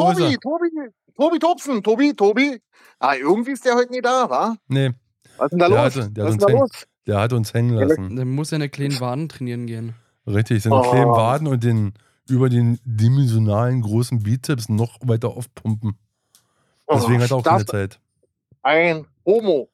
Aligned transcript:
Tobi, 0.00 0.22
er? 0.34 0.38
Tobi, 0.40 0.70
Tobi 1.16 1.38
Tobsen, 1.38 1.82
Tobi, 1.82 2.14
Tobi. 2.14 2.60
Ah, 2.98 3.14
irgendwie 3.14 3.52
ist 3.52 3.64
der 3.64 3.74
heute 3.74 3.90
nie 3.92 4.00
da, 4.00 4.28
wa? 4.30 4.56
Nee, 4.68 4.90
Was 5.36 5.46
ist 5.46 5.50
denn 5.52 5.58
da 5.58 5.68
Der 5.68 5.84
los? 5.84 5.96
hatte- 5.96 6.10
der 6.10 6.24
Was 6.24 6.32
hat 6.34 6.40
ist 6.40 6.48
da 6.48 6.52
uns 6.54 6.60
los? 6.60 6.86
der 7.06 7.20
hat 7.20 7.32
uns 7.32 7.54
hängen 7.54 7.74
lassen. 7.74 8.16
Dann 8.16 8.28
muss 8.28 8.52
er 8.52 8.56
eine 8.56 8.68
kleinen 8.68 9.00
Waden 9.00 9.28
trainieren 9.28 9.66
gehen. 9.66 9.94
Richtig, 10.26 10.62
seine 10.62 10.76
Oh. 10.76 10.82
kleinen 10.90 11.10
Waden 11.10 11.46
und 11.46 11.64
den 11.64 11.94
über 12.28 12.48
den 12.48 12.78
dimensionalen 12.84 13.80
großen 13.82 14.22
Bizeps 14.22 14.68
noch 14.68 14.98
weiter 15.02 15.28
aufpumpen. 15.30 15.96
Deswegen 16.92 17.20
Oh, 17.20 17.22
hat 17.24 17.30
er 17.30 17.36
auch 17.38 17.42
keine 17.42 17.66
Zeit. 17.66 18.00
Ein 18.62 19.06
Homo. 19.24 19.68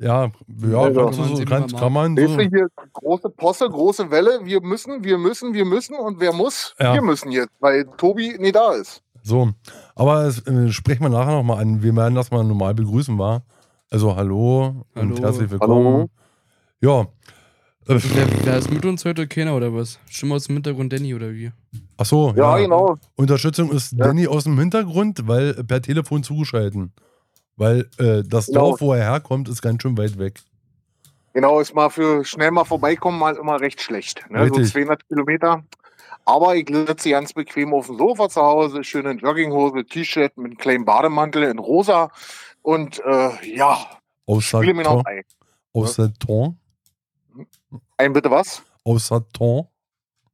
Ja, 0.00 0.30
ja 0.70 0.78
Also, 0.78 1.04
kann 1.06 1.12
so, 1.12 1.34
sehen, 1.36 1.46
kann, 1.48 1.60
man 1.62 1.70
kann 1.80 1.92
man 1.92 2.16
Weißt 2.16 2.28
so. 2.28 2.36
du, 2.36 2.42
hier 2.48 2.68
große 2.92 3.30
Posse, 3.30 3.68
große 3.68 4.10
Welle. 4.12 4.40
Wir 4.44 4.60
müssen, 4.60 5.02
wir 5.02 5.18
müssen, 5.18 5.54
wir 5.54 5.64
müssen. 5.64 5.96
Und 5.96 6.20
wer 6.20 6.32
muss? 6.32 6.76
Ja. 6.78 6.94
Wir 6.94 7.02
müssen 7.02 7.32
jetzt, 7.32 7.50
weil 7.58 7.84
Tobi 7.96 8.36
nie 8.38 8.52
da 8.52 8.74
ist. 8.74 9.02
So, 9.28 9.50
aber 9.94 10.22
das 10.24 10.38
äh, 10.46 10.72
sprechen 10.72 11.02
wir 11.02 11.10
nachher 11.10 11.32
nochmal 11.32 11.60
an. 11.60 11.82
Wir 11.82 11.94
werden 11.94 12.14
das 12.14 12.30
mal 12.30 12.42
normal 12.44 12.72
begrüßen, 12.74 13.18
war. 13.18 13.42
Also 13.90 14.16
hallo, 14.16 14.86
und 14.94 15.12
Hallo. 15.12 15.16
herzlich 15.20 15.50
willkommen. 15.50 16.08
Ja. 16.80 17.02
Äh, 17.02 17.98
Wer, 18.14 18.26
wer 18.46 18.56
ist 18.56 18.70
mit 18.70 18.86
uns 18.86 19.04
heute? 19.04 19.28
Keiner 19.28 19.54
oder 19.54 19.74
was? 19.74 19.98
Stimme 20.08 20.34
aus 20.34 20.44
dem 20.46 20.56
Hintergrund 20.56 20.94
Danny 20.94 21.14
oder 21.14 21.30
wie? 21.32 21.52
ach 21.98 22.06
so, 22.06 22.32
Ja, 22.36 22.56
ja. 22.56 22.62
genau. 22.64 22.96
Unterstützung 23.16 23.70
ist 23.70 23.92
Ja. 23.92 24.06
Danny 24.06 24.26
aus 24.26 24.44
dem 24.44 24.58
Hintergrund, 24.58 25.28
weil 25.28 25.50
äh, 25.50 25.62
per 25.64 25.82
Telefon 25.82 26.22
zugeschalten. 26.22 26.92
Weil 27.56 27.86
äh, 27.98 28.22
das 28.26 28.46
Genau. 28.46 28.70
Dorf, 28.70 28.80
wo 28.80 28.94
er 28.94 29.04
herkommt, 29.10 29.50
ist 29.50 29.60
ganz 29.60 29.82
schön 29.82 29.98
weit 29.98 30.18
weg. 30.18 30.40
Genau, 31.34 31.60
ist 31.60 31.74
mal 31.74 31.90
für 31.90 32.24
schnell 32.24 32.50
mal 32.50 32.64
vorbeikommen 32.64 33.18
mal 33.18 33.36
immer 33.36 33.60
recht 33.60 33.82
schlecht. 33.82 34.24
Ne? 34.30 34.38
So 34.48 34.54
Richtig. 34.54 34.72
200 34.72 35.06
Kilometer. 35.06 35.64
Aber 36.28 36.54
ich 36.56 36.68
sitze 36.68 37.08
ganz 37.08 37.32
bequem 37.32 37.72
auf 37.72 37.86
dem 37.86 37.96
Sofa 37.96 38.28
zu 38.28 38.42
Hause, 38.42 38.84
schön 38.84 39.06
in 39.06 39.16
Jogginghose, 39.16 39.82
T-Shirt 39.86 40.36
mit 40.36 40.44
einem 40.48 40.58
kleinen 40.58 40.84
Bademantel 40.84 41.44
in 41.44 41.58
rosa. 41.58 42.10
Und 42.60 43.00
äh, 43.02 43.30
ja, 43.56 43.78
Aus 44.26 44.44
spiele 44.44 44.74
mir 44.74 44.82
noch 44.82 45.06
ein. 45.06 45.22
Aus 45.72 45.94
Saturn. 45.94 46.58
Ein 47.96 48.12
bitte 48.12 48.30
was? 48.30 48.62
Aus 48.84 49.06
Saturn. 49.06 49.68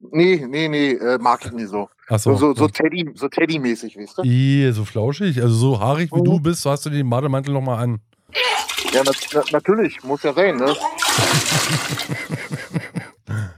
Nee, 0.01 0.45
nee, 0.49 0.67
nee, 0.69 0.95
äh, 0.95 1.17
mag 1.19 1.45
ich 1.47 1.53
nie 1.53 1.67
so. 1.67 1.89
Achso. 2.09 2.35
So, 2.35 2.49
so, 2.55 2.55
so 2.55 2.67
Teddy, 2.69 3.13
so 3.15 3.29
Teddy-mäßig, 3.29 3.97
weißt 3.97 4.19
du? 4.19 4.23
Ih, 4.25 4.73
so 4.73 4.85
flauschig, 4.85 5.41
also 5.41 5.55
so 5.55 5.79
haarig 5.79 6.11
wie 6.13 6.19
Mhm. 6.19 6.25
du 6.25 6.41
bist, 6.41 6.63
so 6.63 6.73
hast 6.73 6.85
du 6.87 6.91
den 6.91 7.09
Bademantel 7.09 7.55
nochmal 7.55 7.79
an. 7.85 8.01
Ja, 8.93 9.03
na, 9.05 9.13
na, 9.33 9.45
natürlich, 9.53 10.03
muss 10.03 10.25
ja 10.25 10.33
sein, 10.33 10.57
ne? 10.57 10.75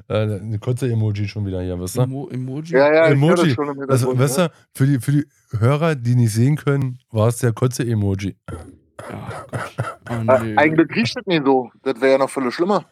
Äh, 0.09 0.15
eine 0.39 0.59
kurze 0.59 0.91
Emoji 0.91 1.27
schon 1.27 1.47
wieder 1.47 1.63
hier, 1.63 1.81
weißt 1.81 1.97
du? 1.97 2.03
Emo 2.03 2.29
Emoji? 2.29 2.73
Ja, 2.75 2.93
ja, 2.93 3.07
ich 3.07 3.13
Emoji. 3.13 3.29
höre 3.29 3.45
das 3.45 3.55
schon 3.55 3.69
Also, 3.69 3.81
Hintergrund, 4.13 4.19
weißt 4.21 4.39
du, 4.39 4.51
für 4.75 4.87
die, 4.87 4.99
für 5.01 5.13
die 5.13 5.27
Hörer, 5.59 5.95
die 5.97 6.15
nicht 6.15 6.33
sehen 6.33 6.57
können, 6.57 6.99
war 7.11 7.29
es 7.29 7.39
der 7.39 7.53
kurze 7.53 7.85
Emoji. 7.85 8.37
Ja, 9.11 9.45
Gott. 9.51 9.87
Oh, 10.09 10.15
nee. 10.43 10.57
eigentlich 10.57 10.89
riecht 10.97 11.17
das 11.17 11.27
nicht 11.27 11.45
so. 11.45 11.71
Das 11.83 12.01
wäre 12.01 12.13
ja 12.13 12.19
noch 12.19 12.31
viel 12.31 12.51
schlimmer. 12.53 12.85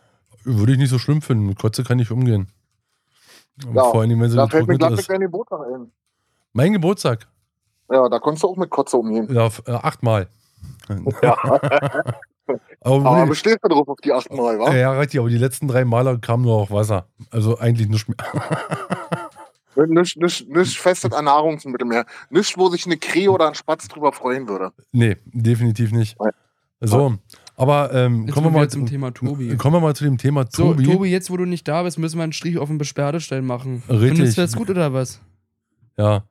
Würde 0.43 0.73
ich 0.73 0.79
nicht 0.79 0.91
so 0.91 0.99
schlimm 0.99 1.23
finden. 1.23 1.47
Mit 1.47 1.59
Kotze 1.59 1.85
kann 1.85 1.99
ich 1.99 2.11
umgehen. 2.11 2.49
Ja, 3.73 3.85
Vor 3.85 4.01
allem, 4.03 4.21
wenn 4.21 4.31
sie 4.31 4.37
Da 4.37 4.49
fällt 4.49 4.67
mir 4.67 4.77
gleich 4.77 4.99
ist. 4.99 5.09
dein 5.09 5.21
Geburtstag 5.21 5.61
ein. 5.73 5.93
Mein 6.53 6.73
Geburtstag. 6.73 7.29
Ja, 7.91 8.09
da 8.09 8.19
konntest 8.19 8.43
du 8.43 8.49
auch 8.49 8.57
mit 8.57 8.71
Kotze 8.71 8.97
umgehen. 8.97 9.29
Ja, 9.33 9.49
äh, 9.67 9.71
achtmal. 9.71 10.29
Ja. 11.23 11.37
Aber, 12.47 12.61
Aber 12.97 13.05
wirklich- 13.17 13.29
bestehst 13.31 13.59
du 13.63 13.69
drauf 13.69 13.89
auf 13.89 13.99
die 14.05 14.13
acht 14.13 14.31
Mal, 14.33 14.59
wa? 14.59 14.75
ja, 14.75 14.93
richtig, 14.93 15.21
aber 15.21 15.29
die 15.31 15.39
letzten 15.39 15.67
drei 15.69 15.85
Male 15.85 16.19
kam 16.19 16.43
nur 16.43 16.55
auch 16.57 16.71
Wasser. 16.71 17.07
Also 17.31 17.59
eigentlich 17.59 17.89
nicht 17.89 18.09
mehr. 18.09 18.17
Nicht, 19.89 20.17
nicht, 20.17 20.49
nicht 20.49 20.79
festes 20.79 21.11
Nahrungsmittel 21.11 21.87
mehr. 21.87 22.07
Nicht, 22.31 22.57
wo 22.57 22.69
sich 22.69 22.87
eine 22.87 22.97
Krähe 22.97 23.31
oder 23.31 23.49
ein 23.49 23.55
Spatz 23.57 23.89
drüber 23.89 24.13
freuen 24.13 24.47
würde. 24.49 24.73
nee, 24.93 25.17
definitiv 25.25 25.91
nicht. 25.91 26.17
Nein. 26.21 26.31
So, 26.81 27.15
aber 27.57 27.93
ähm, 27.95 28.29
kommen, 28.29 28.47
wir 28.47 28.51
mal 28.51 28.69
zum 28.69 28.85
Thema 28.87 29.11
Tobi. 29.13 29.57
kommen 29.57 29.77
wir 29.77 29.81
mal 29.81 29.95
zu 29.97 30.05
dem 30.05 30.19
Thema 30.19 30.45
So, 30.51 30.73
Tobi. 30.75 30.85
Tobi. 30.85 31.09
jetzt 31.11 31.31
wo 31.31 31.37
du 31.37 31.45
nicht 31.47 31.67
da 31.67 31.83
bist, 31.83 31.99
müssen 31.99 32.19
wir 32.19 32.25
einen 32.25 32.33
Strich 32.35 32.59
auf 32.59 32.69
den 32.69 32.79
Beschwerdestein 32.79 33.45
machen. 33.45 33.83
Richtig. 33.89 34.11
Findest 34.19 34.37
du 34.39 34.43
das 34.43 34.55
gut 34.57 34.69
oder 34.71 34.93
was? 34.93 35.21
Ja. 35.97 36.25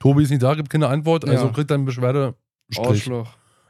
Tobi 0.00 0.24
ist 0.24 0.30
nicht 0.30 0.42
da, 0.42 0.54
gibt 0.54 0.68
keine 0.70 0.88
Antwort, 0.88 1.26
also 1.28 1.46
Ja. 1.46 1.52
kriegt 1.52 1.70
dann 1.70 1.84
Beschwerde. 1.84 2.34
Arschloch. 2.76 3.28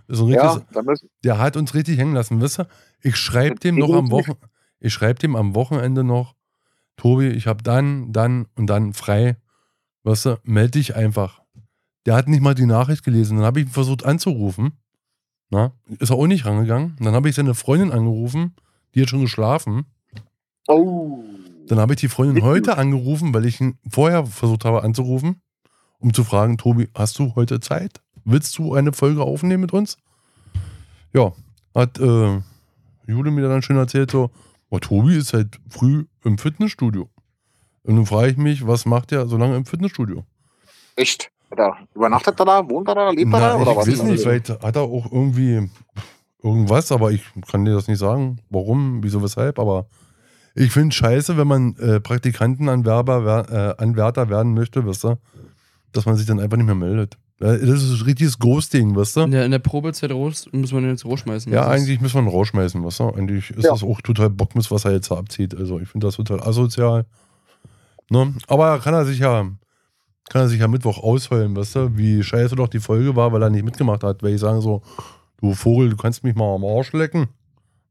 Richtiges, 0.08 0.62
Ja, 0.74 0.94
Der 1.22 1.38
hat 1.38 1.56
uns 1.56 1.74
richtig 1.74 1.98
hängen 1.98 2.14
lassen, 2.14 2.40
wisst 2.40 2.60
ihr? 2.60 2.68
Ich 3.00 3.16
schreibe 3.16 3.56
dem 3.56 3.76
noch 3.76 3.92
am 3.94 4.10
Wochen, 4.10 4.32
ich 4.80 4.92
schreibe 4.92 5.18
dem 5.20 5.36
am 5.36 5.54
Wochenende 5.54 6.04
noch, 6.04 6.34
Tobi, 6.96 7.28
ich 7.28 7.46
habe 7.46 7.62
dann, 7.62 8.12
dann 8.12 8.46
und 8.54 8.66
dann 8.68 8.92
frei. 8.92 9.36
Weißt 10.04 10.26
du, 10.26 10.38
melde 10.44 10.72
dich 10.72 10.94
einfach. 10.94 11.42
Der 12.06 12.14
hat 12.14 12.28
nicht 12.28 12.42
mal 12.42 12.54
die 12.54 12.66
Nachricht 12.66 13.02
gelesen. 13.04 13.38
Dann 13.38 13.46
habe 13.46 13.60
ich 13.60 13.66
ihn 13.66 13.72
versucht 13.72 14.04
anzurufen. 14.04 14.72
Na, 15.50 15.72
ist 15.98 16.10
er 16.10 16.16
auch 16.16 16.26
nicht 16.26 16.44
rangegangen. 16.44 16.96
Dann 17.00 17.14
habe 17.14 17.28
ich 17.28 17.34
seine 17.34 17.54
Freundin 17.54 17.92
angerufen, 17.92 18.54
die 18.94 19.02
hat 19.02 19.08
schon 19.08 19.22
geschlafen. 19.22 19.86
oh. 20.68 21.24
Dann 21.66 21.78
habe 21.78 21.94
ich 21.94 22.00
die 22.00 22.08
Freundin 22.08 22.44
heute 22.44 22.76
angerufen, 22.76 23.32
weil 23.32 23.46
ich 23.46 23.58
ihn 23.58 23.78
vorher 23.90 24.26
versucht 24.26 24.66
habe 24.66 24.82
anzurufen, 24.82 25.40
um 25.98 26.12
zu 26.12 26.22
fragen, 26.22 26.58
Tobi, 26.58 26.90
hast 26.94 27.18
du 27.18 27.34
heute 27.36 27.58
Zeit? 27.58 28.02
Willst 28.24 28.56
du 28.58 28.74
eine 28.74 28.92
Folge 28.92 29.22
aufnehmen 29.22 29.60
mit 29.62 29.72
uns? 29.72 29.98
Ja, 31.12 31.32
hat 31.74 31.98
äh, 32.00 32.40
Jule 33.06 33.30
mir 33.30 33.48
dann 33.48 33.62
schön 33.62 33.76
erzählt, 33.76 34.10
so, 34.10 34.30
oh, 34.70 34.78
Tobi 34.78 35.16
ist 35.16 35.28
seit 35.28 35.60
früh 35.68 36.06
im 36.24 36.38
Fitnessstudio. 36.38 37.08
Und 37.82 37.96
dann 37.96 38.06
frage 38.06 38.30
ich 38.30 38.36
mich, 38.36 38.66
was 38.66 38.86
macht 38.86 39.12
er 39.12 39.26
so 39.26 39.36
lange 39.36 39.56
im 39.56 39.66
Fitnessstudio? 39.66 40.24
Echt? 40.96 41.30
Da, 41.56 41.76
übernachtet 41.94 42.40
er 42.40 42.46
da? 42.46 42.68
Wohnt 42.68 42.88
er 42.88 42.94
da? 42.94 43.10
Lebt 43.10 43.32
er 43.32 43.38
Na, 43.38 43.48
da? 43.50 43.54
ich 43.56 43.62
Oder 43.62 43.76
was? 43.76 43.86
weiß 43.88 44.02
nicht, 44.04 44.22
vielleicht 44.22 44.48
hat 44.48 44.74
er 44.76 44.82
auch 44.82 45.12
irgendwie 45.12 45.70
irgendwas, 46.42 46.90
aber 46.90 47.12
ich 47.12 47.22
kann 47.50 47.64
dir 47.64 47.74
das 47.74 47.86
nicht 47.88 47.98
sagen, 47.98 48.38
warum, 48.50 49.02
wieso, 49.02 49.22
weshalb, 49.22 49.58
aber 49.58 49.86
ich 50.54 50.72
finde 50.72 50.94
scheiße, 50.94 51.36
wenn 51.36 51.46
man 51.46 51.76
äh, 51.76 52.00
Praktikantenanwerber, 52.00 53.24
wer- 53.24 53.76
äh, 53.78 53.82
Anwärter 53.82 54.28
werden 54.30 54.54
möchte, 54.54 54.86
weißt 54.86 55.04
du, 55.04 55.18
dass 55.92 56.06
man 56.06 56.16
sich 56.16 56.26
dann 56.26 56.40
einfach 56.40 56.56
nicht 56.56 56.66
mehr 56.66 56.74
meldet. 56.74 57.18
Das 57.44 57.82
ist 57.82 58.00
ein 58.00 58.04
richtiges 58.06 58.38
Ghosting, 58.38 58.96
weißt 58.96 59.16
du? 59.16 59.20
In 59.22 59.30
der, 59.32 59.44
in 59.44 59.50
der 59.50 59.58
Probezeit 59.58 60.10
raus, 60.12 60.48
muss 60.52 60.72
man 60.72 60.82
den 60.84 60.92
jetzt 60.92 61.04
rausschmeißen. 61.04 61.52
Ja, 61.52 61.66
eigentlich 61.68 62.00
müssen 62.00 62.14
wir 62.14 62.22
ihn 62.22 62.28
rausschmeißen, 62.28 62.82
weißt 62.82 63.00
du? 63.00 63.10
Eigentlich 63.10 63.50
ist 63.50 63.64
Ja. 63.64 63.72
das 63.72 63.82
auch 63.82 64.00
total 64.00 64.30
Bockmist, 64.30 64.70
was 64.70 64.84
er 64.84 64.92
jetzt 64.92 65.10
da 65.10 65.16
abzieht. 65.16 65.54
Also 65.54 65.78
ich 65.78 65.88
finde 65.88 66.06
das 66.06 66.16
total 66.16 66.40
asozial. 66.40 67.04
Ne? 68.10 68.34
Aber 68.48 68.78
kann 68.78 68.94
er 68.94 69.04
sich 69.04 69.18
ja, 69.18 69.42
kann 70.28 70.42
er 70.42 70.48
sich 70.48 70.60
ja 70.60 70.68
Mittwoch 70.68 70.98
ausheulen, 71.02 71.54
weißt 71.56 71.76
du, 71.76 71.96
wie 71.98 72.22
scheiße 72.22 72.56
doch 72.56 72.68
die 72.68 72.80
Folge 72.80 73.14
war, 73.16 73.32
weil 73.32 73.42
er 73.42 73.50
nicht 73.50 73.64
mitgemacht 73.64 74.02
hat. 74.04 74.22
Weil 74.22 74.34
ich 74.34 74.40
sagen 74.40 74.60
so, 74.60 74.82
du 75.40 75.52
Vogel, 75.54 75.90
du 75.90 75.96
kannst 75.96 76.24
mich 76.24 76.34
mal 76.34 76.54
am 76.54 76.64
Arsch 76.64 76.92
lecken. 76.92 77.28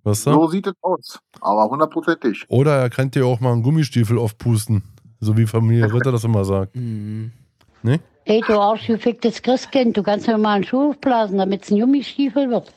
Weißt 0.03 0.25
du? 0.27 0.33
So 0.33 0.47
sieht 0.47 0.67
es 0.67 0.73
aus. 0.81 1.19
Aber 1.41 1.69
hundertprozentig. 1.69 2.45
Oder 2.47 2.77
er 2.77 2.89
kann 2.89 3.11
dir 3.11 3.25
auch 3.25 3.39
mal 3.39 3.53
einen 3.53 3.61
Gummistiefel 3.63 4.17
aufpusten. 4.17 4.83
So 5.19 5.37
wie 5.37 5.45
Familie 5.45 5.85
Ritter 5.93 6.11
das 6.11 6.23
immer 6.23 6.43
sagt. 6.43 6.75
Mhm. 6.75 7.31
Ey, 8.25 8.41
du 8.47 8.59
arschgeficktes 8.59 9.41
Christkind, 9.41 9.97
du 9.97 10.03
kannst 10.03 10.27
mir 10.27 10.37
mal 10.37 10.53
einen 10.55 10.63
Schuh 10.63 10.91
aufblasen, 10.91 11.37
damit 11.37 11.63
es 11.63 11.71
ein 11.71 11.79
Gummistiefel 11.79 12.49
wird. 12.49 12.73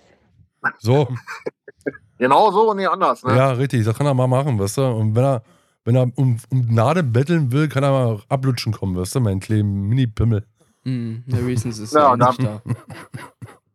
So, 0.78 1.08
Genau 2.18 2.50
so 2.50 2.70
und 2.70 2.78
nicht 2.78 2.88
anders. 2.88 3.22
Ne? 3.24 3.36
ja, 3.36 3.50
richtig, 3.52 3.84
das 3.84 3.96
kann 3.96 4.06
er 4.06 4.14
mal 4.14 4.26
machen, 4.26 4.58
weißt 4.58 4.78
du? 4.78 4.82
Und 4.86 5.14
wenn 5.14 5.22
er, 5.24 5.42
wenn 5.84 5.94
er 5.96 6.08
um, 6.16 6.38
um 6.50 6.66
Gnade 6.68 7.02
betteln 7.02 7.52
will, 7.52 7.68
kann 7.68 7.82
er 7.84 7.90
mal 7.90 8.20
ablutschen 8.28 8.72
kommen, 8.72 8.96
weißt 8.96 9.16
du? 9.16 9.20
Mein 9.20 9.38
kleinen 9.38 9.82
Mini-Pimmel. 9.88 10.44
Mhm. 10.84 11.24
Ja, 11.26 11.38
wenigstens 11.40 11.78
ist 11.78 11.92
Ja, 11.94 12.12
er 12.12 12.16
da- 12.16 12.28
nicht 12.30 12.42
da. 12.44 12.62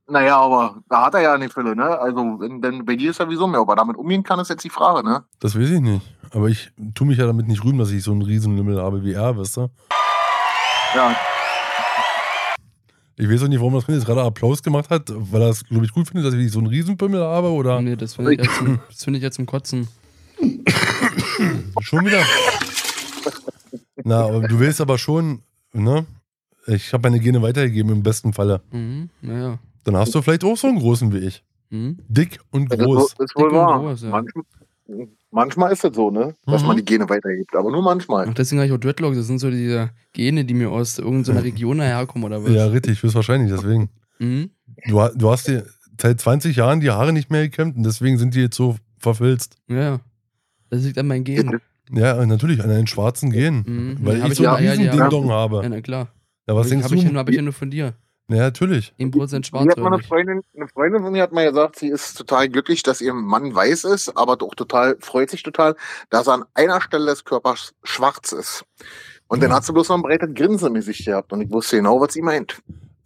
Naja, 0.08 0.38
aber 0.40 0.82
da 0.90 1.06
hat 1.06 1.14
er 1.14 1.22
ja 1.22 1.38
nicht 1.38 1.54
viele, 1.54 1.74
ne? 1.76 1.86
Also, 2.00 2.18
wenn, 2.42 2.62
denn 2.62 2.84
bei 2.84 2.96
dir 2.98 3.12
ist 3.12 3.18
sowieso 3.18 3.48
mehr. 3.48 3.62
Aber 3.62 3.76
damit 3.78 3.96
umgehen 3.96 4.24
kann, 4.24 4.40
ist 4.40 4.50
jetzt 4.50 4.64
die 4.66 4.70
Frage, 4.70 5.08
ne? 5.08 5.24
Das 5.40 5.56
weiß 5.58 5.70
ich 5.70 5.80
nicht. 5.80 6.02
Aber 6.34 6.48
ich 6.50 6.72
tue 6.96 7.08
mich 7.08 7.18
ja 7.20 7.28
damit 7.28 7.48
nicht 7.48 7.64
rühmen, 7.64 7.78
dass 7.80 7.92
ich 7.92 8.04
so 8.04 8.12
einen 8.12 8.22
riesen 8.24 8.58
Lümmel 8.58 8.82
habe 8.82 9.04
wie 9.04 9.14
er, 9.14 9.38
weißt 9.38 9.58
du? 9.58 9.68
Ja, 10.96 11.16
Ich 13.18 13.30
weiß 13.30 13.44
auch 13.44 13.48
nicht, 13.48 13.60
warum 13.60 13.74
das 13.74 13.86
Kind 13.86 13.98
jetzt 13.98 14.06
gerade 14.08 14.22
Applaus 14.24 14.64
gemacht 14.64 14.90
hat, 14.90 15.04
weil 15.16 15.42
er 15.42 15.50
es, 15.50 15.64
glaube 15.66 15.86
ich, 15.86 15.92
gut 15.92 16.08
findet, 16.08 16.26
dass 16.26 16.34
ich 16.34 16.52
so 16.52 16.60
einen 16.60 16.68
Riesenpimmel 16.68 17.22
habe 17.22 17.50
oder 17.52 17.82
Nee, 17.82 17.96
das 17.96 18.16
finde 18.16 18.34
ich, 18.34 18.40
jetzt 18.40 18.56
zum- 18.58 18.80
das 18.90 19.04
find 19.04 19.18
ich 19.18 19.24
jetzt 19.24 19.36
zum 19.36 19.46
Kotzen. 19.46 19.88
schon 21.82 22.06
wieder. 22.06 22.24
Na, 24.04 24.24
aber 24.26 24.48
du 24.48 24.60
willst 24.60 24.82
aber 24.82 24.98
schon, 24.98 25.42
ne? 25.74 26.06
Ich 26.68 26.94
habe 26.94 27.10
meine 27.10 27.20
Gene 27.20 27.42
weitergegeben 27.42 27.92
im 27.92 28.04
besten 28.04 28.34
Falle. 28.34 28.62
Mhm. 28.72 29.10
Naja. 29.22 29.60
Dann 29.84 29.98
hast 29.98 30.14
du 30.16 30.22
vielleicht 30.22 30.44
auch 30.44 30.58
so 30.58 30.68
einen 30.68 30.80
großen 30.80 31.12
wie 31.14 31.20
ich. 31.20 31.44
Mhm. 31.70 32.00
Dick 32.08 32.40
und 32.52 32.72
das 32.72 32.80
ist, 32.80 32.86
groß. 32.86 32.98
wohl- 33.18 33.26
ist 33.26 33.36
wohl 33.36 33.50
Dick 33.50 33.52
und 33.60 33.66
wahr. 33.66 33.80
groß, 33.80 34.02
ja. 34.04 34.10
manchmal, 34.10 34.44
manchmal 35.32 35.72
ist 35.72 35.84
es 35.84 35.96
so, 35.96 36.12
ne? 36.12 36.34
Dass 36.46 36.62
Mhm. 36.62 36.68
man 36.68 36.78
die 36.78 36.86
Gene 36.86 37.10
weitergibt. 37.10 37.56
Aber 37.56 37.72
nur 37.72 37.82
manchmal. 37.82 38.28
Ach, 38.30 38.34
deswegen 38.34 38.60
habe 38.60 38.68
ich 38.68 38.74
auch 38.74 38.80
Dreadlocks. 38.80 39.18
Das 39.18 39.28
sind 39.28 39.40
so 39.40 39.50
diese 39.50 39.90
Gene, 40.14 40.46
die 40.46 40.54
mir 40.54 40.70
aus 40.72 41.00
irgendeiner 41.00 41.44
Region 41.44 41.82
herkommen 41.82 42.26
oder 42.26 42.44
was. 42.44 42.52
Ja, 42.52 42.66
richtig, 42.68 43.02
höchstwahrscheinlich. 43.02 43.52
Deswegen. 43.52 43.90
Mhm. 44.20 44.50
Du, 44.88 45.08
du 45.16 45.30
hast 45.32 45.48
dir 45.48 45.66
seit 46.00 46.20
20 46.20 46.56
Jahren 46.56 46.80
die 46.80 46.90
Haare 46.92 47.14
nicht 47.14 47.30
mehr 47.32 47.44
gekämmt 47.44 47.78
und 47.78 47.84
deswegen 47.84 48.18
sind 48.18 48.34
die 48.36 48.40
jetzt 48.42 48.56
so 48.58 48.76
verfilzt. 48.98 49.56
Ja, 49.68 49.76
ja. 49.80 50.00
Das 50.70 50.84
liegt 50.84 50.98
an 50.98 51.08
meinen 51.08 51.24
Genen. 51.24 51.60
Ja, 51.92 52.26
natürlich, 52.26 52.64
an 52.64 52.70
einen 52.70 52.88
schwarzen 52.88 53.32
Gen. 53.32 53.64
Mhm. 53.68 53.98
Weil 54.02 54.22
Hab 54.24 54.32
ich 54.32 54.38
so 54.38 54.44
ja 54.44 54.56
einen 54.56 54.66
Eier, 54.68 54.72
riesen 54.74 54.84
die 54.86 54.90
Ding 54.92 55.02
haben- 55.02 55.10
Dong 55.10 55.28
Ja, 55.28 55.34
habe. 55.36 55.68
na 55.70 55.82
klar. 55.82 56.08
Ja, 56.48 56.56
was 56.56 56.70
denkst 56.70 56.86
ich, 56.86 56.92
hab 56.92 56.98
ich, 56.98 57.04
ja 57.04 57.08
du? 57.10 57.14
nur- 57.14 57.20
hab 57.20 57.30
ich 57.30 57.36
ja 57.36 57.42
nur 57.42 57.54
von 57.54 57.70
dir. 57.70 57.94
Ja, 58.32 58.44
natürlich. 58.44 58.94
1% 59.00 59.46
schwarz, 59.46 59.66
Mir 59.66 59.72
hat 59.72 59.78
mal 59.78 59.84
glaub 59.84 59.94
eine 59.94 60.02
ich. 60.02 60.08
Freundin, 60.08 60.42
eine 60.56 60.68
Freundin 60.68 61.04
von 61.04 61.12
mir 61.12 61.24
hat 61.24 61.32
mal 61.34 61.48
gesagt, 61.50 61.78
sie 61.80 61.90
ist 61.90 62.16
total 62.18 62.48
glücklich, 62.50 62.82
dass 62.84 63.02
ihr 63.02 63.14
Mann 63.14 63.54
weiß 63.54 63.84
ist, 63.86 64.16
aber 64.18 64.38
doch 64.38 64.56
total, 64.56 64.98
freut 65.02 65.30
sich 65.30 65.44
total, 65.44 65.76
dass 66.10 66.28
er 66.28 66.34
an 66.36 66.46
einer 66.54 66.80
Stelle 66.82 67.08
des 67.08 67.26
Körpers 67.26 67.74
schwarz 67.84 68.32
ist. 68.32 68.64
Und 69.28 69.42
dann 69.44 69.50
Ja. 69.52 69.58
hat 69.58 69.66
sie 69.66 69.74
bloß 69.74 69.90
noch 69.90 69.98
ein 69.98 70.02
breites 70.02 70.34
Grinsen 70.34 70.68
im 70.70 70.74
Gesicht 70.76 71.06
gehabt 71.06 71.32
und 71.34 71.42
ich 71.42 71.52
wusste 71.52 71.78
genau, 71.78 72.00
was 72.02 72.14
sie 72.14 72.22
meint. 72.22 72.60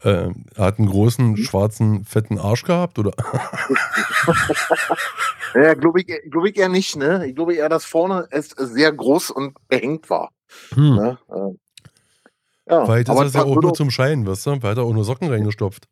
Äh, 0.03 0.29
er 0.55 0.65
hat 0.65 0.77
einen 0.77 0.87
Mhm. 0.87 0.91
großen, 0.91 1.37
schwarzen, 1.37 2.03
fetten 2.05 2.37
Arsch 2.37 2.63
gehabt, 2.63 2.99
oder? 2.99 3.11
Ja, 5.55 5.73
glaube 5.73 6.01
ich, 6.01 6.07
glaub 6.29 6.45
ich 6.45 6.57
eher 6.57 6.67
nicht, 6.69 6.95
ne? 6.97 7.25
Ich 7.27 7.35
glaube 7.35 7.55
eher, 7.55 7.69
dass 7.69 7.85
vorne 7.85 8.27
es 8.29 8.49
sehr 8.49 8.91
groß 8.91 9.29
und 9.31 9.55
behängt 9.69 10.09
war. 10.09 10.31
Hm. 10.73 10.95
Ne? 10.95 11.17
Äh, 12.65 12.73
Ja, 12.73 12.85
Vielleicht 12.85 13.07
ist 13.07 13.15
aber 13.15 13.23
das 13.25 13.33
ja 13.33 13.43
auch 13.43 13.61
nur 13.61 13.73
zum 13.73 13.91
Schein, 13.91 14.25
weißt 14.27 14.45
du? 14.45 14.49
Vielleicht 14.51 14.63
hat 14.65 14.77
er 14.77 14.83
auch 14.83 14.93
nur 14.93 15.03
Socken 15.03 15.29
reingestopft. 15.29 15.87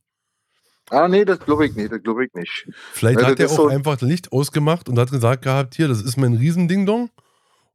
Ah, 0.90 1.08
nee, 1.08 1.24
das 1.26 1.40
glaube 1.40 1.66
ich 1.68 1.76
nicht, 1.76 1.92
das 1.92 2.04
glaube 2.04 2.26
ich 2.26 2.34
nicht. 2.34 2.68
Vielleicht 2.92 3.22
Ja, 3.22 3.28
hat 3.28 3.40
er 3.40 3.46
das 3.48 3.54
auch 3.54 3.64
so- 3.64 3.68
einfach 3.70 4.02
Licht 4.02 4.32
ausgemacht 4.34 4.90
und 4.90 5.00
hat 5.00 5.10
gesagt 5.12 5.44
gehabt, 5.44 5.76
hier, 5.76 5.88
das 5.88 6.02
ist 6.02 6.18
mein 6.18 6.34
Riesending-Dong. 6.34 7.10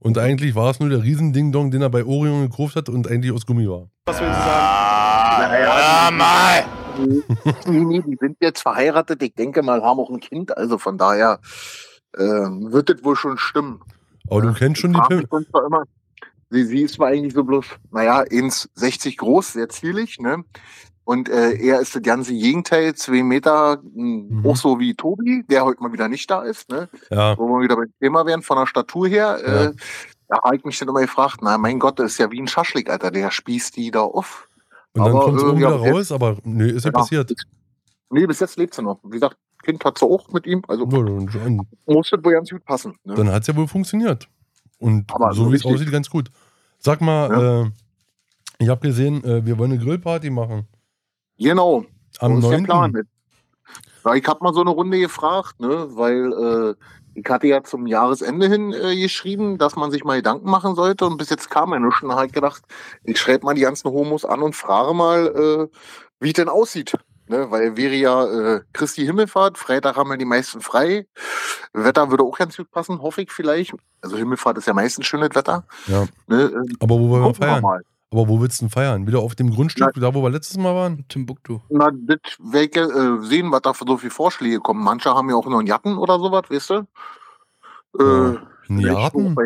Und 0.00 0.18
eigentlich 0.18 0.54
war 0.54 0.70
es 0.70 0.78
nur 0.78 0.90
der 0.90 1.02
Riesending-Dong, 1.02 1.70
den 1.72 1.82
er 1.82 1.90
bei 1.90 2.04
Orion 2.04 2.48
gekauft 2.48 2.76
hat 2.76 2.88
und 2.88 3.08
eigentlich 3.08 3.32
aus 3.32 3.46
Gummi 3.46 3.68
war. 3.68 3.88
Naja, 5.38 6.10
mal! 6.12 6.64
Nee, 7.66 7.84
nee, 7.84 8.02
die 8.02 8.16
sind 8.20 8.36
jetzt 8.40 8.62
verheiratet, 8.62 9.22
ich 9.22 9.34
denke 9.34 9.62
mal, 9.62 9.82
haben 9.82 9.98
auch 10.00 10.10
ein 10.10 10.20
Kind, 10.20 10.56
also 10.56 10.78
von 10.78 10.98
daher 10.98 11.38
ähm, 12.16 12.72
wird 12.72 12.88
das 12.90 13.02
wohl 13.04 13.16
schon 13.16 13.38
stimmen. 13.38 13.80
Aber 14.28 14.42
du 14.42 14.48
Ja, 14.48 14.54
kennst 14.54 14.80
schon 14.80 14.92
die 14.92 15.00
Pim 15.08 15.26
sie, 16.50 16.64
sie 16.64 16.82
ist 16.82 16.94
zwar 16.94 17.08
eigentlich 17.08 17.34
so 17.34 17.44
bloß, 17.44 17.66
naja, 17.90 18.20
1,60 18.22 19.16
groß, 19.16 19.52
sehr 19.54 19.68
zierlich, 19.68 20.18
ne? 20.18 20.44
Und 21.04 21.30
äh, 21.30 21.52
er 21.54 21.80
ist 21.80 21.94
das 21.94 22.02
ganze 22.02 22.32
Gegenteil, 22.34 22.94
zwei 22.94 23.22
Meter, 23.22 23.80
mh, 23.82 24.24
Mhm. 24.42 24.46
auch 24.46 24.56
so 24.56 24.78
wie 24.78 24.94
Tobi, 24.94 25.42
der 25.48 25.64
heute 25.64 25.82
mal 25.82 25.92
wieder 25.92 26.08
nicht 26.08 26.30
da 26.30 26.42
ist, 26.42 26.68
ne? 26.70 26.88
Ja, 27.10 27.36
Wo 27.38 27.46
wir 27.48 27.62
wieder 27.64 27.76
beim 27.76 27.92
Thema 28.00 28.26
wären, 28.26 28.42
von 28.42 28.58
der 28.58 28.66
Statur 28.66 29.08
her. 29.08 29.38
Ja. 29.44 29.64
Äh, 29.64 29.72
da 30.28 30.42
habe 30.42 30.56
ich 30.56 30.64
mich 30.64 30.78
dann 30.78 30.88
immer 30.88 31.00
gefragt, 31.00 31.38
na 31.40 31.56
mein 31.56 31.78
Gott, 31.78 31.98
das 31.98 32.12
ist 32.12 32.18
ja 32.18 32.30
wie 32.30 32.40
ein 32.40 32.46
Schaschlik, 32.48 32.90
Alter, 32.90 33.10
der 33.10 33.30
spießt 33.30 33.76
die 33.76 33.90
da 33.90 34.00
auf. 34.02 34.46
und 34.94 35.04
dann 35.04 35.12
Aber, 35.16 35.24
kommt 35.24 35.36
es 35.38 35.42
äh, 35.44 35.46
ja, 35.46 35.56
wieder 35.56 35.84
jetzt- 35.84 35.94
raus, 35.94 36.12
aber 36.12 36.36
nee, 36.44 36.68
ist 36.70 36.84
ja 36.84 36.90
Ja. 36.90 36.98
passiert. 36.98 37.32
Nee, 38.10 38.26
bis 38.26 38.40
jetzt 38.40 38.56
lebt 38.58 38.74
sie 38.74 38.82
noch. 38.82 39.00
Wie 39.04 39.10
gesagt, 39.10 39.36
Kind 39.62 39.84
hat 39.84 39.98
sie 39.98 40.04
auch 40.06 40.28
mit 40.32 40.46
ihm, 40.46 40.62
also 40.68 40.84
Ja, 40.84 40.88
das 40.90 42.12
wohl 42.24 42.32
ganz 42.32 42.50
gut 42.50 42.64
passen. 42.64 42.94
Ne? 43.04 43.14
Dann 43.14 43.30
hat 43.32 43.42
es 43.42 43.48
ja 43.48 43.56
wohl 43.56 43.66
funktioniert. 43.68 44.28
Und 44.78 45.12
Aber 45.12 45.32
so 45.32 45.50
wie 45.52 45.56
es 45.56 45.64
aussieht, 45.64 45.90
ganz 45.90 46.08
gut. 46.08 46.30
Sag 46.78 47.00
mal, 47.00 47.66
äh, 47.66 48.62
ich 48.62 48.68
habe 48.68 48.86
gesehen, 48.86 49.22
äh, 49.24 49.44
wir 49.44 49.58
wollen 49.58 49.72
eine 49.72 49.82
Grillparty 49.82 50.30
machen. 50.30 50.66
Genau, 51.38 51.84
Am 52.20 52.40
so 52.40 52.50
ist 52.50 52.50
der 52.50 52.60
9. 52.60 52.64
Plan. 52.64 53.08
Ja, 54.04 54.14
ich 54.14 54.26
habe 54.26 54.42
mal 54.42 54.54
so 54.54 54.60
eine 54.60 54.70
Runde 54.70 54.98
gefragt, 54.98 55.60
ne, 55.60 55.88
weil 55.90 56.32
äh, 56.32 56.74
ich 57.14 57.28
hatte 57.28 57.46
ja 57.46 57.62
zum 57.62 57.86
Jahresende 57.86 58.48
hin 58.48 58.72
äh, 58.72 58.96
geschrieben, 58.96 59.58
dass 59.58 59.76
man 59.76 59.90
sich 59.90 60.04
mal 60.04 60.16
Gedanken 60.16 60.48
machen 60.48 60.74
sollte 60.74 61.06
und 61.06 61.18
bis 61.18 61.30
jetzt 61.30 61.50
kam 61.50 61.72
ja 61.72 61.78
nichts. 61.78 62.02
Und 62.02 62.12
habe 62.12 62.26
ich 62.26 62.32
gedacht, 62.32 62.62
ich 63.04 63.18
schreibe 63.18 63.44
mal 63.44 63.54
die 63.54 63.62
ganzen 63.62 63.90
Homos 63.90 64.24
an 64.24 64.42
und 64.42 64.54
frage 64.54 64.94
mal, 64.94 65.26
äh, 65.26 65.78
wie 66.20 66.28
es 66.28 66.34
denn 66.34 66.48
aussieht. 66.48 66.94
Ne, 67.28 67.50
weil 67.50 67.76
wäre 67.76 67.94
ja 67.94 68.24
äh, 68.56 68.60
Christi 68.72 69.04
Himmelfahrt, 69.04 69.58
Freitag 69.58 69.96
haben 69.96 70.10
wir 70.10 70.16
die 70.16 70.24
meisten 70.24 70.60
frei. 70.60 71.06
Wetter 71.72 72.10
würde 72.10 72.24
auch 72.24 72.38
ganz 72.38 72.56
gut 72.56 72.70
passen, 72.70 73.02
hoffe 73.02 73.22
ich 73.22 73.30
vielleicht. 73.32 73.74
Also 74.00 74.16
Himmelfahrt 74.16 74.56
ist 74.58 74.66
ja 74.66 74.72
meistens 74.74 75.06
schönes 75.06 75.34
Wetter. 75.34 75.64
Ja. 75.86 76.06
Ne, 76.26 76.42
äh, 76.44 76.74
Aber 76.80 76.94
wo 76.98 77.08
wollen 77.10 77.22
wir 77.22 77.28
wir 77.28 77.34
feiern? 77.34 77.62
mal. 77.62 77.82
Aber 78.10 78.26
wo 78.26 78.40
willst 78.40 78.60
du 78.60 78.64
denn 78.64 78.70
feiern? 78.70 79.06
Wieder 79.06 79.18
auf 79.18 79.34
dem 79.34 79.50
Grundstück, 79.50 79.90
da 79.96 80.14
wo 80.14 80.22
wir 80.22 80.30
letztes 80.30 80.56
Mal 80.56 80.74
waren? 80.74 81.04
Timbuktu. 81.08 81.58
Na, 81.68 81.90
das 81.92 82.16
welche 82.38 82.80
äh, 82.80 83.22
sehen, 83.26 83.52
was 83.52 83.60
da 83.60 83.74
für 83.74 83.84
so 83.86 83.98
viele 83.98 84.10
Vorschläge 84.10 84.60
kommen. 84.60 84.82
Manche 84.82 85.10
haben 85.14 85.28
ja 85.28 85.36
auch 85.36 85.44
noch 85.46 85.58
einen 85.58 85.66
Jatten 85.66 85.98
oder 85.98 86.18
sowas, 86.18 86.44
weißt 86.48 86.70
du? 86.70 86.74
Äh, 87.98 88.02
Ja. 88.04 88.42
Ein 88.70 88.78
vielleicht 88.78 88.96
Garten? 88.96 89.28
auch 89.32 89.34
Bei, 89.34 89.44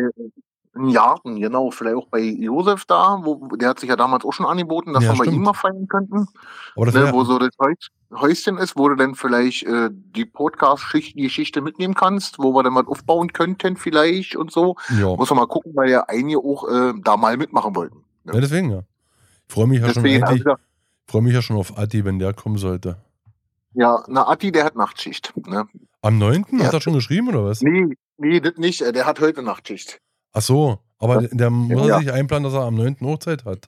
einen 0.75 0.91
Garten, 0.93 1.39
genau. 1.39 1.69
Vielleicht 1.71 1.95
auch 1.97 2.07
bei 2.07 2.19
Josef 2.19 2.85
da, 2.85 3.19
wo, 3.23 3.47
der 3.55 3.69
hat 3.69 3.79
sich 3.79 3.89
ja 3.89 3.95
damals 3.95 4.25
auch 4.25 4.33
schon 4.33 4.45
angeboten, 4.45 4.93
dass 4.93 5.03
Ja, 5.03 5.11
wir 5.11 5.17
bei 5.19 5.23
stimmt. 5.25 5.37
ihm 5.37 5.43
mal 5.43 5.53
feiern 5.53 5.87
könnten. 5.87 6.27
Aber 6.75 6.85
das 6.87 6.95
Ne, 6.95 7.11
wo 7.13 7.23
so 7.23 7.37
das 7.39 7.51
Häus- 7.59 7.89
Häuschen 8.13 8.57
ist, 8.57 8.75
wo 8.77 8.89
du 8.89 8.95
dann 8.95 9.15
vielleicht 9.15 9.63
äh, 9.63 9.89
die 9.91 10.25
Podcast-Geschichte 10.25 11.61
mitnehmen 11.61 11.93
kannst, 11.95 12.39
wo 12.39 12.53
wir 12.53 12.63
dann 12.63 12.73
mal 12.73 12.85
aufbauen 12.85 13.33
könnten 13.33 13.75
vielleicht 13.77 14.35
und 14.35 14.51
so. 14.51 14.75
ja. 14.99 15.15
Muss 15.15 15.29
man 15.29 15.39
mal 15.39 15.47
gucken, 15.47 15.73
weil 15.75 15.89
ja 15.89 16.05
einige 16.07 16.39
auch 16.39 16.67
äh, 16.69 16.93
da 17.03 17.17
mal 17.17 17.37
mitmachen 17.37 17.75
wollten. 17.75 18.03
ja, 18.25 18.33
deswegen 18.39 18.69
ja. 18.71 18.83
Ich 19.47 19.53
freue 19.53 19.67
mich 19.67 19.81
ja 19.81 19.93
schon 19.93 20.03
Deswegen, 20.03 20.23
also, 20.23 20.55
freue 21.07 21.21
mich 21.21 21.33
ja 21.33 21.41
schon 21.41 21.57
auf 21.57 21.77
Adi, 21.77 22.05
wenn 22.05 22.17
der 22.19 22.33
kommen 22.33 22.57
sollte. 22.57 22.97
ja, 23.73 24.03
na, 24.07 24.27
Atti, 24.27 24.51
der 24.51 24.63
hat 24.65 24.75
Nachtschicht. 24.75 25.33
Ne? 25.47 25.65
Am 26.01 26.17
9. 26.17 26.45
Ja. 26.51 26.65
hat 26.67 26.73
er 26.73 26.81
schon 26.81 26.93
geschrieben, 26.93 27.29
oder 27.29 27.45
was? 27.45 27.61
Nee, 27.61 27.95
nee, 28.17 28.39
das 28.39 28.57
nicht. 28.57 28.81
Der 28.81 29.05
hat 29.05 29.19
heute 29.19 29.41
Nachtschicht. 29.43 29.99
Ach 30.33 30.41
so, 30.41 30.79
aber 30.99 31.21
der, 31.21 31.29
der 31.29 31.49
muss 31.49 31.87
Ja. 31.87 31.95
er 31.95 31.99
sich 31.99 32.11
einplanen, 32.11 32.43
dass 32.43 32.53
er 32.53 32.61
am 32.65 32.75
9. 32.75 32.97
Hochzeit 33.01 33.45
hat. 33.45 33.67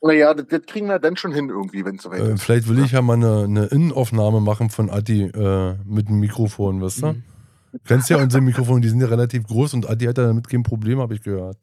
Naja, 0.00 0.32
das, 0.34 0.46
das 0.48 0.62
kriegen 0.66 0.86
wir 0.86 0.98
dann 1.00 1.16
schon 1.16 1.32
hin 1.32 1.48
irgendwie, 1.48 1.84
wenn 1.84 1.96
es 1.96 2.02
soweit 2.02 2.20
Äh, 2.20 2.34
ist. 2.34 2.42
vielleicht 2.42 2.68
will 2.68 2.78
ich 2.84 2.92
ja 2.92 3.02
mal 3.02 3.14
eine, 3.14 3.44
eine 3.44 3.64
Innenaufnahme 3.66 4.40
machen 4.40 4.70
von 4.70 4.90
Adi 4.90 5.22
äh, 5.24 5.74
mit 5.84 6.08
dem 6.08 6.20
Mikrofon, 6.20 6.80
weißt 6.80 7.02
du? 7.02 7.06
Mhm. 7.14 7.24
Du 7.72 7.78
kennst 7.84 8.08
ja 8.08 8.16
unsere 8.18 8.40
Mikrofone, 8.42 8.80
die 8.80 8.88
sind 8.88 9.00
ja 9.00 9.08
relativ 9.08 9.44
groß 9.46 9.74
und 9.74 9.88
Adi 9.90 10.06
hat 10.06 10.16
ja 10.18 10.26
damit 10.26 10.48
kein 10.48 10.62
Problem, 10.62 11.00
habe 11.00 11.14
ich 11.14 11.22
gehört. 11.22 11.58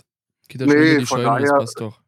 Geht 0.49 0.61
ja 0.61 0.67
schon 0.67 0.77
Nee, 0.77 0.91
in 0.93 0.99
die 0.99 1.05
von 1.05 1.21
Scheune, 1.21 1.41
das 1.41 1.49
daher- 1.49 1.59
passt 1.59 1.79
doch. 1.79 1.99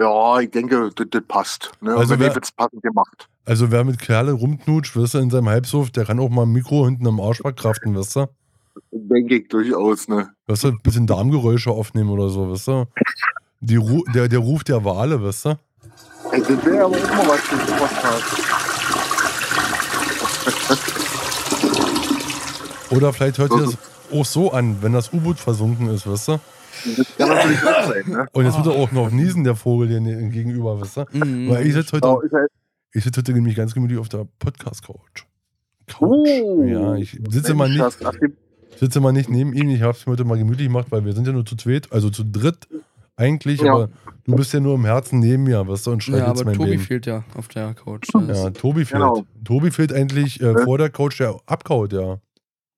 Ja, 0.00 0.40
ich 0.40 0.50
denke, 0.50 0.90
das, 0.94 1.06
das 1.10 1.22
passt. 1.26 1.72
Ne? 1.80 1.94
Also 1.94 2.18
wer- 2.18 2.34
wird's 2.34 2.52
passend 2.52 2.82
gemacht. 2.82 3.28
Also 3.44 3.70
wer 3.70 3.84
mit 3.84 3.98
Kerle 3.98 4.32
rumknutscht, 4.32 4.96
weißt 4.96 5.14
du, 5.14 5.18
in 5.18 5.30
seinem 5.30 5.48
Halbsuff, 5.48 5.90
der 5.90 6.04
kann 6.04 6.18
auch 6.20 6.28
mal 6.30 6.42
ein 6.42 6.50
Mikro 6.52 6.84
hinten 6.86 7.06
am 7.06 7.20
Arsch 7.20 7.38
verkraften, 7.40 7.94
weißt 7.96 8.16
du? 8.16 8.26
Denke 8.90 9.36
ich 9.36 9.48
durchaus, 9.48 10.08
ne? 10.08 10.30
Weißt 10.46 10.64
du, 10.64 10.68
ein 10.68 10.78
bisschen 10.82 11.06
Darmgeräusche 11.06 11.70
aufnehmen 11.70 12.10
oder 12.10 12.28
so, 12.30 12.50
weißt 12.50 12.68
du? 12.68 12.84
Die 13.60 13.76
Ru 13.76 14.02
der, 14.14 14.28
der 14.28 14.38
Ruf 14.38 14.64
der 14.64 14.84
Wale, 14.84 15.22
weißt 15.22 15.44
du? 15.46 15.48
Ey, 16.30 16.40
Das 16.40 16.48
wäre 16.64 16.84
aber 16.84 16.96
auch 16.96 17.16
mal 17.16 17.28
was 17.28 17.40
für 17.40 17.56
den 17.56 17.76
Podcast. 17.76 18.24
Oder 22.90 23.12
vielleicht 23.12 23.38
hört 23.38 23.52
ihr 23.52 23.58
das 23.62 23.76
auch 24.12 24.24
so 24.24 24.52
an, 24.52 24.78
wenn 24.82 24.92
das 24.92 25.12
U-Boot 25.12 25.38
versunken 25.38 25.88
ist, 25.88 26.06
weißt 26.06 26.28
du? 26.28 26.40
Das 26.96 27.16
kann 27.18 27.28
natürlich 27.28 27.60
sein, 27.60 28.04
ne? 28.06 28.26
Und 28.32 28.44
jetzt 28.44 28.56
wird 28.56 28.66
er 28.74 28.80
auch 28.82 28.92
noch 28.92 29.10
niesen, 29.10 29.44
der 29.44 29.56
Vogel 29.56 29.88
hier 29.88 30.00
gegenüber, 30.00 30.80
weißt 30.80 30.96
du? 30.98 31.04
Mhm. 31.12 31.50
Weil 31.50 31.66
ich 31.66 31.74
sitze 31.74 31.92
heute, 31.96 32.08
halt, 32.32 32.50
ich 32.92 33.04
sitze 33.04 33.18
heute 33.20 33.32
nämlich 33.32 33.56
ganz 33.56 33.74
gemütlich 33.74 33.98
auf 33.98 34.08
der 34.08 34.26
Podcast-Couch. 34.38 35.24
Couch. 35.88 36.00
Oh. 36.00 36.62
Ja, 36.64 36.94
ich 36.94 37.18
sitze 37.30 37.54
mal 37.54 37.68
nicht, 37.68 37.80
das- 37.80 37.98
sitze 38.78 39.00
mal 39.00 39.12
nicht 39.12 39.28
neben 39.28 39.52
ihm. 39.52 39.70
Ich 39.70 39.82
habe 39.82 39.96
es 39.96 40.06
mir 40.06 40.12
heute 40.12 40.24
mal 40.24 40.38
gemütlich 40.38 40.66
gemacht, 40.68 40.86
weil 40.90 41.04
wir 41.04 41.12
sind 41.12 41.26
ja 41.26 41.32
nur 41.32 41.44
zu 41.46 41.56
zweit, 41.56 41.92
also 41.92 42.10
zu 42.10 42.24
dritt 42.24 42.66
eigentlich, 43.16 43.60
Ja. 43.60 43.74
aber 43.74 43.88
du 44.24 44.36
bist 44.36 44.52
ja 44.52 44.60
nur 44.60 44.74
im 44.76 44.84
Herzen 44.84 45.18
neben 45.18 45.42
mir, 45.44 45.66
weißt 45.66 45.86
du, 45.86 45.90
und 45.92 46.06
ja, 46.06 46.14
streichelst 46.14 46.40
aber 46.42 46.44
mein 46.50 46.56
Tobi 46.58 46.70
Leben. 46.70 46.82
fehlt 46.82 47.06
ja 47.06 47.24
auf 47.34 47.48
der 47.48 47.74
Couch. 47.74 48.08
Ja, 48.14 48.50
Tobi 48.50 48.84
fehlt. 48.84 49.00
Genau. 49.02 49.24
Tobi 49.44 49.70
fehlt 49.70 49.92
eigentlich 49.92 50.40
äh, 50.40 50.52
Ja. 50.52 50.58
vor 50.64 50.78
der 50.78 50.90
Couch, 50.90 51.18
der 51.18 51.36
abkaut, 51.46 51.92
ja. 51.92 52.18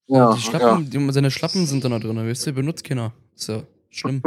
Ja, 0.07 0.35
die 0.35 0.41
Schlappen, 0.41 0.91
die, 0.91 1.13
seine 1.13 1.31
Schlappen 1.31 1.67
sind 1.67 1.85
da 1.85 1.89
noch 1.89 2.01
drin, 2.01 2.17
weißt 2.17 2.47
du, 2.49 2.53
benutzt 2.53 2.83
keiner. 2.85 3.13
Ist 3.37 3.49
ja 3.49 3.63
schlimm. 3.91 4.23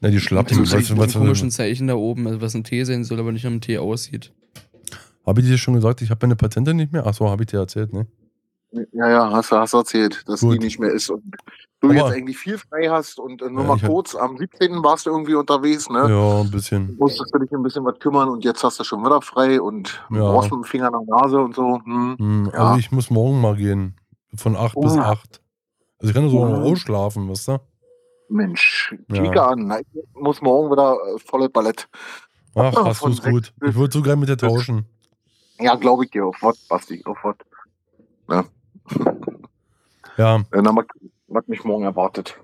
Na, 0.00 0.08
die 0.10 0.18
Schlappen, 0.20 0.56
dem, 0.56 0.62
was, 0.64 0.72
mit 0.90 0.98
was, 0.98 1.12
dem 1.12 1.20
komischen 1.22 1.50
Zeichen 1.50 1.86
da 1.86 1.94
oben, 1.94 2.26
also 2.26 2.40
was 2.40 2.54
ein 2.54 2.64
T 2.64 2.82
sein 2.84 3.04
soll, 3.04 3.20
aber 3.20 3.30
nicht 3.30 3.46
einem 3.46 3.60
T 3.60 3.78
aussieht. 3.78 4.32
Habe 5.26 5.40
ich 5.40 5.46
dir 5.46 5.56
schon 5.56 5.74
gesagt, 5.74 6.02
ich 6.02 6.10
habe 6.10 6.26
meine 6.26 6.36
Patente 6.36 6.74
nicht 6.74 6.92
mehr? 6.92 7.06
Achso, 7.06 7.30
habe 7.30 7.44
ich 7.44 7.46
dir 7.48 7.58
erzählt, 7.58 7.92
ne? 7.92 8.06
Ja, 8.92 9.08
ja, 9.08 9.30
hast 9.32 9.52
du 9.52 9.56
hast 9.56 9.72
du 9.74 9.78
erzählt, 9.78 10.22
dass 10.28 10.40
Gut. 10.40 10.54
die 10.54 10.58
nicht 10.58 10.78
mehr 10.78 10.90
ist. 10.90 11.10
Und 11.10 11.22
du 11.80 11.88
Aber- 11.88 11.94
jetzt 11.94 12.12
eigentlich 12.12 12.36
viel 12.38 12.58
frei 12.58 12.88
hast 12.88 13.18
und 13.18 13.42
äh, 13.42 13.48
nur 13.50 13.62
Ja, 13.62 13.68
mal 13.76 13.78
kurz, 13.78 14.14
am 14.14 14.36
17. 14.36 14.82
warst 14.82 15.06
du 15.06 15.10
irgendwie 15.10 15.34
unterwegs, 15.34 15.88
ne? 15.90 16.08
Ja, 16.08 16.40
ein 16.40 16.50
bisschen. 16.50 16.96
Musstest 16.98 17.34
du 17.34 17.38
dich 17.38 17.52
ein 17.52 17.62
bisschen 17.62 17.84
was 17.84 17.98
kümmern 17.98 18.28
und 18.28 18.44
jetzt 18.44 18.62
hast 18.64 18.78
du 18.80 18.84
schon 18.84 19.04
wieder 19.04 19.20
frei 19.22 19.60
und 19.60 20.02
Ja. 20.10 20.20
brauchst 20.32 20.50
mit 20.50 20.60
dem 20.60 20.64
Finger 20.64 20.90
nach 20.90 21.02
Nase 21.06 21.38
und 21.38 21.54
so. 21.54 21.80
Hm. 21.84 22.16
Hm, 22.18 22.50
Ja. 22.52 22.58
Also 22.68 22.78
ich 22.78 22.90
muss 22.92 23.10
morgen 23.10 23.40
mal 23.40 23.56
gehen. 23.56 23.96
Von 24.36 24.56
8 24.56 24.74
bis 24.80 24.92
Oh. 24.96 25.00
8. 25.00 25.40
Also 26.00 26.10
ich 26.10 26.14
kann 26.14 26.28
so 26.30 26.38
Oh. 26.40 26.72
ausschlafen, 26.72 27.28
weißt 27.28 27.48
du? 27.48 27.58
Mensch, 28.28 28.94
Ja. 29.08 29.22
kieke 29.22 29.42
an. 29.42 29.72
Ich 29.92 30.02
muss 30.14 30.40
morgen 30.42 30.70
wieder 30.72 30.94
äh, 31.14 31.18
volles 31.24 31.50
Ballett. 31.50 31.88
Ach, 32.54 32.72
hast 32.86 32.98
von 33.00 33.10
du's 33.12 33.22
gut. 33.22 33.52
bis- 33.58 33.70
Ich 33.70 33.76
würde 33.76 33.92
so 33.92 34.02
gerne 34.02 34.20
mit 34.20 34.28
dir 34.28 34.36
tauschen. 34.36 34.86
Ja, 35.60 35.76
glaube 35.76 36.04
ich 36.04 36.10
dir. 36.10 36.26
Auf 36.26 36.36
was, 36.40 36.58
Basti? 36.66 37.02
Auf 37.04 37.18
was? 37.22 37.36
Ne? 38.28 38.44
Ja, 40.16 40.44
Dann 40.52 40.68
haben 40.68 40.76
wir, 40.76 40.84
was 41.26 41.48
mich 41.48 41.64
morgen 41.64 41.84
erwartet. 41.84 42.36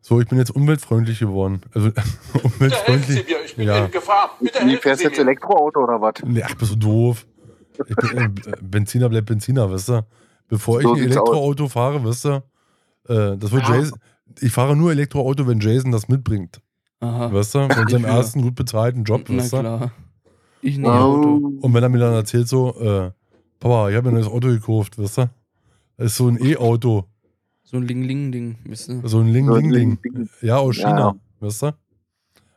so, 0.00 0.20
ich 0.20 0.28
bin 0.28 0.38
jetzt 0.38 0.54
umweltfreundlich 0.54 1.18
geworden. 1.18 1.60
Also, 1.74 1.90
umweltfreundlich. 2.42 3.26
mir, 3.28 3.44
ich 3.44 3.56
bin 3.56 3.66
Ja. 3.66 3.86
in 3.86 3.90
Gefahr. 3.90 4.30
Bitte 4.40 4.60
Wie 4.60 4.68
helfen 4.70 4.82
fährst 4.82 4.98
Sie 5.00 5.04
du 5.06 5.10
jetzt 5.10 5.18
mir. 5.18 5.22
Elektroauto 5.30 5.80
oder 5.82 6.00
was? 6.00 6.14
Nee, 6.24 6.42
ach, 6.44 6.54
bist 6.54 6.72
du 6.72 6.76
doof. 6.76 7.26
Ich 7.88 7.96
bin, 7.96 8.16
äh, 8.18 8.30
Benziner 8.62 9.08
bleibt 9.08 9.26
Benziner, 9.26 9.70
weißt 9.70 9.88
du? 9.88 10.06
Bevor 10.48 10.80
So 10.82 10.94
ich 10.94 11.02
ein 11.02 11.08
sieht's 11.08 11.16
aus. 11.16 11.28
Elektroauto 11.28 11.68
fahre, 11.68 12.04
weißt 12.04 12.24
du? 12.26 12.28
Äh, 13.08 13.36
das 13.38 13.50
wird 13.50 13.68
Ja. 13.68 13.74
Jason. 13.76 13.98
Ich 14.40 14.52
fahre 14.52 14.76
nur 14.76 14.92
Elektroauto, 14.92 15.46
wenn 15.48 15.58
Jason 15.60 15.90
das 15.92 16.06
mitbringt. 16.08 16.60
Aha. 17.00 17.32
Weißt 17.32 17.54
du? 17.56 17.68
Von 17.68 17.88
seinem 17.88 18.04
ersten 18.04 18.42
gut 18.42 18.54
bezahlten 18.54 19.02
Job, 19.04 19.22
Na 19.28 19.38
weißt 19.38 19.52
du? 19.52 19.58
klar. 19.60 19.90
Ich 20.62 20.76
ein 20.78 20.84
E-Auto. 20.84 21.58
Und 21.60 21.74
wenn 21.74 21.82
er 21.82 21.88
mir 21.88 21.98
dann 21.98 22.14
erzählt 22.14 22.48
so, 22.48 22.74
äh, 22.80 23.10
Papa, 23.58 23.90
ich 23.90 23.96
habe 23.96 24.02
mir 24.04 24.08
ein 24.16 24.20
neues 24.20 24.26
Auto 24.32 24.48
gekauft, 24.48 24.96
weißt 24.98 25.18
du? 25.18 25.30
Das 25.96 26.12
ist 26.12 26.16
so 26.16 26.28
ein 26.28 26.38
E-Auto, 26.42 27.04
So 27.64 27.78
ein 27.78 27.82
Ling-Ling-Ding, 27.84 28.56
wisst 28.64 28.88
ihr? 28.90 29.00
so 29.04 29.18
ein 29.18 29.28
Ling-Ling-Ding. 29.28 29.98
Ling-Ling. 30.02 30.28
Ja, 30.42 30.58
aus 30.58 30.76
China, 30.76 30.98
ja. 31.40 31.46
weißt 31.46 31.62
du? 31.62 31.72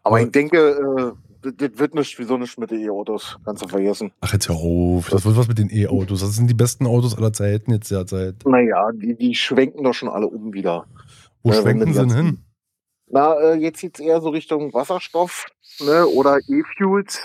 Aber 0.03 0.22
ich 0.22 0.31
denke, 0.31 1.15
äh, 1.43 1.51
das, 1.58 1.79
wird 1.79 1.96
nicht, 1.96 2.19
wieso 2.19 2.38
nicht 2.38 2.60
mit 2.60 2.69
den 2.72 2.81
E-Autos? 2.81 3.38
Kannst 3.46 3.63
du 3.63 3.67
vergessen. 3.67 4.12
Ach, 4.19 4.34
jetzt 4.34 4.50
hör 4.50 4.55
auf. 4.58 5.10
Das 5.10 5.24
wird 5.25 5.38
was 5.38 5.48
mit 5.48 5.58
den 5.58 5.69
E-Autos. 5.69 6.19
Das 6.19 6.36
sind 6.36 6.50
die 6.50 6.53
besten 6.53 6.86
Autos 6.86 7.17
aller 7.17 7.31
Zeiten 7.31 7.72
jetzt 7.72 7.89
derzeit. 7.91 8.36
Naja, 8.46 8.91
die, 8.91 9.15
die 9.15 9.34
schwenken 9.36 9.84
doch 9.84 9.93
schon 9.93 10.10
alle 10.10 10.27
um 10.27 10.53
wieder. 10.53 10.86
Wo 11.41 11.51
Ja, 11.51 11.62
schwenken 11.62 11.88
du 11.88 11.93
sie 11.93 12.00
denn 12.00 12.15
hin? 12.15 12.38
Na, 13.12 13.34
äh, 13.39 13.56
jetzt 13.56 13.80
sieht's 13.80 14.00
eher 14.00 14.22
so 14.22 14.30
Richtung 14.30 14.72
Wasserstoff 14.74 15.48
ne, 15.80 16.06
oder 16.06 16.38
E-Fuels. 16.48 17.22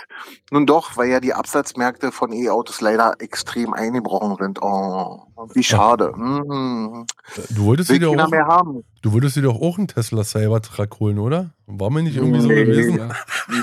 Nun 0.51 0.65
doch, 0.65 0.97
weil 0.97 1.09
ja 1.09 1.19
die 1.19 1.33
Absatzmärkte 1.33 2.11
von 2.11 2.33
E-Autos 2.33 2.81
leider 2.81 3.13
extrem 3.19 3.73
eingebrochen 3.73 4.35
sind. 4.39 4.59
Oh, 4.61 5.23
wie 5.53 5.63
schade. 5.63 6.11
Mhm. 6.15 7.05
Du 7.51 7.65
wolltest 7.65 7.91
dir 7.91 7.99
keiner 7.99 8.25
auch, 8.25 8.29
mehr 8.31 8.47
haben. 8.47 8.83
du 9.03 9.13
wolltest 9.13 9.35
dir 9.35 9.43
doch 9.43 9.61
auch 9.61 9.77
einen 9.77 9.87
Tesla 9.87 10.23
Cybertruck 10.23 10.99
holen, 10.99 11.19
oder? 11.19 11.51
War 11.67 11.91
mir 11.91 12.01
nicht 12.03 12.15
irgendwie 12.17 12.41
so 12.41 12.47
Nee. 12.47 12.65
gewesen? 12.65 12.97
Ja. 12.97 13.09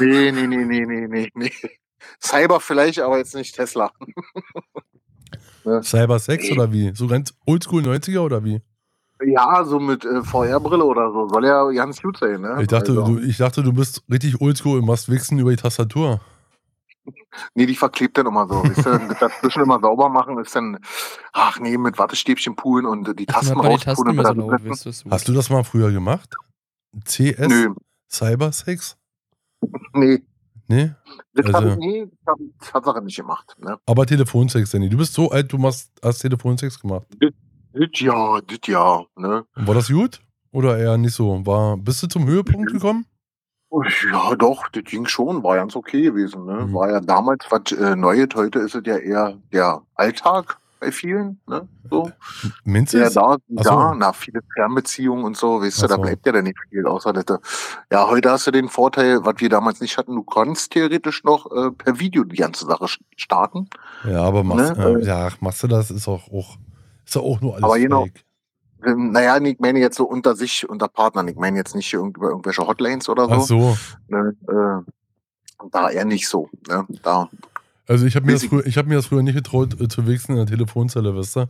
Nee, 0.00 0.30
nee, 0.32 0.46
nee, 0.46 0.64
nee, 0.64 0.86
nee, 0.86 1.06
nee, 1.08 1.28
nee. 1.34 1.52
Cyber 2.20 2.60
vielleicht, 2.60 3.00
aber 3.00 3.18
jetzt 3.18 3.34
nicht 3.34 3.54
Tesla. 3.56 3.90
Cyber 5.82 6.18
6 6.18 6.44
Nee. 6.44 6.52
oder 6.52 6.72
wie? 6.72 6.92
So 6.94 7.06
ganz 7.06 7.34
oldschool 7.46 7.82
90er 7.82 8.20
oder 8.20 8.44
wie? 8.44 8.60
Ja, 9.26 9.64
so 9.64 9.78
mit 9.80 10.04
äh, 10.04 10.22
VR-Brille 10.22 10.84
oder 10.84 11.12
so. 11.12 11.28
Soll 11.28 11.44
ja 11.46 11.70
ganz 11.70 12.00
gut 12.02 12.16
sein, 12.18 12.40
ne? 12.40 12.58
Ich 12.60 12.68
dachte, 12.68 12.92
Also, 12.92 13.04
du, 13.06 13.18
ich 13.20 13.36
dachte, 13.38 13.62
du 13.62 13.72
bist 13.72 14.02
richtig 14.10 14.40
oldschool 14.40 14.78
und 14.80 14.86
machst 14.86 15.08
Wichsen 15.10 15.38
über 15.38 15.50
die 15.50 15.56
Tastatur. 15.56 16.20
Nee, 17.54 17.66
die 17.66 17.74
verklebt 17.74 18.16
dann 18.16 18.26
immer 18.26 18.46
so. 18.46 18.62
Das 18.84 19.18
dazwischen 19.18 19.62
immer 19.62 19.80
sauber 19.80 20.08
machen 20.08 20.38
ist 20.38 20.54
dann, 20.54 20.78
ach 21.32 21.58
nee, 21.58 21.76
mit 21.76 21.98
Wattestäbchen 21.98 22.54
poolen 22.54 22.86
und 22.86 23.18
die 23.18 23.26
Tasten 23.26 23.56
man 23.56 23.66
die 23.66 23.72
rauspulen 23.72 23.80
Tasten 23.82 24.08
und 24.08 24.16
mehr 24.16 24.24
so 24.26 24.32
laut, 24.34 25.04
du? 25.04 25.10
Hast 25.10 25.28
du 25.28 25.32
das 25.32 25.50
mal 25.50 25.64
früher 25.64 25.90
gemacht? 25.90 26.32
CS? 27.04 27.48
Nö, 27.48 27.74
Cyber 28.08 28.52
6? 28.52 28.96
nee. 29.94 30.22
Nee? 30.68 30.92
Das 31.34 31.46
Also- 31.52 31.70
hab 31.70 31.72
ich, 31.72 31.76
nee, 31.78 32.06
das 32.06 32.26
hab 32.26 32.38
ich 32.40 32.70
Tatsache 32.70 33.02
nicht 33.02 33.16
gemacht. 33.16 33.56
Ne? 33.58 33.78
Aber 33.86 34.06
Telefonsex, 34.06 34.70
Danny. 34.70 34.88
Du 34.88 34.96
bist 34.98 35.12
so 35.14 35.30
alt, 35.30 35.52
du 35.52 35.58
machst, 35.58 35.90
hast 36.02 36.20
Telefonsex 36.20 36.78
gemacht. 36.78 37.06
Das 37.18 37.30
ja, 37.74 38.40
das 38.40 38.58
ja. 38.66 39.02
Ne? 39.16 39.44
Und 39.56 39.66
war 39.66 39.74
das 39.74 39.88
gut? 39.88 40.20
Oder 40.52 40.78
eher 40.78 40.98
nicht 40.98 41.14
so? 41.14 41.44
War, 41.46 41.76
bist 41.76 42.02
du 42.02 42.06
zum 42.08 42.26
Höhepunkt 42.26 42.72
gekommen? 42.72 43.06
Ja, 44.12 44.34
doch, 44.34 44.68
das 44.68 44.84
ging 44.84 45.06
schon, 45.06 45.42
war 45.42 45.56
ganz 45.56 45.74
okay 45.76 46.02
gewesen. 46.02 46.44
Ne? 46.44 46.66
Mhm. 46.66 46.74
War 46.74 46.90
ja 46.90 47.00
damals 47.00 47.46
was 47.48 47.72
äh, 47.72 47.96
Neues, 47.96 48.28
heute 48.34 48.58
ist 48.58 48.74
es 48.74 48.82
ja 48.84 48.96
eher 48.98 49.38
der 49.50 49.80
Alltag 49.94 50.58
bei 50.78 50.92
vielen. 50.92 51.40
Ne? 51.46 51.66
So. 51.88 52.10
Du 52.64 52.70
Ja, 52.98 53.08
da, 53.08 53.36
Ach 53.36 53.38
so. 53.62 53.70
da, 53.70 53.94
na, 53.96 54.12
viele 54.12 54.40
Fernbeziehungen 54.54 55.24
und 55.24 55.38
so, 55.38 55.62
weißt 55.62 55.80
du, 55.80 55.84
Ach 55.86 55.88
da 55.88 55.94
so. 55.94 56.02
bleibt 56.02 56.26
ja 56.26 56.32
dann 56.32 56.44
nicht 56.44 56.58
viel, 56.68 56.86
außer 56.86 57.14
dass 57.14 57.24
du, 57.24 57.38
ja, 57.90 58.08
heute 58.08 58.30
hast 58.32 58.46
du 58.46 58.50
den 58.50 58.68
Vorteil, 58.68 59.24
was 59.24 59.36
wir 59.38 59.48
damals 59.48 59.80
nicht 59.80 59.96
hatten, 59.96 60.14
du 60.16 60.22
konntest 60.22 60.72
theoretisch 60.72 61.24
noch 61.24 61.46
äh, 61.50 61.70
per 61.70 61.98
Video 61.98 62.24
die 62.24 62.36
ganze 62.36 62.66
Sache 62.66 62.86
starten. 63.16 63.70
Ja, 64.04 64.22
aber 64.22 64.44
machst, 64.44 64.76
Ne? 64.76 64.98
äh, 65.00 65.04
ja, 65.06 65.28
ach, 65.28 65.40
machst 65.40 65.62
du 65.62 65.68
das, 65.68 65.90
ist 65.90 66.08
auch, 66.08 66.30
auch, 66.30 66.56
ist 67.04 67.16
doch 67.16 67.22
auch 67.22 67.40
nur 67.40 67.54
alles 67.54 67.64
Aber 67.64 67.78
genau. 67.78 68.04
fake. 68.04 68.24
Naja, 68.84 69.38
ich 69.40 69.60
meine 69.60 69.78
jetzt 69.78 69.96
so 69.96 70.04
unter 70.04 70.34
sich, 70.34 70.68
unter 70.68 70.88
Partnern, 70.88 71.28
ich 71.28 71.36
meine 71.36 71.56
jetzt 71.56 71.76
nicht 71.76 71.92
über 71.92 72.30
irgendwelche 72.30 72.66
Hotlines 72.66 73.08
oder 73.08 73.26
so. 73.26 73.32
Ach 73.34 73.42
so. 73.42 73.76
Ne? 74.08 74.34
Äh, 74.48 75.66
da 75.70 75.90
eher 75.90 76.04
nicht 76.04 76.26
so. 76.28 76.48
Ne? 76.68 76.84
Da, 77.04 77.28
Also 77.86 78.06
ich 78.06 78.16
habe 78.16 78.26
mir, 78.26 78.32
das 78.32 78.44
früher- 78.44 78.66
ich 78.66 78.76
hab 78.76 78.86
mir 78.86 78.96
das 78.96 79.06
früher 79.06 79.22
nicht 79.22 79.36
getraut, 79.36 79.80
äh, 79.80 79.86
zu 79.86 80.06
wichsen 80.08 80.32
in 80.32 80.38
der 80.38 80.46
Telefonzelle, 80.46 81.14
weißt 81.16 81.36
du? 81.36 81.46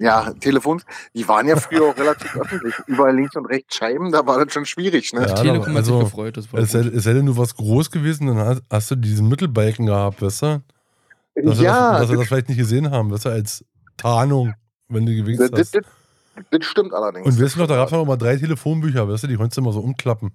ja, 0.00 0.32
Telefons, 0.34 0.84
die 1.12 1.26
waren 1.26 1.48
ja 1.48 1.56
früher 1.56 1.82
auch 1.90 1.96
relativ 1.96 2.36
öffentlich. 2.36 2.72
Überall 2.86 3.16
links 3.16 3.34
und 3.34 3.46
rechts 3.46 3.74
Scheiben, 3.76 4.12
da 4.12 4.24
war 4.26 4.44
das 4.44 4.52
schon 4.52 4.64
schwierig. 4.64 5.12
Ne? 5.12 5.22
Ja, 5.22 5.26
Das 5.26 5.40
Telekom 5.42 5.74
hat 5.74 5.84
sich 5.84 5.92
also, 5.94 5.98
gefreut, 6.04 6.36
das 6.36 6.52
war 6.52 6.60
Es 6.60 6.70
sei, 6.72 6.80
es 6.80 7.02
sei 7.04 7.14
denn, 7.14 7.26
du 7.26 7.36
warst 7.36 7.56
groß 7.56 7.90
gewesen, 7.90 8.28
dann 8.28 8.38
hast, 8.38 8.62
hast 8.70 8.90
du 8.92 8.96
diesen 8.96 9.28
Mittelbalken 9.28 9.86
gehabt, 9.86 10.22
weißt 10.22 10.42
du? 10.42 10.62
Dass, 11.34 11.60
ja, 11.60 11.62
wir 11.62 11.64
das, 11.64 12.00
dass 12.00 12.08
wir 12.10 12.14
das, 12.14 12.18
das 12.18 12.28
vielleicht 12.28 12.48
nicht 12.48 12.58
gesehen 12.58 12.90
haben, 12.92 13.10
weißt 13.10 13.24
du, 13.24 13.28
als 13.30 13.64
Tarnung, 13.96 14.54
wenn 14.88 15.06
du 15.06 15.14
gewichst 15.14 15.42
hast. 15.42 15.74
das, 15.74 15.82
das 16.50 16.64
stimmt 16.64 16.92
allerdings. 16.94 17.26
Und 17.26 17.42
weißt 17.42 17.56
du 17.56 17.60
noch, 17.60 17.66
da 17.66 17.76
gab 17.76 17.86
es 17.86 17.92
noch 17.92 18.04
mal 18.04 18.16
drei 18.16 18.36
Telefonbücher, 18.36 19.08
weißt 19.08 19.24
du, 19.24 19.26
die 19.28 19.36
konntest 19.36 19.56
du 19.56 19.60
immer 19.62 19.72
so 19.72 19.80
umklappen. 19.80 20.32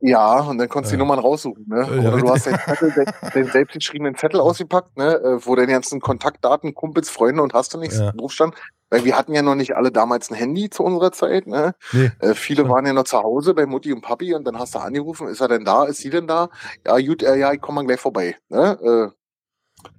Ja, 0.00 0.40
und 0.42 0.58
dann 0.58 0.68
konntest 0.68 0.92
du 0.92 0.96
Ja. 0.96 0.98
die 1.02 1.08
Nummern 1.08 1.18
raussuchen. 1.18 1.66
Ne? 1.68 1.80
Äh, 1.90 2.02
ja, 2.04 2.08
Oder 2.12 2.18
du 2.18 2.30
hast 2.30 2.46
den, 2.46 2.56
Zettel, 2.66 2.92
den, 2.92 3.06
den 3.34 3.46
selbstgeschriebenen 3.50 4.14
Zettel 4.16 4.38
ausgepackt, 4.40 4.96
ne? 4.96 5.14
äh, 5.16 5.44
wo 5.44 5.56
deine 5.56 5.72
ganzen 5.72 6.00
Kontaktdaten, 6.00 6.72
Kumpels, 6.74 7.10
Freunde 7.10 7.42
und 7.42 7.52
hast 7.52 7.74
du 7.74 7.78
nichts 7.78 7.98
Ja. 7.98 8.12
drauf 8.12 8.30
stand. 8.32 8.54
Weil 8.90 9.04
wir 9.04 9.18
hatten 9.18 9.34
ja 9.34 9.42
noch 9.42 9.56
nicht 9.56 9.74
alle 9.76 9.90
damals 9.90 10.30
ein 10.30 10.34
Handy 10.36 10.70
zu 10.70 10.82
unserer 10.84 11.10
Zeit. 11.12 11.46
Ne? 11.48 11.74
Nee. 11.92 12.10
Äh, 12.20 12.34
viele 12.34 12.68
waren 12.68 12.86
ja 12.86 12.92
noch 12.92 13.04
zu 13.04 13.18
Hause 13.18 13.54
bei 13.54 13.66
Mutti 13.66 13.92
und 13.92 14.00
Papi 14.00 14.34
und 14.34 14.44
dann 14.46 14.58
hast 14.58 14.74
du 14.76 14.78
angerufen, 14.78 15.26
ist 15.28 15.40
er 15.40 15.48
denn 15.48 15.64
da, 15.64 15.84
ist 15.84 15.98
sie 15.98 16.10
denn 16.10 16.28
da? 16.28 16.48
Ja, 16.86 16.96
gut, 17.00 17.22
äh, 17.24 17.36
ja, 17.36 17.52
ich 17.52 17.60
komme 17.60 17.82
mal 17.82 17.86
gleich 17.86 18.00
vorbei. 18.00 18.36
Ne? 18.48 19.12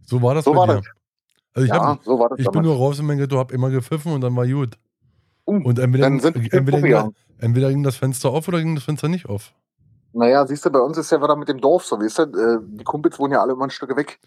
So 0.05 0.21
war 0.21 0.33
das 0.33 0.45
So 0.45 0.55
war 0.55 0.65
dir. 0.65 0.75
das. 0.77 0.85
Also 1.53 1.65
ich, 1.65 1.71
ja, 1.73 1.81
hab, 1.81 2.03
so 2.03 2.19
war 2.19 2.29
das 2.29 2.39
ich 2.39 2.49
bin 2.49 2.61
nur 2.61 2.75
raus 2.75 2.99
in 2.99 3.05
mein 3.05 3.17
Ghetto, 3.17 3.37
hab 3.37 3.51
immer 3.51 3.69
gepfiffen 3.69 4.11
und 4.13 4.21
dann 4.21 4.35
war 4.35 4.47
gut. 4.47 4.77
Uh, 5.47 5.61
Und 5.63 5.79
entweder, 5.79 6.03
dann 6.03 6.19
sind 6.19 6.35
wir 6.35 6.53
entweder, 6.53 6.81
ging, 6.81 7.13
entweder 7.39 7.69
ging 7.69 7.83
das 7.83 7.95
Fenster 7.95 8.29
auf 8.29 8.47
oder 8.47 8.59
ging 8.59 8.75
das 8.75 8.83
Fenster 8.83 9.07
nicht 9.07 9.27
auf. 9.27 9.53
Naja, 10.13 10.45
siehst 10.45 10.65
du, 10.65 10.69
bei 10.71 10.79
uns 10.79 10.97
ist 10.97 11.11
ja 11.11 11.21
wieder 11.21 11.35
mit 11.35 11.49
dem 11.49 11.59
Dorf 11.59 11.85
so, 11.85 11.99
weißt 11.99 12.19
du, 12.19 12.23
äh, 12.23 12.59
die 12.77 12.83
Kumpels 12.83 13.17
wohnen 13.19 13.33
ja 13.33 13.41
alle 13.41 13.53
immer 13.53 13.65
ein 13.65 13.69
Stück 13.69 13.95
weg. 13.95 14.19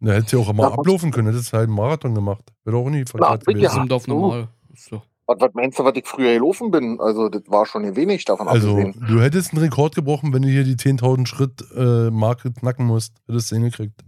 Da 0.00 0.12
hättest 0.12 0.32
du 0.32 0.38
ja 0.38 0.42
auch 0.44 0.50
immer 0.50 0.64
Ja, 0.64 0.72
ablaufen 0.72 1.10
können, 1.10 1.28
hättest 1.28 1.52
du 1.52 1.56
halt 1.58 1.68
einen 1.68 1.76
Marathon 1.76 2.14
gemacht. 2.14 2.44
Wäre 2.64 2.76
doch 2.76 2.84
auch 2.86 2.90
nicht 2.90 3.08
verkehrt 3.10 3.44
gewesen. 3.46 3.62
Das 3.62 3.72
ist 3.72 3.78
im 3.78 3.88
Dorf 3.88 4.02
so. 4.04 4.12
normal. 4.12 4.48
Doch- 4.90 5.02
Was, 5.26 5.40
was 5.40 5.50
meinst 5.54 5.78
du, 5.78 5.84
was 5.84 5.92
ich 5.96 6.06
früher 6.06 6.32
gelaufen 6.34 6.70
bin? 6.70 6.98
Also, 7.00 7.28
das 7.28 7.42
war 7.46 7.64
schon 7.66 7.84
ein 7.84 7.96
wenig 7.96 8.24
davon 8.24 8.48
Also, 8.48 8.70
abgesehen. 8.70 9.04
du 9.06 9.20
hättest 9.20 9.52
einen 9.52 9.62
Rekord 9.62 9.94
gebrochen, 9.94 10.32
wenn 10.32 10.42
du 10.42 10.48
hier 10.48 10.64
die 10.64 10.76
10.000 10.76 11.26
Schritt 11.26 11.62
äh, 11.76 12.10
Marke 12.10 12.52
knacken 12.52 12.86
musst. 12.86 13.14
Hättest 13.26 13.50
du 13.50 13.56
hingekriegt. 13.56 14.00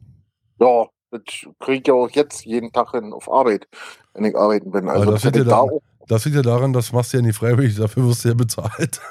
Ja, 0.61 0.87
das 1.13 1.23
kriege 1.61 1.79
ich 1.81 1.87
ja 1.87 1.95
auch 1.95 2.11
jetzt 2.11 2.45
jeden 2.45 2.73
Tag 2.73 2.91
hin 2.91 3.13
auf 3.13 3.31
Arbeit, 3.31 3.69
wenn 4.15 4.25
ich 4.25 4.37
arbeiten 4.37 4.71
bin. 4.73 4.89
Also, 4.89 5.11
das 5.13 5.25
ich 5.25 5.37
ja 5.37 5.45
da. 5.45 5.67
Das 6.09 6.25
liegt 6.25 6.37
ja 6.37 6.43
daran, 6.43 6.73
das 6.73 6.93
machst 6.93 7.13
du 7.13 7.19
ja 7.19 7.23
nicht 7.23 7.37
freiwillig, 7.37 7.77
dafür 7.77 8.05
wirst 8.09 8.25
du 8.25 8.29
ja 8.29 8.35
bezahlt. 8.35 9.01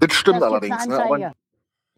Das 0.00 0.12
stimmt 0.14 0.36
Das 0.40 0.44
allerdings. 0.44 0.86
Ne? 0.86 1.04
Aber, 1.04 1.18
ja, 1.18 1.32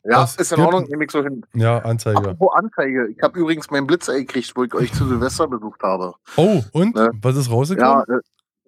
Das 0.04 0.36
ist 0.36 0.52
in 0.52 0.56
gibt- 0.56 0.66
Ordnung, 0.66 0.88
nehme 0.88 1.04
ich 1.04 1.10
so 1.10 1.22
hin. 1.22 1.44
Ja, 1.52 1.80
Anzeige. 1.80 2.16
Apropos 2.18 2.48
Anzeige. 2.54 3.08
Ich 3.08 3.20
habe 3.22 3.38
übrigens 3.38 3.70
meinen 3.70 3.86
Blitzer 3.86 4.14
gekriegt, 4.14 4.52
wo 4.56 4.64
ich 4.64 4.72
euch 4.72 4.90
zu 4.94 5.06
Silvester 5.06 5.46
besucht 5.46 5.82
habe. 5.82 6.14
Oh, 6.36 6.62
und? 6.72 6.94
Ne? 6.94 7.10
Was 7.20 7.36
ist 7.36 7.48
Ja, 7.48 7.52
rausgekommen? 7.52 8.04
äh, 8.08 8.20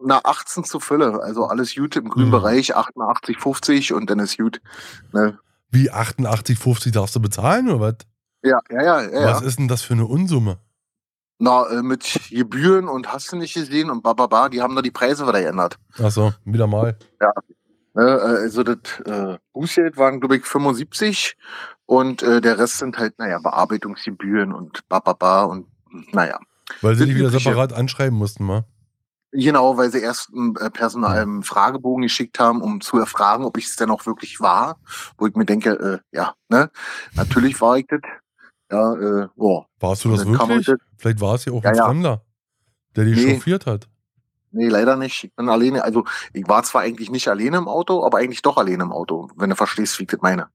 na, 0.05 0.21
18 0.25 0.65
zu 0.65 0.81
Fülle. 0.81 1.23
Also 1.23 1.47
alles 1.47 1.75
gut 1.75 1.97
im 1.97 2.11
grünen 2.11 2.27
Mhm. 2.29 2.33
Bereich, 2.33 2.77
88, 2.77 3.39
50 3.39 3.95
und 3.95 4.11
dann 4.11 4.19
ist 4.19 4.37
gut. 4.37 4.61
Ne? 5.13 5.39
Wie 5.71 5.91
88,50 5.91 6.93
darfst 6.93 7.17
du 7.17 7.21
bezahlen 7.21 7.71
oder 7.71 7.81
was? 7.81 7.95
Ja, 8.43 8.61
ja, 8.71 8.83
ja, 8.83 9.03
ja. 9.03 9.33
Was 9.33 9.41
ja. 9.41 9.47
ist 9.47 9.59
denn 9.59 9.69
das 9.69 9.83
für 9.83 9.95
eine 9.95 10.07
Unsumme? 10.07 10.59
Na, 11.39 11.67
äh, 11.71 11.83
mit 11.83 12.21
Gebühren 12.31 12.89
und 12.89 13.13
hast 13.13 13.33
du 13.33 13.37
nicht 13.37 13.55
gesehen 13.55 13.91
und 13.91 14.03
bababa, 14.03 14.49
die 14.49 14.63
haben 14.63 14.77
da 14.77 14.83
die 14.83 14.91
Preise 14.91 15.27
wieder 15.27 15.41
geändert. 15.41 15.79
Achso, 15.99 16.33
wieder 16.45 16.67
mal. 16.67 16.97
Ne, 17.95 18.03
äh, 18.03 18.03
also 18.03 18.63
das 18.63 18.79
äh, 19.05 19.39
Bußgeld 19.53 19.97
waren, 19.97 20.21
glaube 20.21 20.37
ich, 20.37 20.45
75 20.45 21.37
und 21.87 22.23
äh, 22.23 22.41
der 22.41 22.59
Rest 22.59 22.79
sind 22.79 22.97
halt, 22.99 23.19
naja, 23.19 23.39
Bearbeitungsgebühren 23.39 24.53
und 24.53 24.89
bababa 24.89 25.45
und 25.45 25.67
naja. 26.13 26.39
Weil 26.81 26.95
sie 26.95 27.07
dich 27.07 27.17
wieder 27.17 27.29
Übliche. 27.29 27.51
separat 27.51 27.73
anschreiben 27.73 28.17
mussten, 28.17 28.49
wa? 28.49 28.65
Genau, 29.33 29.79
weil 29.79 29.91
sie 29.91 30.01
erst 30.01 30.31
einen 30.33 30.57
äh, 30.57 30.71
Personal 30.71 31.19
einen 31.19 31.43
Fragebogen 31.43 32.03
geschickt 32.03 32.39
haben, 32.39 32.61
um 32.61 32.83
zu 32.83 32.99
erfragen, 32.99 33.45
ob 33.45 33.57
ich 33.57 33.65
es 33.65 33.77
denn 33.77 33.91
auch 33.91 34.05
wirklich 34.05 34.41
war. 34.41 34.79
Wo 35.17 35.27
ich 35.27 35.35
mir 35.35 35.47
denke, 35.47 35.71
äh, 35.71 36.17
ja, 36.17 36.35
ne? 36.49 36.71
Natürlich 37.15 37.61
war 37.61 37.79
ich 37.79 37.87
das. 37.89 38.01
Ja, 38.73 38.95
äh, 38.95 39.29
boah. 39.37 39.67
Warst 39.81 40.05
du 40.05 40.11
das 40.11 40.27
wirklich? 40.27 40.67
heute- 40.69 40.79
Vielleicht 40.97 41.21
war 41.21 41.35
es 41.35 41.45
ja 41.45 41.53
auch 41.53 41.63
Ja, 41.63 41.71
ein. 41.71 41.77
Fremder, 41.77 42.23
der 42.97 43.05
dich 43.05 43.17
Nee. 43.17 43.35
chauffiert 43.35 43.67
hat. 43.67 43.89
Nee, 44.51 44.69
leider 44.69 44.97
nicht. 44.97 45.25
Ich 45.25 45.35
bin 45.35 45.49
alleine. 45.49 45.85
Also, 45.85 46.05
ich 46.33 46.47
war 46.49 46.63
zwar 46.63 46.83
eigentlich 46.83 47.11
nicht 47.11 47.29
alleine 47.29 47.59
im 47.59 47.69
Auto, 47.69 48.05
aber 48.05 48.19
eigentlich 48.19 48.43
doch 48.43 48.57
alleine 48.57 48.83
im 48.83 48.93
Auto, 48.93 49.31
wenn 49.37 49.51
du 49.51 49.57
verstehst, 49.57 49.99
wie 49.99 50.05
ich 50.05 50.09
das 50.11 50.21
meine. 50.21 50.49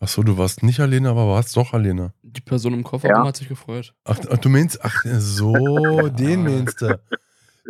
Achso, 0.00 0.22
du 0.22 0.36
warst 0.38 0.62
nicht 0.62 0.78
alleine, 0.80 1.08
aber 1.10 1.26
warst 1.28 1.56
doch 1.56 1.72
alleine. 1.72 2.12
Die 2.22 2.40
Person 2.42 2.74
im 2.74 2.84
Kofferraum 2.84 3.22
Ja. 3.22 3.28
hat 3.28 3.36
sich 3.36 3.48
gefreut. 3.48 3.94
Ach, 4.04 4.18
ach, 4.30 4.38
du 4.38 4.48
meinst, 4.48 4.84
ach 4.84 5.02
so, 5.04 5.52
den 6.10 6.42
meinst 6.44 6.80
du. 6.82 7.00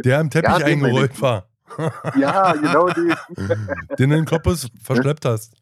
Der 0.04 0.18
am 0.20 0.28
Teppich 0.30 0.50
Ja, 0.50 0.58
den 0.58 0.66
eingerollt 0.84 1.20
war. 1.22 1.48
Ja, 2.18 2.52
genau 2.52 2.88
die. 2.88 3.14
den 3.98 4.10
in 4.10 4.25
den 4.25 4.25
Kopf 4.25 4.66
verschleppt 4.82 5.25
hast. 5.25 5.54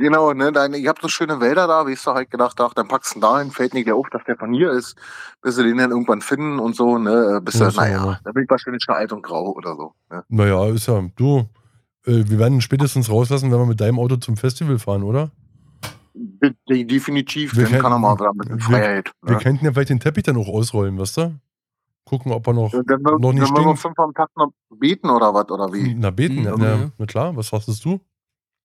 Genau, 0.00 0.32
ne, 0.32 0.50
deine, 0.50 0.78
ich 0.78 0.88
hab 0.88 1.00
so 1.00 1.08
schöne 1.08 1.40
Wälder 1.40 1.66
da, 1.66 1.86
wie 1.86 1.92
ich 1.92 2.00
so 2.00 2.14
halt 2.14 2.30
gedacht, 2.30 2.58
ach, 2.60 2.72
dann 2.74 2.88
packst 2.88 3.14
du 3.14 3.18
ihn 3.18 3.20
dahin, 3.22 3.50
fällt 3.50 3.74
nicht 3.74 3.90
auf, 3.92 4.08
dass 4.10 4.24
der 4.24 4.36
von 4.36 4.52
hier 4.52 4.70
ist, 4.72 4.96
bis 5.42 5.56
sie 5.56 5.62
den 5.62 5.76
dann 5.78 5.90
irgendwann 5.90 6.20
finden 6.22 6.58
und 6.58 6.74
so, 6.74 6.96
ne, 6.98 7.40
bis 7.44 7.58
Ja, 7.58 7.66
er, 7.66 7.70
so, 7.70 7.80
naja, 7.80 8.04
ja. 8.06 8.18
da 8.24 8.32
bin 8.32 8.44
ich 8.44 8.50
wahrscheinlich 8.50 8.82
schon 8.82 8.94
alt 8.94 9.12
und 9.12 9.22
grau 9.22 9.52
oder 9.52 9.76
so. 9.76 9.92
Ne? 10.10 10.24
Naja, 10.28 10.66
ist 10.68 10.86
ja, 10.88 11.02
du, 11.16 11.40
äh, 12.06 12.24
wir 12.26 12.38
werden 12.38 12.54
ihn 12.54 12.60
spätestens 12.62 13.10
rauslassen, 13.10 13.52
wenn 13.52 13.58
wir 13.58 13.66
mit 13.66 13.80
deinem 13.80 13.98
Auto 13.98 14.16
zum 14.16 14.36
Festival 14.36 14.78
fahren, 14.78 15.02
oder? 15.02 15.30
De 16.14 16.52
de 16.68 16.84
definitiv, 16.84 17.54
Wir 17.56 17.68
dann 17.68 17.80
kann 17.80 17.92
er 17.92 17.98
mal 17.98 18.14
wieder 18.18 18.32
mit 18.34 18.48
wir- 18.48 18.58
Freiheit. 18.60 19.12
Wir 19.22 19.36
Ne? 19.36 19.40
könnten 19.42 19.64
ja 19.64 19.72
vielleicht 19.72 19.90
den 19.90 20.00
Teppich 20.00 20.24
dann 20.24 20.36
auch 20.36 20.48
ausrollen, 20.48 20.98
weißt 20.98 21.16
du? 21.18 21.34
Gucken, 22.04 22.32
ob 22.32 22.46
er 22.48 22.52
noch, 22.54 22.72
Dann 22.72 22.84
wir, 23.04 23.18
noch 23.18 23.32
nicht 23.32 23.56
dann 23.56 23.64
wir 23.66 23.76
fünf 23.76 23.98
am 23.98 24.12
Tag 24.14 24.30
noch 24.36 24.50
beten 24.70 25.08
oder 25.10 25.32
was, 25.32 25.48
oder 25.50 25.72
wie? 25.72 25.94
Na, 25.94 26.10
beten, 26.10 26.40
Mhm, 26.40 26.44
ja, 26.44 26.50
ja. 26.50 26.56
na, 26.58 26.90
na 26.98 27.06
klar, 27.06 27.36
was 27.36 27.48
sagst 27.48 27.84
du? 27.84 28.00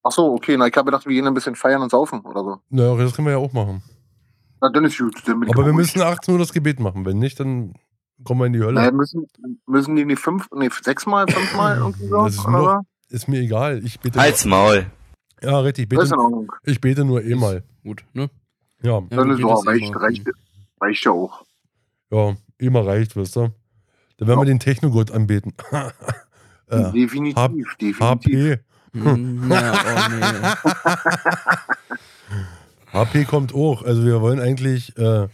Ach 0.08 0.12
so, 0.12 0.34
okay, 0.34 0.56
na, 0.56 0.68
ich 0.68 0.76
habe 0.78 0.86
gedacht, 0.86 1.06
wir 1.08 1.14
gehen 1.14 1.26
ein 1.26 1.34
bisschen 1.34 1.56
feiern 1.56 1.82
und 1.82 1.90
saufen 1.90 2.20
oder 2.22 2.44
so. 2.44 2.58
Na, 2.70 2.96
das 2.96 3.16
können 3.16 3.26
wir 3.28 3.32
ja 3.34 3.38
auch 3.40 3.54
machen. 3.54 3.82
Na, 4.62 4.70
dann 4.70 4.86
ist 4.86 4.98
gut. 5.00 5.16
Dann 5.26 5.40
bin 5.40 5.50
ich 5.50 5.56
Aber 5.56 5.66
wir 5.66 5.74
müssen 5.74 6.00
18 6.02 6.32
Uhr 6.34 6.40
das 6.40 6.54
Gebet 6.54 6.80
machen. 6.80 7.06
Wenn 7.06 7.18
nicht, 7.18 7.40
dann 7.40 7.74
kommen 8.24 8.42
wir 8.42 8.46
in 8.46 8.54
die 8.54 8.60
Hölle. 8.60 8.74
Naja, 8.74 8.92
müssen, 8.92 9.26
müssen 9.66 9.96
die 9.96 10.06
nicht 10.06 10.20
fünf, 10.20 10.48
nee, 10.54 10.70
sechsmal, 10.82 11.28
fünfmal 11.28 11.78
irgendwie 11.78 12.08
so? 12.08 12.26
Ist 12.28 12.40
oder 12.46 12.52
noch- 12.52 12.82
so? 13.10 13.16
Ist 13.16 13.28
mir 13.28 13.40
egal. 13.40 13.82
Ich 13.84 14.00
bete 14.00 14.20
Halt's 14.20 14.46
Maul. 14.46 14.86
Ja, 15.42 15.60
richtig. 15.60 15.92
Ich 15.92 15.98
Das 15.98 16.06
ist 16.06 16.10
bete, 16.12 16.20
in 16.22 16.26
Ordnung. 16.26 16.52
ich 16.64 16.82
bete 16.82 17.04
nur 17.06 17.24
eh 17.24 17.36
mal. 17.36 17.64
Gut, 17.84 18.06
ne? 18.14 18.30
Ja, 18.84 19.00
Ja, 19.00 19.02
Dann 19.10 19.32
ist 19.32 19.42
betest 19.42 19.68
reicht, 19.68 19.88
immer. 19.90 20.02
reicht, 20.02 20.28
reicht 20.82 21.04
ja 21.06 21.12
auch. 21.12 21.44
ja, 22.12 22.36
eh 22.60 22.70
mal 22.70 22.84
reicht, 22.84 23.16
weißt 23.18 23.36
du. 23.38 23.40
Dann 24.18 24.28
werden 24.28 24.40
wir 24.40 24.46
Ja. 24.46 24.54
den 24.54 24.60
Technogott 24.60 25.10
anbeten. 25.12 25.54
äh, 26.68 26.92
definitiv, 26.92 27.76
definitiv. 27.78 28.00
HP. 28.00 28.60
Hm, 29.04 29.48
Na, 29.48 29.74
oh 29.74 30.10
nee. 30.10 30.22
HP 32.94 33.26
kommt 33.26 33.54
auch. 33.54 33.84
Also 33.84 34.06
wir 34.06 34.22
wollen 34.22 34.40
eigentlich, 34.40 34.98
äh, 34.98 35.02
wir 35.04 35.30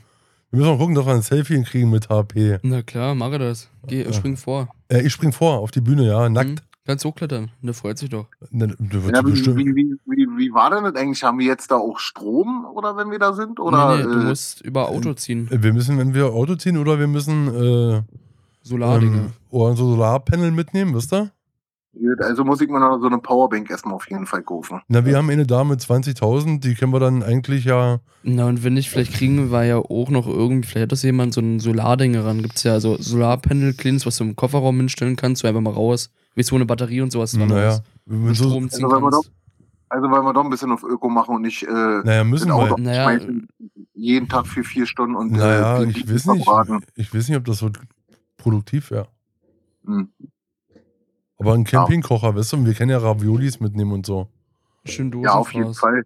müssen 0.52 0.68
mal 0.70 0.78
gucken, 0.78 0.96
dass 0.96 1.06
wir 1.06 1.14
ein 1.14 1.22
Selfie 1.22 1.62
kriegen 1.64 1.90
mit 1.90 2.10
HP. 2.10 2.58
Na 2.64 2.82
klar, 2.82 3.16
mache 3.16 3.38
das. 3.40 3.70
Geh, 3.88 4.04
Ja. 4.04 4.14
spring 4.14 4.36
vor. 4.38 4.70
Äh, 4.90 5.02
ich 5.02 5.14
spring 5.14 5.32
vor 5.32 5.60
auf 5.60 5.72
die 5.72 5.82
Bühne, 5.82 6.06
ja, 6.08 6.28
nackt. 6.30 6.50
Hm? 6.50 6.56
Kannst 6.88 7.06
hochklettern. 7.06 7.52
Der 7.62 7.76
freut 7.76 8.00
sich 8.00 8.10
doch. 8.10 8.26
Na, 8.50 8.66
du 8.66 9.00
Ja, 9.14 9.24
wie, 9.24 9.32
bestimmt, 9.32 9.58
wie, 9.60 9.66
wie, 9.76 9.96
wie, 10.08 10.28
wie 10.38 10.52
war 10.52 10.72
denn 10.72 10.84
das 10.84 10.96
eigentlich? 10.96 11.24
Haben 11.24 11.38
wir 11.38 11.46
jetzt 11.46 11.70
da 11.70 11.76
auch 11.76 12.00
Strom 12.00 12.66
oder 12.74 12.98
wenn 12.98 13.12
wir 13.12 13.20
da 13.20 13.34
sind? 13.34 13.60
Oder, 13.60 13.98
nee, 13.98 14.04
nee, 14.04 14.10
du 14.12 14.20
äh, 14.22 14.24
musst 14.26 14.62
über 14.62 14.90
Auto 14.90 15.14
ziehen. 15.14 15.48
wir 15.52 15.74
müssen, 15.74 16.00
wenn 16.00 16.16
wir 16.16 16.26
Auto 16.34 16.56
ziehen 16.56 16.78
oder 16.80 16.98
wir 17.00 17.06
müssen 17.06 17.48
äh, 17.48 18.02
Solardinge. 18.64 19.18
ähm, 19.18 19.34
oder 19.52 19.76
so 19.76 19.92
Solarpanel 19.92 20.50
mitnehmen, 20.52 20.96
wisst 20.96 21.14
ihr? 21.14 21.30
Gut, 21.94 22.22
also 22.22 22.44
muss 22.44 22.62
ich 22.62 22.70
mir 22.70 22.80
noch 22.80 23.00
so 23.00 23.08
eine 23.08 23.20
Powerbank 23.20 23.70
erstmal 23.70 23.96
auf 23.96 24.10
jeden 24.10 24.26
Fall 24.26 24.44
kaufen. 24.44 24.82
Na, 24.88 25.06
wir 25.06 25.18
haben 25.18 25.30
eine 25.30 25.46
da 25.46 25.64
mit 25.64 25.80
20.000, 25.80 26.60
die 26.60 26.76
können 26.76 26.94
wir 26.94 27.00
dann 27.00 27.24
eigentlich 27.24 27.66
ja, 27.66 28.00
Na, 28.24 28.48
und 28.48 28.64
wenn 28.64 28.74
nicht, 28.74 28.90
vielleicht 28.90 29.14
kriegen 29.14 29.52
wir 29.52 29.64
ja 29.64 29.78
auch 29.78 30.10
noch 30.10 30.28
irgendwie, 30.28 30.68
vielleicht 30.68 30.84
hat 30.84 30.92
das 30.92 31.04
jemand 31.04 31.34
so 31.34 31.42
ein 31.42 31.60
Solarding 31.60 32.16
ran. 32.18 32.42
Gibt's 32.42 32.64
ja 32.64 32.80
so 32.80 32.98
Solarpanel 32.98 33.74
Cleans, 33.74 34.06
was 34.06 34.18
du 34.18 34.24
im 34.24 34.36
Kofferraum 34.36 34.78
hinstellen 34.78 35.16
kannst, 35.16 35.42
so 35.42 35.48
einfach 35.48 35.62
mal 35.62 35.74
raus. 35.74 36.12
Wie 36.36 36.44
so 36.44 36.56
eine 36.56 36.66
Batterie 36.66 37.02
und 37.02 37.12
sowas 37.12 37.34
dran 37.34 37.50
naja, 37.50 37.80
Mit 38.06 38.36
so, 38.36 38.46
Strom 38.46 38.70
ziehen 38.70 38.86
Also, 38.86 38.96
weil 38.96 39.02
wir 39.02 39.12
kannst. 39.12 39.32
Also 39.90 40.10
weil 40.10 40.22
wir 40.22 40.32
doch 40.32 40.46
ein 40.46 40.50
bisschen 40.50 40.72
auf 40.72 40.84
Öko 40.84 41.10
machen 41.10 41.36
und 41.36 41.42
nicht 41.42 41.64
äh, 41.64 41.68
naja, 41.70 42.24
müssen 42.24 42.48
das 42.48 42.58
Auto 42.58 42.78
wir. 42.78 42.84
Naja. 42.84 43.04
schmeißen, 43.04 43.48
jeden 43.94 44.30
Tag 44.30 44.48
für 44.48 44.64
vier 44.64 44.86
Stunden 44.86 45.18
und 45.18 45.34
Naja, 45.34 45.82
äh, 45.82 45.90
ich 45.90 46.10
weiß 46.10 46.28
nicht, 46.28 46.48
ich 46.96 47.14
weiß 47.14 47.28
nicht, 47.28 47.38
ob 47.38 47.44
das 47.44 47.58
so 47.58 47.70
produktiv 48.38 48.92
wäre. 48.92 49.10
Hm. 49.86 50.08
Aber 51.42 51.54
ein 51.54 51.64
Campingkocher, 51.64 52.36
weißt 52.36 52.54
du, 52.54 52.58
und 52.58 52.66
wir 52.66 52.74
können 52.74 52.92
ja 52.92 52.98
Raviolis 53.00 53.60
mitnehmen 53.60 53.92
und 53.92 54.06
so. 54.06 54.28
Schön 54.86 55.12
Dosen 55.12 55.24
Ja, 55.26 55.34
auf 55.34 55.54
jeden. 55.54 55.74
Fall. 55.74 56.04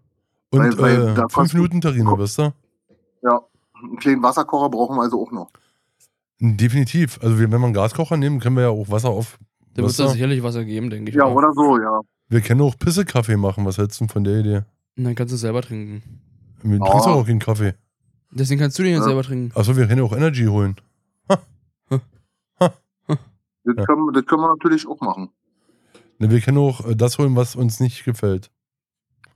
Und 0.52 0.60
Weil- 0.60 0.78
weil 0.78 0.94
äh, 1.10 1.14
da 1.14 1.22
5 1.28 1.34
kostet- 1.34 1.54
Minuten 1.56 1.82
Terrine, 1.82 2.18
weißt 2.18 2.38
du? 2.40 2.54
Ja, 3.24 3.42
einen 3.84 3.98
kleinen 3.98 4.24
Wasserkocher 4.24 4.70
brauchen 4.70 4.96
wir 4.98 5.04
also 5.04 5.22
auch 5.22 5.32
noch. 5.32 5.50
Definitiv. 6.40 7.20
Also 7.22 7.40
wenn 7.40 7.50
wir 7.50 7.58
einen 7.58 7.74
Gaskocher 7.74 8.18
nehmen, 8.18 8.40
können 8.40 8.56
wir 8.56 8.64
ja 8.64 8.70
auch 8.70 8.90
Wasser 8.90 9.10
auf. 9.10 9.38
Da 9.74 9.82
wird 9.84 9.92
es 9.92 9.98
sicherlich 9.98 10.44
Wasser 10.44 10.64
geben, 10.64 10.90
denke 10.90 11.10
ich. 11.10 11.16
Ja, 11.16 11.26
mal. 11.26 11.34
oder 11.36 11.52
so, 11.54 11.78
ja. 11.80 12.02
Wir 12.30 12.42
können 12.42 12.62
auch 12.62 12.78
Pissekaffee 12.78 13.38
machen. 13.38 13.66
Was 13.66 13.78
hältst 13.78 14.00
du 14.00 14.06
denn 14.06 14.10
von 14.10 14.24
der 14.24 14.40
Idee? 14.40 14.62
Und 14.98 15.04
dann 15.04 15.16
kannst 15.16 15.32
du 15.32 15.36
es 15.36 15.42
selber 15.42 15.62
trinken. 15.62 16.02
Wir 16.64 16.78
Ja. 16.80 16.86
trinkst 16.86 17.08
auch 17.08 17.26
keinen 17.26 17.40
Kaffee. 17.40 17.74
Deswegen 18.32 18.60
kannst 18.60 18.78
du 18.80 18.84
den 18.84 18.94
ja 18.94 18.98
Ja. 19.00 19.04
selber 19.04 19.24
trinken. 19.24 19.52
Achso, 19.58 19.76
wir 19.76 19.88
können 19.88 20.00
ja 20.00 20.04
auch 20.06 20.16
Energy 20.16 20.46
holen. 20.46 20.76
Das, 23.66 23.76
Ja. 23.78 23.86
können, 23.86 24.14
das 24.14 24.26
können 24.26 24.42
wir 24.42 24.50
natürlich 24.50 24.88
auch 24.88 25.02
machen. 25.02 25.30
Ne, 26.20 26.30
wir 26.32 26.40
können 26.40 26.58
auch 26.60 26.86
äh, 26.88 26.96
das 26.96 27.18
holen, 27.18 27.36
was 27.36 27.56
uns 27.56 27.80
nicht 27.80 28.06
gefällt. 28.06 28.50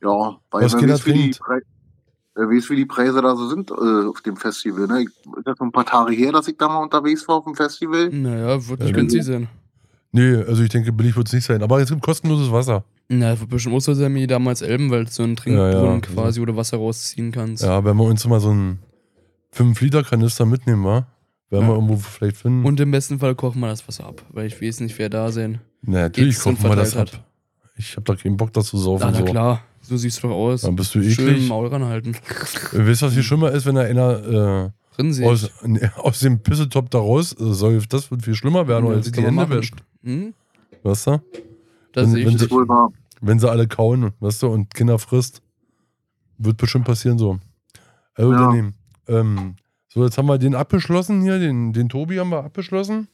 Ja, 0.02 0.38
weil 0.52 0.64
Was 0.64 0.74
jeder 0.80 0.94
weiß, 0.94 1.06
wie 1.08 1.14
die. 1.14 1.30
Pre 1.38 1.62
weiß, 2.36 2.70
wie 2.70 2.76
die 2.78 2.86
Preise 2.86 3.22
da 3.22 3.36
so 3.36 3.50
sind 3.50 3.70
äh, 3.72 3.74
auf 4.08 4.22
dem 4.22 4.38
Festival. 4.38 4.88
Ne? 4.88 5.02
Ich, 5.02 5.08
ist 5.08 5.46
das 5.46 5.58
schon 5.58 5.68
ein 5.68 5.72
paar 5.74 5.86
Tage 5.86 6.14
her, 6.16 6.32
dass 6.32 6.48
ich 6.48 6.58
da 6.58 6.70
mal 6.70 6.82
unterwegs 6.84 7.28
war 7.28 7.36
auf 7.36 7.44
dem 7.44 7.56
Festival. 7.56 8.10
Naja, 8.10 8.66
wird 8.68 8.80
nicht 8.80 8.94
günstig 8.94 9.24
sein. 9.24 9.50
Nee, 10.12 10.38
also 10.38 10.64
ich 10.64 10.70
denke, 10.70 10.94
billig 10.94 11.16
wird 11.18 11.28
es 11.28 11.34
nicht 11.34 11.44
sein. 11.46 11.62
Aber 11.62 11.82
es 11.82 11.90
gibt 11.90 12.02
kostenloses 12.02 12.50
Wasser. 12.52 12.86
Na, 13.10 13.38
wird 13.38 13.50
bestimmt 13.50 13.76
auch 13.76 13.82
so 13.82 13.94
sein 13.94 14.16
wie 14.16 14.26
damals 14.26 14.62
Elbenwald, 14.62 15.12
so 15.12 15.24
ein 15.24 15.36
Trinkbrunnen 15.36 15.74
Ja, 15.74 15.94
ja. 15.96 16.00
quasi, 16.00 16.40
wo 16.40 16.46
du 16.46 16.56
Wasser 16.56 16.78
rausziehen 16.78 17.32
kannst. 17.32 17.62
Ja, 17.64 17.84
wenn 17.84 17.98
wir 17.98 18.06
uns 18.06 18.26
mal 18.26 18.40
so 18.40 18.52
einen 18.52 18.80
5-Liter-Kanister 19.54 20.46
mitnehmen, 20.46 20.84
wa? 20.86 21.08
Werden 21.50 21.66
wir 21.68 21.70
Ja. 21.70 21.76
irgendwo 21.76 21.96
vielleicht 21.98 22.38
finden. 22.38 22.64
Und 22.66 22.80
im 22.80 22.92
besten 22.92 23.20
Fall 23.20 23.36
kochen 23.36 23.60
wir 23.62 23.68
das 23.68 23.88
Wasser 23.88 24.06
ab, 24.06 24.24
weil 24.32 24.46
ich 24.48 24.62
weiß 24.62 24.82
nicht, 24.82 24.98
wer 25.00 25.10
da 25.10 25.32
sein. 25.32 25.60
Na, 25.82 26.02
natürlich 26.04 26.38
und 26.46 26.58
kochen 26.60 26.70
wir 26.70 26.76
das 26.76 26.96
ab. 26.96 27.10
Ich 27.76 27.96
hab 27.96 28.06
da 28.06 28.16
keinen 28.16 28.38
Bock, 28.38 28.52
das 28.54 28.68
zu 28.68 28.78
saufen. 28.78 29.04
Ah, 29.04 29.12
na 29.12 29.20
so. 29.20 29.26
klar, 29.26 29.62
so 29.82 29.96
siehst 29.98 30.22
du 30.22 30.28
doch 30.28 30.36
aus. 30.36 30.62
Dann 30.62 30.76
bist 30.76 30.94
du 30.94 31.02
Schön 31.02 31.28
im 31.30 31.34
eklig. 31.36 31.50
Maul 31.50 31.68
ranhalten. 31.68 32.14
Weißt 32.74 33.02
du, 33.02 33.06
was 33.08 33.14
viel 33.14 33.24
schlimmer 33.24 33.52
ist, 33.52 33.66
wenn 33.66 33.76
da 33.76 33.82
einer 33.82 34.72
äh, 35.00 35.24
aus, 35.26 35.50
nee, 35.66 35.90
aus 35.96 36.20
dem 36.20 36.40
Pissetop 36.44 36.90
da 36.92 36.98
raus 37.00 37.34
äh, 37.40 37.54
säuft? 37.54 37.94
Das 37.94 38.12
wird 38.12 38.24
viel 38.24 38.36
schlimmer 38.36 38.68
werden, 38.68 38.88
als 38.90 39.10
die 39.12 39.22
Hände 39.22 39.50
wäscht. 39.50 39.76
Hm? 40.04 40.34
Weißt 40.84 41.08
du? 41.08 41.22
Das 41.94 42.04
Wenn- 42.06 42.12
sehe 42.12 42.26
wenn 42.26 42.34
ich 42.36 42.40
sie-. 42.42 42.52
Wohl 42.52 42.68
wahr. 42.68 42.92
Wenn 43.22 43.40
sie 43.40 43.50
alle 43.50 43.68
kauen, 43.68 44.12
weißt 44.20 44.44
du, 44.44 44.48
und 44.48 44.74
Kinder 44.74 45.00
frisst. 45.00 45.42
Wird 46.38 46.58
bestimmt 46.58 46.86
passieren 46.86 47.18
so. 47.18 47.40
Also, 48.14 48.32
Ja. 48.34 48.40
Danny, 48.48 48.72
ähm, 49.08 49.56
so, 49.90 50.04
jetzt 50.06 50.18
haben 50.18 50.28
wir 50.28 50.38
den 50.38 50.56
abgeschlossen 50.56 51.22
hier, 51.22 51.40
den, 51.40 51.74
den 51.74 51.90
Tobi 51.90 52.20
haben 52.20 52.30
wir 52.30 52.44
abgeschlossen. 52.46 53.08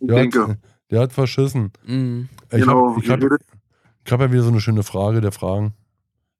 Ich 0.00 0.08
Der 0.08 0.16
denke. 0.16 0.48
hat, 0.48 0.58
der 0.90 1.00
hat 1.02 1.12
verschissen. 1.12 1.72
Mhm. 1.86 2.28
Ich 2.50 2.60
Genau, 2.60 2.90
habe 2.90 3.00
ich 3.00 3.06
ihr 3.08 3.12
hab, 3.12 3.40
ich 4.04 4.12
hab 4.12 4.20
ja 4.20 4.32
wieder 4.32 4.42
so 4.42 4.48
eine 4.50 4.60
schöne 4.60 4.82
Frage 4.82 5.20
der 5.20 5.32
Fragen. 5.32 5.74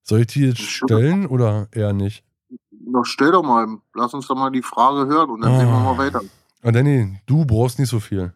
Soll 0.03 0.21
ich 0.21 0.29
die 0.29 0.47
jetzt 0.47 0.61
stellen 0.63 1.27
oder 1.27 1.69
eher 1.73 1.93
nicht? 1.93 2.25
Doch, 2.71 3.05
stell 3.05 3.33
doch 3.33 3.43
mal, 3.43 3.67
lass 3.95 4.15
uns 4.15 4.27
doch 4.29 4.37
mal 4.37 4.51
die 4.51 4.63
Frage 4.63 5.07
hören 5.07 5.31
und 5.31 5.41
dann 5.43 5.53
Ah. 5.53 5.59
sehen 5.59 5.69
wir 5.69 5.81
mal 5.81 5.99
weiter. 5.99 6.21
Ah, 6.63 6.71
Danny, 6.73 7.19
du 7.27 7.45
brauchst 7.45 7.79
nicht 7.79 7.89
so 7.91 8.01
viel. 8.01 8.33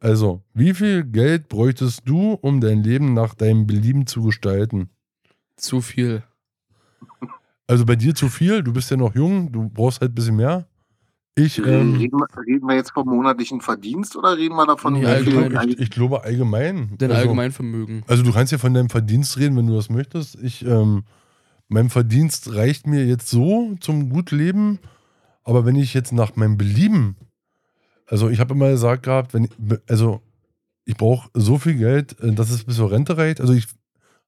Also, 0.00 0.42
wie 0.54 0.74
viel 0.74 1.04
Geld 1.04 1.48
bräuchtest 1.48 2.02
du, 2.04 2.32
um 2.34 2.60
dein 2.60 2.82
Leben 2.82 3.14
nach 3.14 3.34
deinem 3.34 3.66
Belieben 3.66 4.06
zu 4.06 4.22
gestalten? 4.22 4.90
Zu 5.56 5.80
viel. 5.80 6.22
Also 7.66 7.84
bei 7.84 7.96
dir 7.96 8.14
zu 8.14 8.28
viel, 8.28 8.62
du 8.62 8.72
bist 8.72 8.90
ja 8.90 8.96
noch 8.96 9.14
jung, 9.14 9.50
du 9.50 9.68
brauchst 9.70 10.00
halt 10.00 10.12
ein 10.12 10.14
bisschen 10.14 10.36
mehr. 10.36 10.66
Ich, 11.36 11.58
ähm, 11.58 11.96
reden, 11.96 12.18
wir, 12.18 12.46
reden 12.46 12.66
wir 12.66 12.76
jetzt 12.76 12.92
vom 12.92 13.08
monatlichen 13.08 13.60
Verdienst 13.60 14.14
oder 14.16 14.36
reden 14.36 14.54
wir 14.54 14.66
davon, 14.66 14.94
Nee, 14.94 15.00
wie 15.00 15.06
ich, 15.06 15.28
viel 15.28 15.38
allgemein. 15.38 15.68
ich, 15.70 15.80
ich 15.80 15.90
glaube 15.90 16.22
allgemein. 16.22 16.94
Dein 16.96 17.10
also, 17.10 17.22
Allgemeinvermögen. 17.22 18.04
Also 18.06 18.22
du 18.22 18.32
kannst 18.32 18.52
ja 18.52 18.58
von 18.58 18.72
deinem 18.72 18.88
Verdienst 18.88 19.36
reden, 19.38 19.56
wenn 19.56 19.66
du 19.66 19.74
das 19.74 19.90
möchtest. 19.90 20.36
Ich, 20.40 20.64
ähm, 20.64 21.02
mein 21.68 21.90
Verdienst 21.90 22.54
reicht 22.54 22.86
mir 22.86 23.04
jetzt 23.04 23.28
so 23.28 23.74
zum 23.80 24.10
Gutleben, 24.10 24.78
aber 25.42 25.66
wenn 25.66 25.74
ich 25.74 25.92
jetzt 25.92 26.12
nach 26.12 26.36
meinem 26.36 26.56
Belieben, 26.56 27.16
also 28.06 28.28
ich 28.28 28.38
habe 28.38 28.54
immer 28.54 28.70
gesagt 28.70 29.02
gehabt, 29.02 29.34
wenn, 29.34 29.48
also 29.88 30.20
ich 30.84 30.96
brauche 30.96 31.30
so 31.34 31.58
viel 31.58 31.74
Geld, 31.74 32.20
äh, 32.20 32.32
dass 32.32 32.50
es 32.50 32.62
bis 32.62 32.76
zur 32.76 32.92
Rente 32.92 33.16
reicht. 33.16 33.40
Also 33.40 33.54
ich 33.54 33.66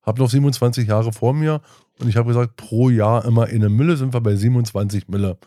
habe 0.02 0.20
noch 0.20 0.30
27 0.30 0.88
Jahre 0.88 1.12
vor 1.12 1.34
mir 1.34 1.60
und 2.00 2.08
ich 2.08 2.16
habe 2.16 2.28
gesagt, 2.28 2.56
pro 2.56 2.90
Jahr 2.90 3.24
immer 3.24 3.44
eine 3.44 3.68
Mille 3.68 3.96
sind 3.96 4.12
wir 4.12 4.20
bei 4.20 4.36
27 4.36 5.08
Mille. 5.08 5.38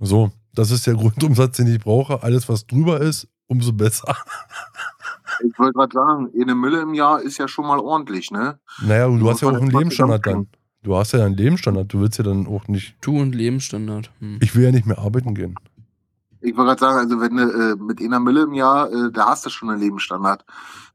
So, 0.00 0.30
das 0.54 0.70
ist 0.70 0.86
der 0.86 0.94
Grundumsatz, 0.96 1.56
den 1.56 1.66
ich 1.66 1.80
brauche. 1.80 2.22
Alles, 2.22 2.48
was 2.48 2.66
drüber 2.66 3.00
ist, 3.00 3.28
umso 3.46 3.72
besser. 3.72 4.14
Ich 5.44 5.58
wollte 5.58 5.74
gerade 5.74 5.94
sagen, 5.94 6.30
eine 6.40 6.54
Mülle 6.54 6.82
im 6.82 6.94
Jahr 6.94 7.22
ist 7.22 7.38
ja 7.38 7.48
schon 7.48 7.66
mal 7.66 7.78
ordentlich, 7.78 8.30
ne? 8.30 8.58
Naja, 8.82 9.06
du, 9.06 9.18
Du 9.18 9.30
hast 9.30 9.40
ja 9.40 9.48
auch 9.48 9.54
einen 9.54 9.70
Lebensstandard 9.70 10.26
dann. 10.26 10.48
Du 10.82 10.96
hast 10.96 11.12
ja 11.12 11.24
einen 11.24 11.36
Lebensstandard. 11.36 11.92
Du 11.92 12.00
willst 12.00 12.18
ja 12.18 12.24
dann 12.24 12.46
auch 12.46 12.68
nicht. 12.68 12.94
Tu- 13.00 13.18
und 13.18 13.34
Lebensstandard. 13.34 14.10
Hm. 14.20 14.38
Ich 14.42 14.54
will 14.54 14.64
ja 14.64 14.70
nicht 14.70 14.86
mehr 14.86 14.98
arbeiten 14.98 15.34
gehen. 15.34 15.54
Ich 16.40 16.56
wollte 16.56 16.68
gerade 16.68 16.80
sagen, 16.80 16.98
also 16.98 17.20
wenn 17.20 17.36
du 17.36 17.42
äh, 17.42 17.76
mit 17.76 18.00
einer 18.00 18.18
Mille 18.18 18.42
im 18.42 18.54
Jahr, 18.54 18.90
äh, 18.90 19.12
da 19.12 19.26
hast 19.26 19.44
du 19.44 19.50
schon 19.50 19.68
einen 19.70 19.80
Lebensstandard. 19.80 20.44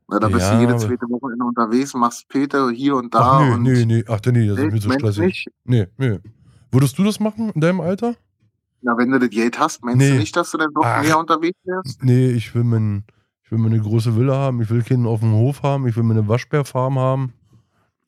Na, 0.08 0.20
da 0.20 0.28
bist 0.28 0.42
Ja, 0.42 0.56
du 0.56 0.62
jede 0.62 0.78
zweite 0.78 1.10
Wochenende 1.10 1.46
unterwegs, 1.46 1.94
machst 1.96 2.28
Peter 2.30 2.70
hier 2.70 2.96
und 2.96 3.14
da. 3.14 3.20
Ach 3.22 3.40
nee, 3.42 3.54
und 3.54 3.64
nee, 3.64 3.86
nee. 3.86 4.04
Ach 4.08 4.20
nee, 4.26 4.48
das 4.48 4.60
ist 4.60 4.72
mir 4.72 4.80
so 4.82 4.92
stressig. 4.92 5.20
nicht? 5.26 5.48
Nee, 5.64 5.88
nee. 5.98 6.20
Würdest 6.72 6.98
du 6.98 7.04
das 7.04 7.20
machen 7.20 7.50
in 7.56 7.62
deinem 7.62 7.82
Alter? 7.82 8.16
Na, 8.82 8.96
wenn 8.98 9.10
du 9.10 9.18
das 9.20 9.30
Geld 9.30 9.58
hast, 9.58 9.84
meinst 9.84 9.98
Nee. 10.00 10.12
du 10.12 10.18
nicht, 10.20 10.36
dass 10.36 10.52
du 10.52 10.58
dann 10.60 10.72
doch 10.74 10.84
mehr 11.02 11.18
unterwegs 11.18 11.58
wärst? 11.64 12.04
Nee, 12.04 12.28
ich 12.32 12.54
will, 12.54 12.64
mein, 12.64 13.04
ich 13.44 13.52
will 13.52 13.58
mir 13.58 13.68
eine 13.68 13.80
große 13.80 14.16
Villa 14.16 14.36
haben. 14.36 14.62
Ich 14.62 14.70
will 14.70 14.84
keinen 14.84 15.08
auf 15.08 15.22
dem 15.22 15.34
Hof 15.34 15.64
haben. 15.64 15.88
Ich 15.88 15.96
will 15.96 16.04
mir 16.04 16.14
eine 16.14 16.28
Waschbärfarm 16.28 17.00
haben. 17.00 17.34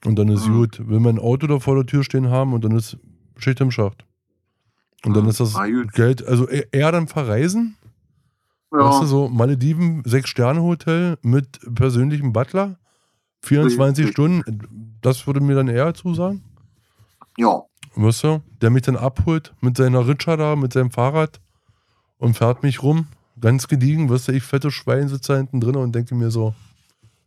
Und 0.06 0.20
dann 0.20 0.28
ist 0.30 0.48
Mhm. 0.48 0.54
gut. 0.58 0.88
Will 0.88 1.00
mein 1.00 1.18
Auto 1.18 1.48
da 1.48 1.60
vor 1.60 1.76
der 1.76 1.86
Tür 1.88 2.04
stehen 2.04 2.30
haben 2.30 2.54
und 2.54 2.64
dann 2.64 2.76
ist 2.76 2.98
Schicht 3.38 3.60
im 3.60 3.72
Schacht. 3.72 4.06
Und 5.04 5.16
dann 5.16 5.24
Mhm. 5.24 5.30
ist 5.30 5.40
das 5.40 5.54
gut. 5.56 5.94
Geld, 5.94 6.24
also 6.28 6.48
e- 6.48 6.68
eher 6.72 6.92
dann 6.92 7.08
verreisen. 7.08 7.76
Weißt 8.70 9.00
du, 9.00 9.04
Ja, 9.04 9.08
so 9.08 9.30
Malediven, 9.30 10.04
Sechs-Sterne-Hotel 10.06 11.18
mit 11.22 11.60
persönlichem 11.74 12.34
Butler, 12.34 12.78
24 13.44 14.06
Richtig. 14.06 14.14
Stunden, 14.14 14.98
das 15.02 15.26
würde 15.26 15.40
mir 15.40 15.56
dann 15.56 15.68
eher 15.68 15.94
zusagen. 15.94 16.44
Ja. 17.38 17.64
Weißt 17.96 18.24
du, 18.24 18.42
der 18.62 18.70
mich 18.70 18.84
dann 18.84 18.98
abholt 18.98 19.54
mit 19.62 19.78
seiner 19.78 20.08
Ritscher 20.08 20.38
da, 20.38 20.56
mit 20.56 20.74
seinem 20.74 20.92
Fahrrad 20.92 21.40
und 22.18 22.36
fährt 22.36 22.64
mich 22.64 22.84
rum, 22.84 23.08
ganz 23.40 23.68
gediegen, 23.68 24.10
weißt 24.10 24.28
du, 24.28 24.32
ich 24.34 24.44
fette 24.44 24.72
Schwein 24.72 25.08
sitze 25.08 25.34
da 25.34 25.38
hinten 25.38 25.62
drin 25.62 25.76
und 25.76 25.94
denke 25.94 26.16
mir 26.16 26.32
so, 26.32 26.54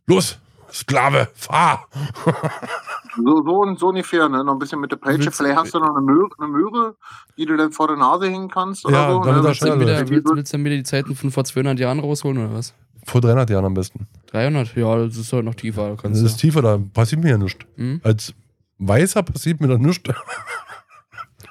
los, 0.05 0.39
Sklave, 0.71 1.27
fahr! 1.33 1.87
So, 3.15 3.43
so, 3.43 3.61
und 3.61 3.79
so 3.79 3.87
ungefähr, 3.89 4.29
ne? 4.29 4.43
Noch 4.43 4.53
ein 4.53 4.59
bisschen 4.59 4.79
mit 4.79 4.91
der 4.91 4.95
Peitsche. 4.97 5.25
Willst- 5.25 5.37
Vielleicht 5.37 5.57
hast 5.57 5.73
du 5.73 5.79
noch 5.79 5.89
eine 5.95 6.01
Möhre, 6.01 6.29
eine 6.37 6.47
Möhre, 6.47 6.95
die 7.37 7.45
du 7.45 7.57
dann 7.57 7.71
vor 7.71 7.87
der 7.87 7.97
Nase 7.97 8.27
hängen 8.29 8.49
kannst 8.49 8.85
oder 8.85 8.95
Ja, 8.95 9.11
so. 9.11 9.19
damit 9.21 9.41
ne? 9.43 9.47
Willst 9.49 9.61
du, 9.63 9.79
wieder, 9.79 10.09
willst, 10.09 10.25
willst 10.35 10.53
du 10.53 10.57
dann 10.57 10.65
wieder 10.65 10.75
die 10.77 10.83
Zeiten 10.83 11.15
von 11.15 11.31
vor 11.31 11.43
200 11.43 11.77
Jahren 11.79 11.99
rausholen 11.99 12.37
oder 12.37 12.53
was? 12.53 12.73
Vor 13.05 13.19
300 13.21 13.49
Jahren 13.49 13.65
am 13.65 13.73
besten. 13.73 14.07
300? 14.27 14.75
Ja, 14.75 14.95
das 15.05 15.17
ist 15.17 15.33
halt 15.33 15.43
noch 15.45 15.55
tiefer. 15.55 15.97
da 16.01 16.07
Das 16.09 16.21
ist 16.21 16.37
tiefer, 16.37 16.61
da 16.61 16.77
passiert 16.93 17.21
mir 17.23 17.31
ja 17.31 17.37
nichts. 17.37 17.65
Hm? 17.75 17.99
Als 18.03 18.33
Weißer 18.77 19.23
passiert 19.23 19.59
mir 19.59 19.67
da 19.67 19.77
nichts. 19.77 20.09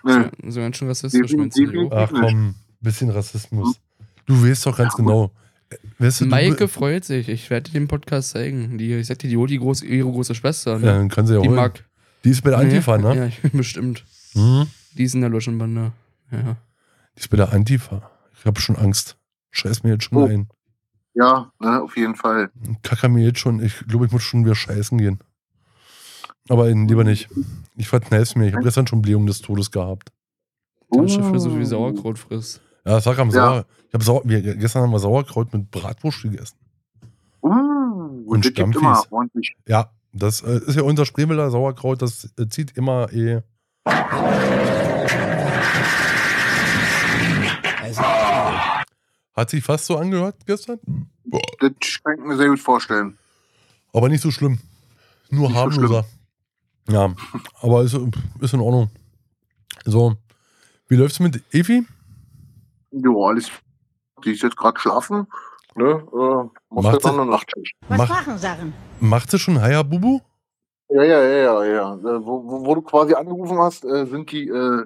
Ne. 0.03 0.31
So 0.49 0.61
ganz 0.61 0.77
schön 0.79 0.89
rassistisch 0.89 1.33
meinst 1.37 1.59
du? 1.59 1.91
Ach 1.93 2.11
komm, 2.11 2.55
bisschen 2.81 3.11
Rassismus. 3.11 3.79
Du 4.25 4.43
weißt 4.49 4.65
doch 4.65 4.77
ganz 4.77 4.95
genau. 4.97 5.31
Weißt 5.99 6.21
du, 6.21 6.25
du, 6.25 6.31
Maike 6.31 6.67
freut 6.69 7.05
sich. 7.05 7.29
Ich 7.29 7.49
werde 7.51 7.71
dir 7.71 7.79
den 7.79 7.89
Podcast 7.89 8.31
zeigen. 8.31 8.77
Die, 8.79 8.93
ich 8.95 9.07
sagte, 9.07 9.29
die 9.29 9.37
holt 9.37 9.51
die 9.51 9.59
große, 9.59 9.87
ihre 9.87 10.11
große 10.11 10.35
Schwester. 10.35 10.73
ja, 10.73 10.79
Ne? 10.79 10.87
dann 10.87 11.09
kann 11.09 11.27
sie 11.27 11.35
ja 11.35 11.41
die 11.41 11.49
holen. 11.49 11.57
mag. 11.57 11.85
Die 12.25 12.31
ist 12.31 12.43
bei 12.43 12.51
der 12.51 12.59
Antifa, 12.59 12.97
ja, 12.97 13.03
ne? 13.03 13.17
Ja, 13.17 13.27
ich- 13.27 13.41
bestimmt. 13.53 14.05
Mhm. 14.35 14.67
Die 14.97 15.05
ist 15.05 15.15
in 15.15 15.21
der 15.21 15.31
Loschenbande. 15.31 15.93
Ja. 16.33 16.57
Die 17.17 17.21
ist 17.21 17.29
bei 17.31 17.37
der 17.37 17.53
Antifa. 17.53 18.11
Ich 18.39 18.45
habe 18.47 18.61
schon 18.61 18.77
Angst. 18.77 19.17
Scheiß 19.53 19.83
mir 19.83 19.91
jetzt 19.91 20.05
schon 20.05 20.19
Oh. 20.19 20.27
ein. 20.27 20.49
Ja, 21.15 21.53
ne, 21.61 21.83
auf 21.83 21.97
jeden 21.97 22.15
Fall. 22.15 22.51
Kacker 22.83 23.09
mir 23.09 23.25
jetzt 23.25 23.39
schon. 23.41 23.61
Ich 23.63 23.81
glaube, 23.89 24.07
ich 24.07 24.13
muss 24.13 24.23
schon 24.23 24.45
wieder 24.45 24.55
scheißen 24.55 24.97
gehen. 24.99 25.19
Aber 26.49 26.69
lieber 26.71 27.05
nicht. 27.05 27.29
Ich 27.77 27.89
verkneif's 27.89 28.35
mir. 28.37 28.47
Ich 28.49 28.55
habe 28.55 28.65
gestern 28.65 28.87
schon 28.87 29.03
Blähung 29.03 29.27
des 29.27 29.41
Todes 29.41 29.71
gehabt. 29.71 30.11
Tasche 30.93 31.23
für 31.23 31.39
so 31.39 31.51
viel 31.51 31.67
Sauerkraut 31.67 32.19
frisst. 32.19 32.61
Ja, 32.85 33.01
sag 33.01 33.19
am 33.19 33.31
Ja. 33.31 33.35
Sauer. 33.35 33.67
Ich 33.89 33.95
hab 33.95 34.03
Sauer, 34.03 34.23
wir, 34.25 34.41
gestern 34.57 34.83
haben 34.83 34.93
wir 34.93 34.99
Sauerkraut 34.99 35.53
mit 35.53 35.71
Bratwurst 35.71 36.23
gegessen. 36.23 36.57
Uh, 37.43 38.25
Und 38.27 38.47
ordentlich. 39.11 39.55
Ja, 39.67 39.91
das 40.13 40.43
äh, 40.43 40.59
ist 40.67 40.77
ja 40.77 40.83
unser 40.83 41.07
Spreewälder 41.07 41.51
Sauerkraut. 41.51 42.03
Das 42.03 42.29
äh, 42.39 42.49
zieht 42.49 42.77
immer 42.77 43.13
eh. 43.13 43.43
Hat 49.35 49.51
sich 49.51 49.65
fast 49.65 49.87
so 49.87 49.97
angehört 49.97 50.37
gestern. 50.47 50.79
Das 51.61 51.71
kann 52.05 52.19
ich 52.19 52.25
mir 52.25 52.37
sehr 52.37 52.49
gut 52.49 52.61
vorstellen. 52.61 53.17
Aber 53.93 54.09
nicht 54.09 54.21
so 54.21 54.31
schlimm. 54.31 54.59
Nur 55.31 55.49
Nicht 55.49 55.57
so 55.57 55.61
harmloser. 55.61 56.05
ja, 56.89 57.15
aber 57.61 57.83
ist, 57.83 57.97
ist 58.41 58.55
in 58.55 58.61
Ordnung. 58.61 58.91
So, 59.85 60.17
wie 60.89 60.97
läuft's 60.97 61.21
mit 61.21 61.43
Evi? 61.55 61.87
Jo, 62.93 63.27
alles. 63.27 63.51
Die 64.25 64.33
ist 64.33 64.43
jetzt 64.43 64.57
gerade 64.57 64.79
schlafen. 64.79 65.27
Ne? 65.77 65.85
Äh, 65.85 66.75
muss 66.75 66.85
Macht 66.85 66.95
jetzt 66.95 67.05
noch 67.07 67.13
sie- 67.15 67.21
eine 67.21 67.31
Nachtschicht. 67.31 67.75
Was 67.89 67.99
Mach- 67.99 68.09
machen 68.09 68.39
Sachen? 68.39 68.73
Macht 69.01 69.31
sie 69.31 69.39
schon 69.39 69.61
Hayabubu? 69.61 70.21
Ja, 70.91 71.05
ja, 71.05 71.23
ja, 71.23 71.39
ja, 71.39 71.65
ja. 71.65 71.95
Äh, 71.95 72.25
wo, 72.25 72.43
wo, 72.45 72.67
wo 72.67 72.75
du 72.75 72.83
quasi 72.83 73.15
angerufen 73.15 73.59
hast, 73.59 73.85
äh, 73.85 74.07
sind 74.07 74.33
die 74.33 74.49
äh, 74.49 74.85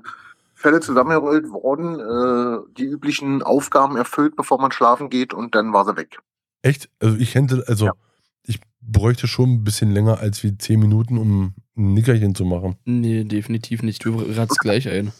Fälle 0.55 0.81
zusammengerollt 0.81 1.51
worden, 1.51 1.99
äh, 1.99 2.73
die 2.77 2.85
üblichen 2.85 3.43
Aufgaben 3.43 3.97
erfüllt, 3.97 4.37
bevor 4.37 4.61
man 4.61 4.71
schlafen 4.73 5.09
geht 5.09 5.33
und 5.35 5.55
dann 5.55 5.73
war 5.73 5.85
sie 5.87 5.97
weg. 5.97 6.19
Echt? 6.63 6.91
Also 7.01 7.17
ich 7.17 7.35
hätte, 7.35 7.65
also 7.67 7.87
Ja. 7.87 7.93
ich 8.47 8.61
bräuchte 8.83 9.27
schon 9.27 9.51
ein 9.51 9.65
bisschen 9.65 9.91
länger 9.93 10.19
als 10.21 10.43
wie 10.45 10.57
10 10.57 10.79
Minuten, 10.79 11.17
um 11.19 11.55
ein 11.77 11.95
Nickerchen 11.95 12.35
zu 12.35 12.45
machen. 12.45 12.77
Nee, 12.85 13.25
definitiv 13.25 13.83
nicht. 13.83 14.05
Du 14.05 14.19
ratzt 14.37 14.59
gleich 14.61 14.89
ein. 14.89 15.13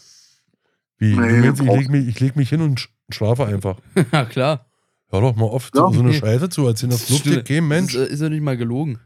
Wie? 0.97 1.15
Nee, 1.15 1.41
du 1.41 1.45
meinst, 1.45 1.61
ich 1.61 1.67
leg, 1.69 1.89
mich, 1.89 2.07
ich 2.07 2.19
leg 2.19 2.35
mich 2.35 2.49
hin 2.49 2.61
und 2.61 2.79
sch 2.79 2.89
schlafe 3.09 3.45
einfach. 3.45 3.77
ja, 4.11 4.25
klar. 4.25 4.65
Hör 5.09 5.21
doch 5.21 5.35
mal 5.35 5.45
oft 5.45 5.75
Ja. 5.75 5.89
so 5.91 5.99
eine 5.99 6.09
Nee. 6.09 6.19
Scheiße 6.19 6.49
zu 6.49 6.65
erzählen. 6.67 6.89
Das 6.91 7.05
glaubt 7.05 7.25
dir 7.25 7.43
kein 7.43 7.67
Mensch. 7.67 7.93
Ist, 7.95 8.09
äh, 8.09 8.13
ist 8.13 8.21
ja 8.21 8.29
nicht 8.29 8.41
mal 8.41 8.57
gelogen. 8.57 8.99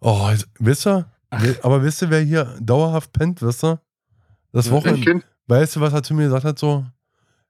Oh, 0.00 0.28
jetzt- 0.30 0.48
wisst 0.58 0.86
ihr? 0.86 1.06
We- 1.30 1.58
Aber 1.62 1.82
wisst 1.82 2.02
ihr, 2.02 2.10
wer 2.10 2.20
hier 2.20 2.56
dauerhaft 2.60 3.12
pennt, 3.12 3.42
wisst 3.42 3.64
ihr? 3.64 3.80
Das 4.52 4.70
Wochenende. 4.70 5.22
Weißt 5.48 5.76
du, 5.76 5.80
was 5.80 5.92
er 5.92 6.02
zu 6.02 6.14
mir 6.14 6.24
gesagt 6.24 6.44
hat? 6.44 6.58
So, 6.58 6.86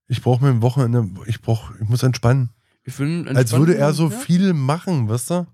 ich 0.08 0.22
brauche 0.22 0.42
mir 0.44 0.50
ein 0.50 0.62
Wochenende, 0.62 1.06
ich 1.26 1.40
brauch, 1.42 1.70
ich 1.80 1.88
muss 1.88 2.02
entspannen. 2.02 2.50
Ich 2.84 2.94
find, 2.94 3.28
Als 3.36 3.52
würde 3.52 3.76
er 3.76 3.92
so 3.92 4.04
ja? 4.08 4.16
viel 4.16 4.52
machen, 4.54 5.08
weißt 5.08 5.30
du? 5.30 5.46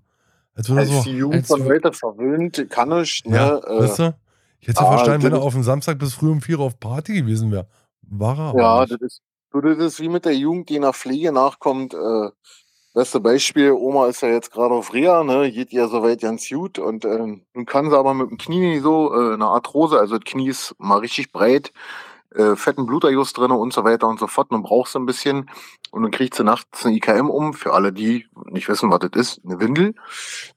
Als 0.55 0.69
würde 0.69 0.83
er 0.83 0.89
Als 0.95 1.05
so, 1.05 1.11
die 1.11 1.17
Jugend 1.17 1.47
von 1.47 1.65
heute 1.65 1.93
verwöhnt, 1.93 2.67
kann 2.71 2.93
ich, 3.03 3.23
ne? 3.25 3.37
ja, 3.37 3.59
äh, 3.59 3.81
weißt 3.81 3.99
du? 4.01 4.15
Ich 4.61 4.69
hätte 4.69 4.81
ah, 4.81 4.97
verstanden, 4.97 5.25
wenn 5.25 5.33
er 5.33 5.43
auf 5.43 5.55
dem 5.55 5.63
Samstag 5.65 5.99
bis 5.99 6.15
früh 6.15 6.31
um 6.31 6.41
vier 6.41 6.59
Uhr 6.61 6.67
auf 6.67 6.79
Party 6.79 7.15
gewesen 7.15 7.51
wäre. 7.51 7.67
War 8.19 8.39
er 8.39 8.59
Ja, 8.59 8.87
das 8.87 9.01
ist, 9.01 9.23
du, 9.53 9.61
das 9.61 9.79
ist 9.79 10.01
wie 10.01 10.09
mit 10.09 10.25
der 10.25 10.37
Jugend, 10.37 10.69
die 10.69 10.79
nach 10.79 10.95
Pflege 10.95 11.33
nachkommt. 11.33 11.95
Äh, 11.95 12.31
beste 12.95 13.21
Beispiel, 13.21 13.73
Oma 13.73 14.07
ist 14.09 14.21
ja 14.21 14.29
jetzt 14.29 14.51
gerade 14.53 14.75
auf 14.75 14.93
Reha, 14.93 15.25
ne, 15.25 15.51
geht 15.51 15.73
ja 15.73 15.89
soweit 15.89 16.21
ganz 16.21 16.47
gut 16.49 16.79
und 16.79 17.07
ähm, 17.07 17.47
nun 17.55 17.65
kann 17.65 17.89
sie 17.89 17.97
aber 17.97 18.13
mit 18.13 18.29
dem 18.31 18.37
Knie 18.37 18.81
so, 18.81 19.15
äh, 19.15 19.35
eine 19.35 19.47
Arthrose, 19.47 19.99
also 19.99 20.19
das 20.19 20.25
Knie 20.31 20.49
ist 20.51 20.75
mal 20.79 20.99
richtig 20.99 21.33
breit, 21.33 21.73
äh, 22.35 22.57
fetten 22.57 22.87
Bluterguss 22.87 23.33
drin 23.33 23.51
und 23.51 23.73
so 23.73 23.85
weiter 23.85 24.09
und 24.09 24.19
so 24.19 24.27
fort. 24.27 24.51
Nun 24.51 24.63
brauchst 24.63 24.95
du 24.95 24.99
ein 24.99 25.07
bisschen 25.07 25.51
und 25.91 26.03
dann 26.03 26.11
kriegt 26.11 26.35
sie 26.35 26.45
nachts 26.45 26.85
ein 26.85 26.95
IKM 26.95 27.31
um, 27.31 27.55
für 27.55 27.73
alle, 27.73 27.93
die 27.93 28.27
nicht 28.47 28.69
wissen, 28.69 28.91
was 28.91 29.01
das 29.01 29.11
ist, 29.15 29.41
eine 29.45 29.61
Windel. 29.61 29.95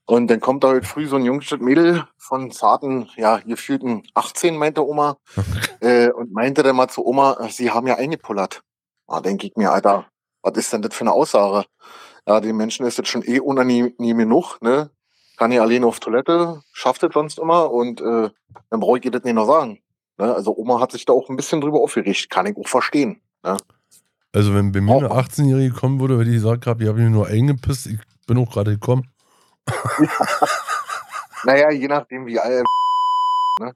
Und 0.06 0.28
dann 0.28 0.40
kommt 0.40 0.64
da 0.64 0.70
heute 0.70 0.88
früh 0.88 1.08
so 1.08 1.16
ein 1.16 1.26
Jungstück 1.26 1.62
Mädel 1.62 2.06
von 2.18 2.52
zarten, 2.52 3.10
ja, 3.18 3.38
gefühlten 3.38 4.04
18, 4.14 4.58
meinte 4.58 4.86
Oma, 4.86 5.18
äh, 5.82 6.10
und 6.10 6.32
meinte 6.32 6.64
dann 6.64 6.76
mal 6.76 6.88
zu 6.88 7.06
Oma, 7.06 7.38
sie 7.50 7.72
haben 7.72 7.88
ja 7.88 7.96
eingepullert. 7.96 8.62
Da 9.08 9.22
denke 9.22 9.48
ich 9.48 9.56
mir, 9.56 9.72
Alter, 9.72 10.08
was 10.42 10.54
ist 10.58 10.74
denn 10.74 10.82
das 10.82 10.94
für 10.94 11.02
eine 11.02 11.12
Aussage? 11.12 11.66
Ja, 12.28 12.40
den 12.40 12.56
Menschen 12.56 12.86
ist 12.86 12.98
das 12.98 13.08
schon 13.08 13.24
eh 13.24 13.40
unangenehm 13.40 14.18
genug, 14.18 14.58
ne? 14.62 14.90
Kann 15.38 15.52
ja 15.52 15.62
alleine 15.62 15.86
auf 15.86 16.00
Toilette, 16.00 16.62
schafft 16.72 17.04
das 17.04 17.12
sonst 17.14 17.40
immer 17.40 17.70
und 17.70 18.00
äh, 18.00 18.30
dann 18.70 18.80
brauche 18.80 19.00
ich 19.00 19.06
ihr 19.06 19.12
das 19.12 19.24
nicht 19.24 19.34
noch 19.34 19.48
sagen. 19.48 19.80
Ne? 20.18 20.34
Also 20.34 20.56
Oma 20.56 20.80
hat 20.80 20.92
sich 20.92 21.06
da 21.06 21.14
auch 21.14 21.30
ein 21.30 21.36
bisschen 21.36 21.62
drüber 21.62 21.80
aufgeregt, 21.82 22.30
kann 22.30 22.46
ich 22.46 22.56
auch 22.58 22.68
verstehen. 22.68 23.22
Also, 24.34 24.54
wenn 24.54 24.72
bei 24.72 24.82
mir 24.82 24.94
Auch- 24.96 25.04
eine 25.04 25.12
18-Jährige 25.12 25.74
kommen 25.74 26.00
würde, 26.00 26.18
hätte 26.20 26.30
ich 26.30 26.36
gesagt 26.38 26.64
gehabt, 26.64 26.82
ich 26.82 26.88
habe 26.88 27.00
mich 27.00 27.10
nur 27.10 27.28
eingepisst, 27.28 27.88
ich 27.88 28.00
bin 28.28 28.38
auch 28.38 28.52
gerade 28.52 28.72
gekommen. 28.72 29.10
Naja, 31.46 31.70
je 31.70 31.88
nachdem 31.88 32.26
wie 32.26 32.40
alt. 32.40 32.66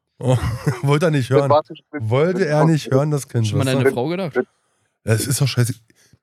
Wollte 0.81 1.05
er 1.05 1.11
nicht 1.11 1.29
hören. 1.29 1.51
Wollte 1.99 2.45
er 2.45 2.65
nicht 2.65 2.91
hören, 2.91 3.11
das 3.11 3.27
Kind. 3.27 3.47
Schon 3.47 3.59
mal 3.59 3.65
deine 3.65 3.91
Frau 3.91 4.07
gedacht? 4.07 4.39
Es 5.03 5.27
ist 5.27 5.39
doch 5.39 5.47
scheiße. 5.47 5.75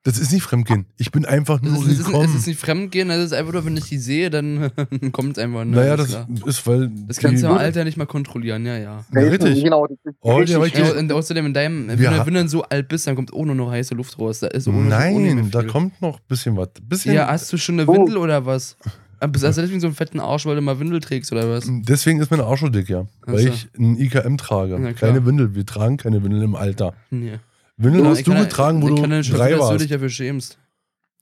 Das 0.07 0.19
ist 0.19 0.33
nicht 0.33 0.45
Fremdgehen. 0.45 0.87
Ich 0.99 1.11
bin 1.11 1.25
einfach 1.27 1.61
nur 1.61 1.75
es, 1.75 1.87
ist, 1.87 2.07
gekommen. 2.07 2.25
es 2.25 2.35
ist 2.35 2.47
nicht 2.47 2.61
fremdgehen, 2.61 3.11
es 3.11 3.25
ist 3.27 3.33
einfach 3.33 3.53
nur, 3.53 3.65
wenn 3.65 3.77
ich 3.77 3.85
die 3.89 3.99
sehe, 3.99 4.31
dann 4.31 4.71
kommt 5.13 5.37
es 5.37 5.43
einfach. 5.43 5.65
Ne? 5.65 5.73
naja, 5.77 5.95
Ist 5.95 6.01
das 6.01 6.09
klar. 6.09 6.29
ist, 6.47 6.67
weil. 6.67 6.91
das 7.09 7.19
kannst 7.19 7.43
du 7.43 7.49
im 7.49 7.55
Alter 7.55 7.83
nicht 7.85 7.97
mal 7.97 8.07
kontrollieren, 8.07 8.65
ja, 8.65 8.79
ja. 8.79 9.05
Ja, 9.13 9.21
richtig. 9.21 9.65
Genau, 9.65 9.85
das 9.87 9.99
ist 10.05 10.15
Oh, 10.21 10.37
richtig. 10.37 10.79
Ja, 10.79 10.93
und 10.93 11.11
außerdem 11.13 11.47
in 11.47 11.55
deinem, 11.55 11.89
wenn, 11.89 11.99
du, 11.99 12.05
wenn 12.05 12.25
du 12.35 12.41
dann 12.41 12.49
so 12.49 12.63
alt 12.63 12.89
bist, 12.89 13.07
dann 13.09 13.17
kommt 13.17 13.33
auch 13.33 13.45
nur 13.45 13.55
noch 13.57 13.71
heiße 13.71 13.95
Luft 13.95 14.17
raus. 14.19 14.41
Da 14.41 14.47
ist 14.47 14.69
ohne, 14.69 14.79
ohne 14.79 14.89
Nein, 14.89 15.35
mehr 15.35 15.45
da 15.51 15.63
kommt 15.65 16.01
noch 16.01 16.19
ein 16.19 16.25
bisschen 16.29 16.57
was. 16.57 16.69
Bisschen, 16.83 17.13
Ja, 17.15 17.27
hast 17.27 17.53
du 17.53 17.57
schon 17.59 17.81
eine 17.81 17.89
Oh. 17.91 17.95
Windel 17.95 18.17
oder 18.17 18.47
was? 18.47 18.77
Ah, 19.19 19.27
Bist 19.27 19.45
also 19.45 19.61
deswegen 19.63 19.81
so 19.81 19.87
einen 19.87 19.97
fetten 19.97 20.21
Arsch, 20.21 20.45
weil 20.47 20.57
du 20.57 20.61
mal 20.61 20.79
Windel 20.79 21.01
trägst 21.01 21.33
oder 21.33 21.49
was? 21.51 21.65
Deswegen 21.69 22.21
ist 22.21 22.31
mein 22.31 22.41
Arsch 22.41 22.61
so 22.61 22.69
dick, 22.69 22.89
ja. 22.89 23.07
Weil 23.25 23.39
so. 23.45 23.49
ich 23.49 23.69
ein 23.79 23.99
IKM 23.99 24.37
trage. 24.37 24.95
Keine 24.95 25.25
Windel. 25.25 25.55
Wir 25.55 25.65
tragen 25.65 25.97
keine 25.97 26.23
Windel 26.23 26.43
im 26.43 26.55
Alter. 26.55 26.93
Nee. 27.11 27.39
Windeln 27.77 28.05
Ich 28.05 28.11
hast 28.11 28.27
du 28.27 28.35
getragen, 28.35 28.83
wo 28.83 28.89
ich 28.89 28.95
du 28.95 29.03
ja 29.03 29.07
drei 29.09 29.21
sehen, 29.21 29.33
dass 29.33 29.51
du 29.51 29.59
warst. 29.61 29.81
dich 29.83 29.91
dafür 29.91 30.09
schämst. 30.09 30.59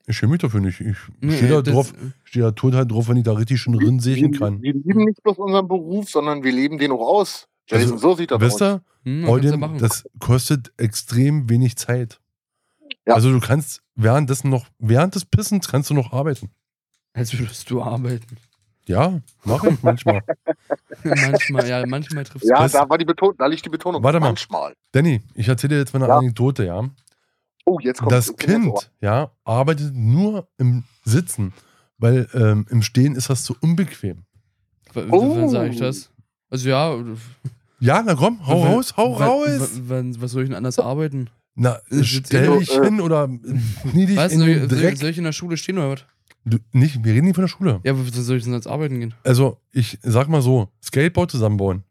Ich 0.06 0.16
schäme 0.18 0.32
mich 0.32 0.40
dafür 0.42 0.60
nicht. 0.60 0.80
Ich 0.80 0.96
Nee, 1.20 1.36
stehe 1.36 1.50
da 1.50 1.62
drauf, 1.62 1.92
stehe 2.24 2.44
da 2.44 2.52
total 2.52 2.86
drauf, 2.86 3.08
wenn 3.08 3.16
ich 3.16 3.24
da 3.24 3.32
richtig 3.32 3.60
schön 3.60 3.72
drin 3.72 4.00
sehen 4.00 4.32
kann. 4.32 4.60
wir 4.62 4.74
lieben 4.74 5.04
nicht 5.04 5.22
bloß 5.22 5.38
unseren 5.38 5.66
Beruf, 5.66 6.10
sondern 6.10 6.42
wir 6.44 6.52
leben 6.52 6.78
den 6.78 6.92
auch 6.92 7.00
aus. 7.00 7.48
Jason, 7.68 7.92
Also, 7.94 7.96
so 8.10 8.14
sieht 8.14 8.30
das 8.30 8.40
Wisst 8.40 8.62
aus. 8.62 8.80
ihr, 9.04 9.10
Hm, 9.10 9.60
machen? 9.60 9.78
das 9.78 10.04
kostet 10.18 10.72
extrem 10.76 11.48
wenig 11.48 11.76
Zeit. 11.76 12.20
Ja. 13.06 13.14
Also 13.14 13.30
du 13.32 13.40
kannst 13.40 13.82
währenddessen 13.96 14.50
noch, 14.50 14.66
während 14.78 15.14
des 15.14 15.24
Pissens 15.24 15.68
kannst 15.68 15.90
du 15.90 15.94
noch 15.94 16.12
arbeiten. 16.12 16.50
Als 17.14 17.38
würdest 17.38 17.68
du 17.70 17.82
arbeiten. 17.82 18.36
Ja, 18.86 19.20
mache 19.44 19.70
ich 19.70 19.82
manchmal. 19.82 20.22
manchmal, 21.04 21.68
ja, 21.68 21.86
manchmal 21.86 22.24
triffst 22.24 22.48
Ja, 22.48 22.58
Das- 22.62 22.72
da 22.72 22.88
war 22.88 22.98
die 22.98 23.04
Betonung, 23.04 23.34
da 23.38 23.46
liegt 23.46 23.64
die 23.64 23.70
Betonung. 23.70 24.02
Warte 24.02 24.20
mal. 24.20 24.28
Manchmal. 24.28 24.74
Danny, 24.92 25.22
ich 25.34 25.48
erzähle 25.48 25.74
dir 25.74 25.80
jetzt 25.80 25.94
mal 25.94 26.02
eine 26.02 26.12
Ja. 26.12 26.18
Anekdote, 26.18 26.64
ja. 26.64 26.82
Oh, 27.64 27.78
jetzt 27.80 28.00
kommt 28.00 28.12
Das 28.12 28.26
das 28.26 28.36
Kind. 28.36 28.64
Kind, 28.64 28.90
ja, 29.00 29.30
arbeitet 29.44 29.94
nur 29.94 30.48
im 30.58 30.84
Sitzen, 31.04 31.54
weil 31.98 32.28
ähm, 32.34 32.66
im 32.68 32.82
Stehen 32.82 33.16
ist 33.16 33.30
das 33.30 33.42
zu 33.44 33.56
unbequem. 33.60 34.24
W- 34.92 35.04
Oh. 35.10 35.36
Wann 35.36 35.48
sage 35.48 35.70
ich 35.70 35.78
das? 35.78 36.10
Also 36.50 36.68
ja. 36.68 36.94
Ja, 37.80 38.02
na 38.04 38.14
komm, 38.14 38.46
hau 38.46 38.62
w- 38.62 38.66
raus, 38.68 38.94
hau 38.98 39.14
raus. 39.14 39.80
Was 39.88 40.30
soll 40.30 40.42
ich 40.42 40.48
denn 40.50 40.56
anders 40.56 40.78
arbeiten? 40.78 41.30
Na, 41.54 41.78
Ich 41.90 42.16
stell 42.16 42.58
dich 42.58 42.70
hin 42.70 43.00
oder 43.00 43.28
knie 43.28 44.06
dich 44.06 44.16
Was? 44.16 44.32
in 44.32 44.40
Soll, 44.40 44.54
den 44.60 44.68
Dreck. 44.68 44.96
soll 44.98 45.08
ich 45.10 45.18
in 45.18 45.24
der 45.24 45.32
Schule 45.32 45.56
stehen 45.56 45.78
oder 45.78 45.90
was? 45.92 46.04
Du, 46.44 46.58
nicht, 46.72 47.02
wir 47.04 47.14
reden 47.14 47.26
nicht 47.26 47.36
von 47.36 47.44
der 47.44 47.48
Schule. 47.48 47.80
Ja, 47.84 47.96
wo 47.98 48.02
soll 48.04 48.36
ich 48.36 48.44
denn 48.44 48.52
jetzt 48.52 48.66
arbeiten 48.66 49.00
gehen? 49.00 49.14
Also, 49.24 49.58
ich 49.72 49.98
sag 50.02 50.28
mal 50.28 50.42
so, 50.42 50.68
Skateboard 50.82 51.30
zusammenbauen. 51.30 51.84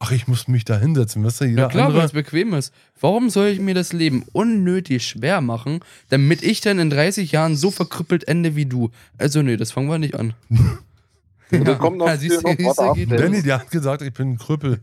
ach, 0.00 0.10
ich 0.12 0.26
muss 0.26 0.48
mich 0.48 0.64
da 0.64 0.78
hinsetzen, 0.78 1.22
weißt 1.22 1.42
du, 1.42 1.44
jeder 1.44 1.62
Ja 1.64 1.68
klar, 1.68 1.92
weil 1.94 2.06
es 2.06 2.12
bequem 2.12 2.54
ist. 2.54 2.72
Warum 3.00 3.28
soll 3.30 3.48
ich 3.48 3.60
mir 3.60 3.74
das 3.74 3.92
Leben 3.92 4.24
unnötig 4.32 5.06
schwer 5.06 5.40
machen, 5.42 5.80
damit 6.08 6.42
ich 6.42 6.60
dann 6.62 6.78
in 6.78 6.88
30 6.90 7.32
Jahren 7.32 7.54
so 7.54 7.70
verkrüppelt 7.70 8.26
ende 8.26 8.56
wie 8.56 8.64
du? 8.66 8.90
Also 9.18 9.42
nee, 9.42 9.56
das 9.58 9.72
fangen 9.72 9.88
wir 9.90 9.98
nicht 9.98 10.14
an. 10.14 10.32
Und 11.52 11.66
dann 11.68 11.78
kommt 11.78 11.98
noch 11.98 12.06
Ja, 12.06 12.16
siehst 12.16 12.42
noch 12.42 12.56
siehst 12.56 12.78
ab, 12.80 12.94
Dennis. 12.94 13.20
Danny, 13.20 13.42
der 13.42 13.58
hat 13.60 13.70
gesagt, 13.70 14.02
ich 14.02 14.12
bin 14.12 14.30
ein 14.32 14.38
Krüppel. 14.38 14.80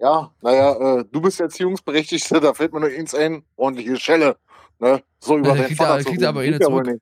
Ja, 0.00 0.30
naja, 0.42 0.98
äh, 0.98 1.04
du 1.10 1.20
bist 1.20 1.40
Erziehungsberechtigter, 1.40 2.40
da 2.40 2.52
fällt 2.52 2.72
mir 2.74 2.80
nur 2.80 2.90
eins 2.90 3.14
ein, 3.14 3.42
ordentliche 3.56 3.96
Schelle. 3.96 4.36
Ne? 4.80 5.02
So 5.20 5.38
über 5.38 5.48
Ja, 5.50 5.54
deinen 5.54 5.66
kriegt 5.68 5.80
er- 5.80 5.86
Vater 5.86 6.02
zu 6.02 6.08
kriegt 6.10 6.22
er 6.22 6.28
aber 6.28 6.44
eh 6.44 6.50
nicht 6.50 6.60
ja 6.60 6.66
zurück. 6.66 6.86
nicht. 6.86 7.00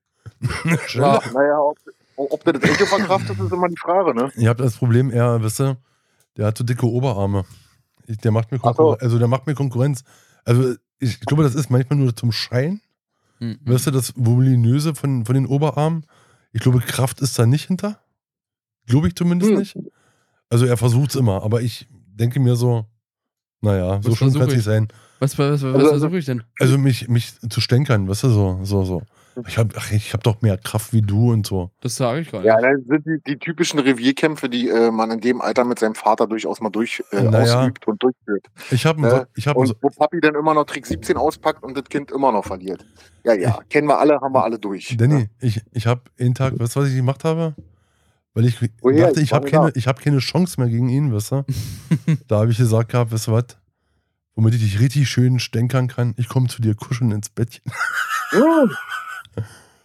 Ja, 0.95 1.21
naja, 1.35 1.59
ob, 1.59 1.77
ob 2.17 2.45
der 2.45 2.55
das 2.55 2.63
Echo 2.71 2.87
verkraftet, 2.87 3.39
ist 3.39 3.53
immer 3.53 3.69
die 3.69 3.77
Frage, 3.77 4.15
ne? 4.15 4.31
Ihr 4.37 4.49
habt 4.49 4.61
das 4.61 4.77
Problem, 4.77 5.11
er, 5.11 5.43
wisst 5.43 5.61
ihr, 5.61 5.77
der 6.37 6.47
hat 6.47 6.59
so 6.59 6.65
dicke 6.65 6.87
Oberarme. 6.87 7.45
Ich, 8.07 8.19
der 8.19 8.33
macht 8.33 8.51
mir 8.51 8.59
Ach 8.59 8.63
so. 8.63 8.69
Konkurrenz. 8.75 9.03
Also 9.03 9.19
der 9.19 9.29
macht 9.29 9.47
mir 9.47 9.55
Konkurrenz. 9.55 10.05
Also 10.45 10.75
ich 10.99 11.21
glaube, 11.21 11.43
das 11.45 11.55
ist 11.55 11.71
manchmal 11.71 11.99
nur 11.99 12.15
zum 12.17 12.33
Schein. 12.33 12.81
Mhm. 13.39 13.59
Weißt 13.65 13.87
du, 13.87 13.91
das 13.91 14.13
Voluminöse 14.17 14.95
von, 14.95 15.25
von 15.25 15.35
den 15.35 15.47
Oberarmen. 15.47 16.07
Ich 16.53 16.61
glaube, 16.63 16.81
Kraft 16.81 17.21
ist 17.21 17.39
da 17.39 17.47
nicht 17.47 17.67
hinter. 17.67 18.01
Glaube 18.87 19.09
ich 19.09 19.15
zumindest 19.15 19.53
Hm. 19.53 19.59
nicht. 19.59 19.79
Also 20.51 20.67
er 20.67 20.77
versucht 20.77 21.11
es 21.11 21.17
immer, 21.17 21.43
aber 21.45 21.63
ich 21.63 21.87
denke 21.91 22.41
mir 22.41 22.57
so, 22.57 22.85
naja, 23.61 24.01
so 24.03 24.11
Was 24.11 24.19
schlimm 24.19 24.31
versuch 24.33 24.41
kann 24.41 24.49
es 24.49 24.53
ich? 24.53 24.57
nicht 24.59 24.65
sein. 24.67 24.89
Was, 25.21 25.39
was, 25.39 25.63
was, 25.63 25.63
was 25.63 25.75
Also- 25.75 25.89
versuche 25.91 26.19
ich 26.19 26.25
denn? 26.27 26.43
Also 26.59 26.77
mich, 26.79 27.09
mich 27.09 27.39
zu 27.49 27.61
stänkern, 27.61 28.09
weißt 28.09 28.25
du, 28.25 28.29
so, 28.31 28.61
so, 28.65 28.85
so. 28.85 29.03
Ich 29.47 29.57
habe 29.59 29.75
ich 29.93 30.13
hab 30.13 30.23
doch 30.23 30.43
mehr 30.43 30.59
Kraft 30.59 30.93
wie 30.93 31.01
du 31.03 31.33
und 31.33 31.47
so. 31.47 31.71
Das 31.81 31.97
sage 31.97 32.21
ich 32.21 32.31
gar 32.31 32.39
nicht. 32.41 32.47
Ja, 32.49 32.61
das 32.61 32.81
sind 32.87 33.07
die, 33.07 33.19
die 33.27 33.39
typischen 33.39 33.79
Revierkämpfe, 33.79 34.49
die 34.49 34.69
äh, 34.69 34.91
man 34.91 35.11
in 35.11 35.21
dem 35.21 35.41
Alter 35.41 35.65
mit 35.65 35.79
seinem 35.79 35.95
Vater 35.95 36.27
durchaus 36.27 36.61
mal 36.61 36.71
durch 36.71 37.03
äh, 37.13 37.23
Naja. 37.23 37.61
ausübt 37.61 37.87
und 37.89 38.03
durchführt. 38.03 38.47
Ich 38.71 38.85
habe 38.85 39.01
Ne? 39.01 39.27
ich 39.35 39.47
hab 39.49 39.57
Und 39.57 39.75
wo 39.81 39.89
Papi 39.89 40.21
dann 40.21 40.35
immer 40.35 40.55
noch 40.55 40.65
Trick 40.65 40.87
17 40.87 41.17
auspackt 41.17 41.63
und 41.63 41.77
das 41.77 41.85
Kind 41.85 42.11
immer 42.11 42.31
noch 42.33 42.45
verliert. 42.45 42.85
Ja, 43.25 43.33
ja, 43.35 43.59
kennen 43.71 43.89
wir 43.89 43.99
alle, 43.99 44.21
haben 44.21 44.35
wir 44.35 44.45
alle 44.45 44.59
durch. 44.59 44.95
Danny, 44.99 45.15
Ne? 45.15 45.31
ich, 45.41 45.61
ich 45.73 45.87
habe 45.87 46.03
einen 46.19 46.35
Tag, 46.35 46.59
weißt 46.59 46.77
du, 46.77 46.81
was 46.81 46.89
ich 46.89 46.97
gemacht 46.97 47.25
habe? 47.25 47.55
Weil 48.35 48.47
ich 48.47 48.59
Woher? 48.81 49.09
dachte, 49.09 49.21
ich 49.21 49.33
habe 49.33 49.49
keine, 49.51 49.73
ich 49.75 49.87
hab 49.87 50.01
keine 50.01 50.19
Chance 50.19 50.61
mehr 50.61 50.69
gegen 50.71 50.89
ihn, 50.89 51.13
weißt 51.13 51.33
du? 51.33 51.45
da 52.29 52.41
habe 52.41 52.51
ich 52.51 52.59
gesagt 52.59 52.91
gehabt, 52.91 53.13
weißt 53.13 53.29
du 53.29 53.33
was? 53.33 53.45
Womit 54.35 54.55
ich 54.55 54.63
dich 54.63 54.81
richtig 54.81 55.11
schön 55.11 55.39
stänkern 55.39 55.89
kann, 55.89 56.15
ich 56.17 56.29
komme 56.29 56.49
zu 56.49 56.63
dir 56.63 56.75
kuscheln 56.75 57.11
ins 57.11 57.29
Bettchen. 57.29 57.71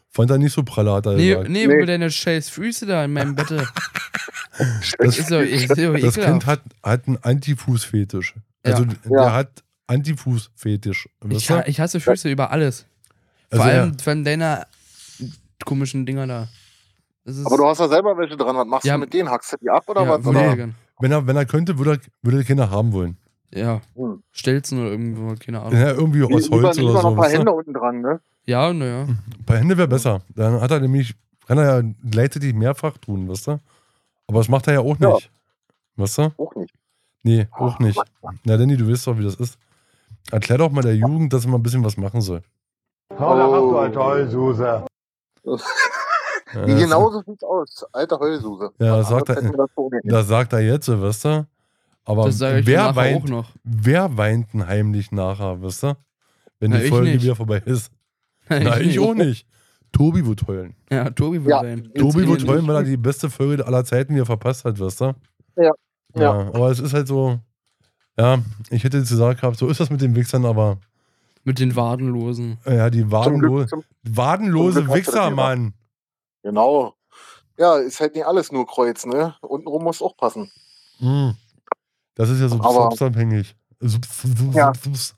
Fand 0.10 0.31
er 0.31 0.38
nicht 0.38 0.53
so 0.53 0.63
pralle, 0.63 0.91
hat 0.93 1.05
er 1.05 1.13
Nee, 1.13 1.29
gesagt. 1.29 1.49
nee, 1.49 1.67
Nee. 1.67 1.81
wo 1.81 1.86
deine 1.86 2.10
scheiß 2.10 2.49
Füße 2.49 2.86
da 2.86 3.05
in 3.05 3.13
meinem 3.13 3.36
Bett. 3.36 3.47
Das, 4.97 5.19
ist 5.19 5.29
doch, 5.29 5.39
ist 5.41 5.69
doch 5.69 5.93
das. 5.99 6.15
Kind 6.15 6.47
hat, 6.47 6.62
hat 6.81 7.07
einen 7.07 7.17
Antifuß-Fetisch. 7.21 8.33
Also 8.63 8.83
Ja. 8.86 8.89
der 9.05 9.12
Ja. 9.21 9.33
hat 9.33 9.63
Antifuß-Fetisch. 9.86 11.10
ich, 11.29 11.51
ha- 11.51 11.63
ich 11.67 11.79
hasse 11.79 11.99
Füße 11.99 12.29
über 12.31 12.49
alles. 12.49 12.88
Vor 13.51 13.60
Also 13.60 13.63
allem 13.69 13.99
von 13.99 14.23
deiner 14.23 14.65
komischen 15.63 16.05
Dinger 16.07 16.25
da. 16.25 16.47
Das 17.23 17.38
ist, 17.38 17.45
Aber 17.45 17.57
du 17.57 17.65
hast 17.67 17.79
ja 17.79 17.88
selber 17.88 18.17
welche 18.17 18.36
dran. 18.38 18.55
Was 18.55 18.65
machst 18.67 18.86
Ja. 18.86 18.93
du 18.95 19.01
mit 19.01 19.13
denen? 19.13 19.29
Hackst 19.29 19.53
du 19.53 19.57
die 19.62 19.69
ab 19.69 19.83
oder 19.88 20.03
ja, 20.03 20.10
was? 20.17 20.25
Oder? 20.25 20.55
gern. 20.55 20.75
wenn, 20.99 21.12
er, 21.12 21.27
wenn 21.27 21.36
er 21.36 21.45
könnte, 21.45 21.77
würde 21.77 21.91
er, 21.91 21.99
würde 22.23 22.39
er 22.39 22.43
Kinder 22.43 22.71
haben 22.71 22.93
wollen. 22.93 23.17
Ja, 23.53 23.81
Hm. 23.95 24.23
Stelzen 24.31 24.79
oder 24.79 24.89
irgendwo, 24.91 25.36
keine 25.36 25.62
Ahnung. 25.62 25.79
Ja, 25.79 25.91
irgendwie 25.91 26.23
aus 26.23 26.45
Lieber, 26.49 26.63
Holz 26.63 26.77
lieber 26.77 26.89
oder 26.89 26.93
noch 26.95 27.01
so. 27.03 27.07
ein 27.10 27.15
paar? 27.15 27.29
Hände 27.29 27.51
unten 27.51 27.73
dran, 27.73 28.01
ne? 28.01 28.19
Ja, 28.47 28.71
naja. 28.73 29.01
Ein 29.03 29.43
paar 29.45 29.57
Hände 29.57 29.77
wäre 29.77 29.88
besser. 29.88 30.21
Dann 30.36 30.60
hat 30.62 30.71
er 30.71 30.79
nämlich, 30.79 31.13
kann 31.47 31.57
er 31.57 31.81
ja 31.81 31.89
gleichzeitig 32.10 32.53
mehrfach 32.53 32.97
tun, 32.97 33.27
weißt 33.27 33.47
du? 33.47 33.60
Aber 34.27 34.39
das 34.39 34.47
macht 34.49 34.67
er 34.67 34.73
ja 34.75 34.79
auch 34.79 34.97
Ja. 34.99 35.13
nicht. 35.13 35.29
Weißt 35.97 36.17
du? 36.19 36.31
Auch 36.38 36.55
nicht. 36.55 36.73
Nee, 37.23 37.47
auch 37.51 37.77
nicht. 37.79 37.99
Na, 38.43 38.55
Danny, 38.57 38.77
du 38.77 38.89
weißt 38.89 39.07
doch, 39.07 39.17
wie 39.17 39.23
das 39.23 39.36
ist. 39.36 39.57
Erklär 40.31 40.57
doch 40.60 40.71
mal 40.71 40.81
der 40.81 40.95
Jugend, 40.95 41.31
dass 41.33 41.41
sie 41.43 41.47
mal 41.49 41.57
ein 41.57 41.63
bisschen 41.63 41.83
was 41.83 41.97
machen 41.97 42.21
soll. 42.21 42.41
Oh, 43.10 43.15
da 43.17 43.43
hast 43.43 43.62
du 43.62 43.77
eine 43.77 43.93
tolle 43.93 44.29
Suse. 44.29 44.86
Ja, 45.43 46.65
Wie 46.65 46.71
das- 46.71 46.81
genau 46.81 47.12
so 47.12 47.21
sieht's 47.25 47.43
aus. 47.43 47.86
Alter 47.91 48.19
Heulsuse. 48.19 48.71
Ja, 48.79 48.99
Was 48.99 49.10
sagt 49.10 49.29
anderes 49.29 49.69
er-. 49.75 49.99
Das 50.03 50.27
sagt 50.27 50.53
er 50.53 50.60
jetzt, 50.62 50.88
weißt 50.89 51.25
du? 51.25 51.47
Aber 52.05 52.25
Das 52.25 52.39
wer, 52.39 52.95
weint, 52.95 53.27
noch. 53.27 53.49
wer 53.65 54.15
weint 54.17 54.53
denn 54.53 54.65
heimlich 54.65 55.12
nachher, 55.12 55.62
weißt 55.62 55.83
du? 55.83 55.97
Wenn 56.60 56.71
Na, 56.71 56.77
die 56.79 56.88
Folge 56.88 57.21
wieder 57.21 57.36
vorbei 57.36 57.62
ist. 57.65 57.91
Na, 58.49 58.79
ich 58.79 58.99
auch 58.99 59.13
nicht. 59.13 59.45
Tobi 59.91 60.25
wird 60.25 60.45
heulen. 60.47 60.75
Ja, 60.91 61.10
Tobi 61.10 61.39
wird 61.43 61.49
Ja. 61.49 61.62
weinen. 61.63 61.93
Tobi 61.93 62.27
wird 62.27 62.45
heulen, 62.47 62.67
weil 62.67 62.75
er 62.77 62.83
die 62.83 62.97
beste 62.97 63.29
Folge 63.29 63.65
aller 63.65 63.83
Zeiten 63.86 64.13
wieder 64.13 64.25
verpasst 64.25 64.65
hat, 64.65 64.79
weißt 64.79 65.01
du? 65.01 65.13
Ja. 65.55 65.71
Ja, 66.15 66.31
aber 66.31 66.71
es 66.71 66.79
ist 66.79 66.93
halt 66.93 67.07
so, 67.07 67.39
ja, 68.17 68.39
ich 68.69 68.83
hätte 68.83 68.97
jetzt 68.97 69.10
gesagt 69.10 69.41
gehabt, 69.41 69.57
so 69.57 69.67
ist 69.67 69.79
das 69.79 69.89
mit 69.89 70.01
den 70.01 70.15
Wichsern, 70.15 70.45
aber 70.45 70.77
Mit 71.43 71.60
den 71.60 71.75
Wadenlosen. 71.75 72.57
ja, 72.65 72.89
die 72.89 73.01
Zum 73.01 73.12
wadenlo 73.12 73.55
Glück, 73.55 73.69
zum, 73.69 73.83
wadenlose 74.03 74.86
zum 74.86 74.93
Wichser, 74.93 75.29
Mann. 75.31 75.73
genau. 76.43 76.93
Ja, 77.57 77.77
ist 77.77 77.99
halt 77.99 78.15
nicht 78.15 78.25
alles 78.25 78.51
nur 78.51 78.67
Kreuz, 78.67 79.05
ne? 79.05 79.36
Untenrum 79.41 79.83
muss 79.83 80.01
auch 80.01 80.15
passen. 80.17 80.51
Mm. 80.99 81.29
Das 82.15 82.29
ist 82.29 82.39
ja 82.39 82.45
Aber- 82.45 82.63
substanzabhängig. 82.73 83.55
Subs 83.79 84.23
Ja. 84.53 84.73
Subs 84.73 85.15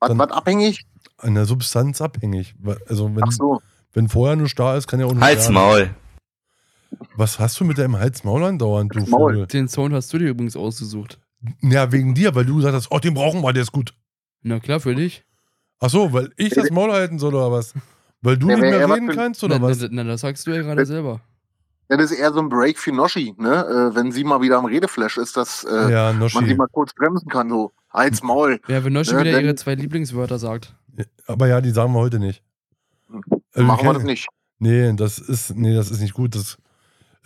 Was, 0.00 0.08
Dann- 0.08 0.18
was 0.18 0.30
abhängig? 0.30 0.84
An 1.22 1.34
der 1.34 1.44
Substanz 1.46 2.00
abhängig. 2.00 2.54
Also 2.88 3.14
wenn, 3.14 3.24
Ach 3.24 3.32
so. 3.32 3.60
wenn 3.92 4.08
vorher 4.08 4.36
nur 4.36 4.48
da 4.54 4.76
ist, 4.76 4.86
kann 4.86 5.00
ja 5.00 5.06
auch 5.06 5.12
nicht 5.12 5.22
Halt's 5.22 5.44
werden. 5.44 5.54
Maul. 5.54 5.90
Was 7.16 7.38
hast 7.38 7.58
du 7.60 7.64
mit 7.64 7.78
deinem 7.78 7.96
Hals-Maul 7.98 8.44
andauernd, 8.44 8.94
du 8.94 9.00
Maul. 9.00 9.32
Vogel? 9.32 9.46
Den 9.46 9.68
Sound 9.68 9.94
hast 9.94 10.12
du 10.12 10.18
dir 10.18 10.28
übrigens 10.28 10.56
ausgesucht. 10.56 11.18
Ja, 11.60 11.90
wegen 11.90 12.14
dir, 12.14 12.34
weil 12.34 12.44
du 12.44 12.56
gesagt 12.56 12.74
hast, 12.74 12.88
oh, 12.90 12.98
den 12.98 13.14
brauchen 13.14 13.42
wir, 13.42 13.52
der 13.52 13.62
ist 13.62 13.72
gut. 13.72 13.94
Na 14.42 14.60
klar, 14.60 14.80
für 14.80 14.94
dich. 14.94 15.24
Ach 15.80 15.90
so, 15.90 16.12
weil 16.12 16.30
ich 16.36 16.54
das 16.54 16.70
Maul 16.70 16.92
halten 16.92 17.18
soll 17.18 17.34
oder 17.34 17.50
was? 17.50 17.74
Weil 18.20 18.36
du 18.36 18.48
Ja, 18.50 18.56
nicht 18.56 18.62
mehr 18.70 18.88
reden 18.88 19.08
kannst 19.08 19.42
oder 19.42 19.58
na, 19.58 19.68
was? 19.68 19.80
Na, 19.80 19.88
na, 19.90 20.04
das 20.04 20.20
sagst 20.20 20.46
du 20.46 20.52
ja 20.52 20.62
gerade 20.62 20.86
selber. 20.86 21.20
Ja, 21.90 21.96
das 21.96 22.12
ist 22.12 22.18
eher 22.18 22.32
so 22.32 22.38
ein 22.40 22.48
Break 22.48 22.78
für 22.78 22.92
Noschi, 22.92 23.34
ne? 23.36 23.90
Äh, 23.92 23.94
wenn 23.96 24.12
sie 24.12 24.22
mal 24.24 24.40
wieder 24.40 24.58
am 24.58 24.64
Redeflash 24.64 25.18
ist, 25.18 25.36
dass 25.36 25.64
äh, 25.64 25.90
Ja, 25.90 26.12
man 26.12 26.28
sie 26.46 26.54
mal 26.54 26.68
kurz 26.70 26.94
bremsen 26.94 27.28
kann, 27.28 27.50
so. 27.50 27.72
Hals, 27.90 28.22
Maul. 28.22 28.60
Ja, 28.68 28.82
wenn 28.84 28.92
Noschi 28.92 29.12
Ja, 29.12 29.20
wieder 29.20 29.40
ihre 29.42 29.54
zwei 29.56 29.74
Lieblingswörter 29.74 30.38
sagt. 30.38 30.74
Aber 31.26 31.46
ja, 31.48 31.60
die 31.60 31.70
sagen 31.70 31.92
wir 31.92 32.00
heute 32.00 32.18
nicht. 32.18 32.42
Also, 33.54 33.66
Machen 33.66 33.86
wir 33.86 33.94
das 33.94 34.02
nicht. 34.04 34.26
Nee, 34.58 34.92
das 34.94 35.18
ist, 35.18 35.56
nee, 35.56 35.74
das 35.74 35.90
ist 35.90 36.00
nicht 36.00 36.14
gut. 36.14 36.34
Das, 36.34 36.56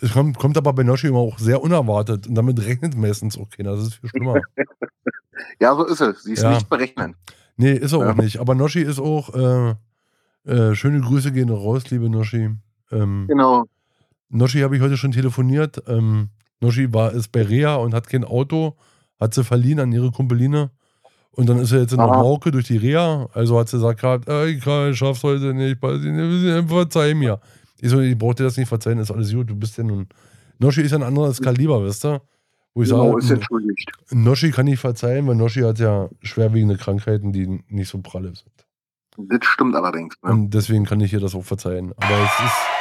es 0.01 0.11
kommt, 0.13 0.37
kommt 0.37 0.57
aber 0.57 0.73
bei 0.73 0.83
Noschi 0.83 1.07
immer 1.07 1.19
auch 1.19 1.37
sehr 1.39 1.61
unerwartet 1.61 2.27
und 2.27 2.35
damit 2.35 2.59
rechnet 2.65 2.95
meistens 2.95 3.37
auch 3.37 3.49
keiner. 3.49 3.75
Das 3.75 3.83
ist 3.87 3.95
viel 3.95 4.09
schlimmer. 4.09 4.41
Ja, 5.59 5.75
so 5.75 5.85
ist 5.85 6.01
es. 6.01 6.23
Sie 6.23 6.33
ist 6.33 6.41
Ja. 6.43 6.51
nicht 6.55 6.67
berechnen. 6.69 7.15
nee, 7.57 7.71
ist 7.73 7.93
er 7.93 7.99
Ja. 7.99 8.11
auch 8.11 8.15
nicht. 8.15 8.39
Aber 8.39 8.55
Noschi 8.55 8.81
ist 8.81 8.99
auch, 8.99 9.33
äh, 9.35 9.75
äh, 10.51 10.75
schöne 10.75 10.99
Grüße 11.01 11.31
gehen 11.31 11.49
raus, 11.49 11.89
liebe 11.91 12.09
Noschi. 12.09 12.49
Ähm, 12.91 13.25
Genau. 13.27 13.65
Noschi 14.29 14.61
habe 14.61 14.75
ich 14.75 14.81
heute 14.81 14.97
schon 14.97 15.11
telefoniert. 15.11 15.83
Ähm, 15.87 16.29
Noschi 16.59 16.91
war 16.93 17.11
ist 17.11 17.31
bei 17.31 17.43
Rea 17.43 17.75
und 17.75 17.93
hat 17.93 18.07
kein 18.09 18.23
Auto, 18.23 18.77
hat 19.19 19.33
sie 19.35 19.43
verliehen 19.43 19.79
an 19.79 19.91
ihre 19.91 20.11
Kumpeline. 20.11 20.71
Und 21.31 21.47
dann 21.47 21.59
ist 21.59 21.71
er 21.71 21.81
jetzt 21.81 21.91
in 21.91 21.97
der 21.97 22.07
Aha. 22.07 22.19
Mauke 22.19 22.51
durch 22.51 22.65
die 22.65 22.77
Reha. 22.77 23.29
Also 23.33 23.59
hat 23.59 23.69
sie 23.69 23.77
gesagt, 23.77 24.01
gehabt, 24.01 24.27
äh, 24.27 24.47
ich, 24.47 24.63
kann, 24.63 24.91
ich 24.91 24.97
schaff's 24.97 25.23
heute 25.23 25.53
nicht, 25.53 25.79
verzeih 25.79 27.13
mir. 27.13 27.39
Ich 27.79 27.89
so, 27.89 27.99
ich 27.99 28.17
brauch 28.17 28.33
dir 28.33 28.43
das 28.43 28.57
nicht 28.57 28.67
verzeihen, 28.67 28.97
ist 28.97 29.11
alles 29.11 29.31
gut, 29.31 29.49
du 29.49 29.55
bist 29.55 29.77
ja 29.77 29.83
nun. 29.83 30.07
Noschi 30.57 30.81
ist 30.81 30.93
ein 30.93 31.03
anderes 31.03 31.39
Kaliber, 31.39 31.85
weißt 31.85 32.05
du? 32.05 32.21
Wo 32.73 32.81
ich 32.81 32.89
Genau, 32.89 33.17
ist 33.17 33.27
sage. 33.27 33.41
Noschi 34.11 34.51
kann 34.51 34.67
ich 34.67 34.79
verzeihen, 34.79 35.27
weil 35.27 35.35
Noschi 35.35 35.61
hat 35.61 35.77
ja 35.77 36.09
schwerwiegende 36.23 36.77
Krankheiten, 36.77 37.31
die 37.31 37.63
nicht 37.69 37.89
so 37.89 37.99
pralle 37.99 38.33
sind. 38.35 38.51
Das 39.17 39.39
stimmt 39.47 39.75
allerdings. 39.75 40.15
Ne? 40.23 40.31
Und 40.31 40.49
deswegen 40.51 40.85
kann 40.85 40.99
ich 41.01 41.13
ihr 41.13 41.19
das 41.19 41.35
auch 41.35 41.43
verzeihen. 41.43 41.91
Aber 41.97 42.15
es 42.15 42.45
ist. 42.45 42.76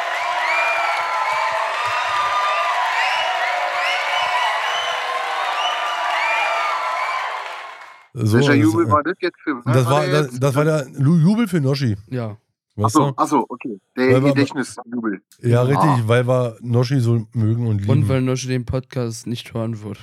So, 8.19 8.39
Welcher 8.39 8.55
das- 8.55 8.63
Jubel 8.63 8.91
war 8.91 9.03
das 9.03 9.17
jetzt 9.21 9.39
für? 9.43 9.61
das 9.65 9.87
war, 9.87 10.07
der 10.07 10.23
das, 10.23 10.41
das 10.41 10.55
war 10.55 10.65
der 10.65 10.87
Jubel 10.99 11.47
für 11.49 11.61
Noschi. 11.61 11.97
Ja. 12.09 12.37
Weißt 12.79 12.97
Achso, 12.97 13.13
achso, 13.17 13.45
okay. 13.49 13.79
Der 13.97 14.21
Gedächtnisjubel. 14.21 15.21
Ja, 15.43 15.63
richtig, 15.63 15.85
Ah. 15.89 16.01
weil 16.07 16.27
wir 16.29 16.57
Noschi 16.61 17.01
so 17.01 17.27
mögen 17.33 17.67
und 17.67 17.79
lieben. 17.81 17.91
Und 17.91 18.09
weil 18.09 18.21
Noschi 18.23 18.49
den 18.49 18.65
Podcast 18.65 19.27
nicht 19.27 19.53
hören 19.55 19.83
wird. 19.83 19.99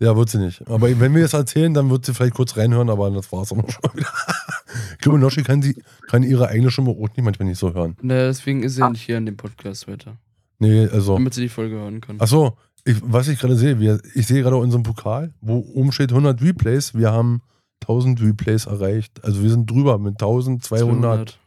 ja, 0.00 0.16
wird 0.16 0.28
sie 0.28 0.38
nicht. 0.38 0.66
Aber 0.68 0.88
wenn 1.00 1.14
wir 1.14 1.24
es 1.24 1.32
erzählen, 1.32 1.74
dann 1.74 1.90
wird 1.90 2.04
sie 2.06 2.14
vielleicht 2.14 2.34
kurz 2.34 2.56
reinhören, 2.56 2.90
aber 2.90 3.10
das 3.10 3.30
war 3.32 3.42
es 3.42 3.52
auch 3.52 3.56
schon 3.70 3.90
wieder. 3.94 4.08
ich 4.92 4.98
glaube, 4.98 5.18
Noschi 5.18 5.42
kann, 5.42 5.62
sie, 5.62 5.80
kann 6.08 6.22
ihre 6.22 6.48
eigene 6.48 6.70
Stimme 6.70 6.90
auch 6.90 7.08
nicht 7.08 7.22
manchmal 7.22 7.48
nicht 7.48 7.58
so 7.58 7.72
hören. 7.74 7.96
Na, 8.02 8.14
deswegen 8.26 8.62
ist 8.62 8.74
sie 8.76 8.82
Ah. 8.82 8.90
nicht 8.90 9.02
hier 9.02 9.18
in 9.18 9.26
dem 9.26 9.36
Podcast 9.36 9.86
heute. 9.86 10.16
Nee, 10.60 10.88
also. 10.88 11.14
Damit 11.14 11.34
sie 11.34 11.42
die 11.42 11.48
Folge 11.48 11.76
hören 11.76 12.00
kann. 12.00 12.20
Achso, 12.20 12.56
ich, 12.88 12.96
was 13.02 13.28
ich 13.28 13.38
gerade 13.38 13.56
sehe, 13.56 13.78
wir, 13.78 14.00
ich 14.14 14.26
sehe 14.26 14.42
gerade 14.42 14.56
unseren 14.56 14.82
Pokal, 14.82 15.34
wo 15.40 15.58
oben 15.74 15.92
steht 15.92 16.10
100 16.10 16.40
Replays. 16.40 16.94
Wir 16.94 17.12
haben 17.12 17.42
1000 17.82 18.20
Replays 18.22 18.66
erreicht. 18.66 19.22
Also 19.24 19.42
wir 19.42 19.50
sind 19.50 19.70
drüber 19.70 19.98
mit 19.98 20.14
1200. 20.14 21.38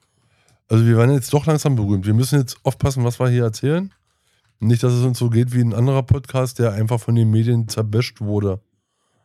Also 0.70 0.86
wir 0.86 0.98
werden 0.98 1.14
jetzt 1.14 1.34
doch 1.34 1.48
langsam 1.48 1.76
berühmt. 1.76 2.06
Wir 2.06 2.14
müssen 2.14 2.40
jetzt 2.40 2.58
aufpassen, 2.64 3.04
was 3.04 3.20
wir 3.20 3.28
hier 3.28 3.44
erzählen. 3.44 3.92
Nicht, 4.60 4.84
dass 4.84 4.94
es 4.94 5.04
uns 5.04 5.18
so 5.18 5.30
geht 5.30 5.54
wie 5.54 5.62
ein 5.62 5.74
anderer 5.74 6.04
Podcast, 6.04 6.60
der 6.60 6.74
einfach 6.74 7.00
von 7.00 7.16
den 7.16 7.32
Medien 7.32 7.68
zerbäscht 7.68 8.22
wurde. 8.22 8.60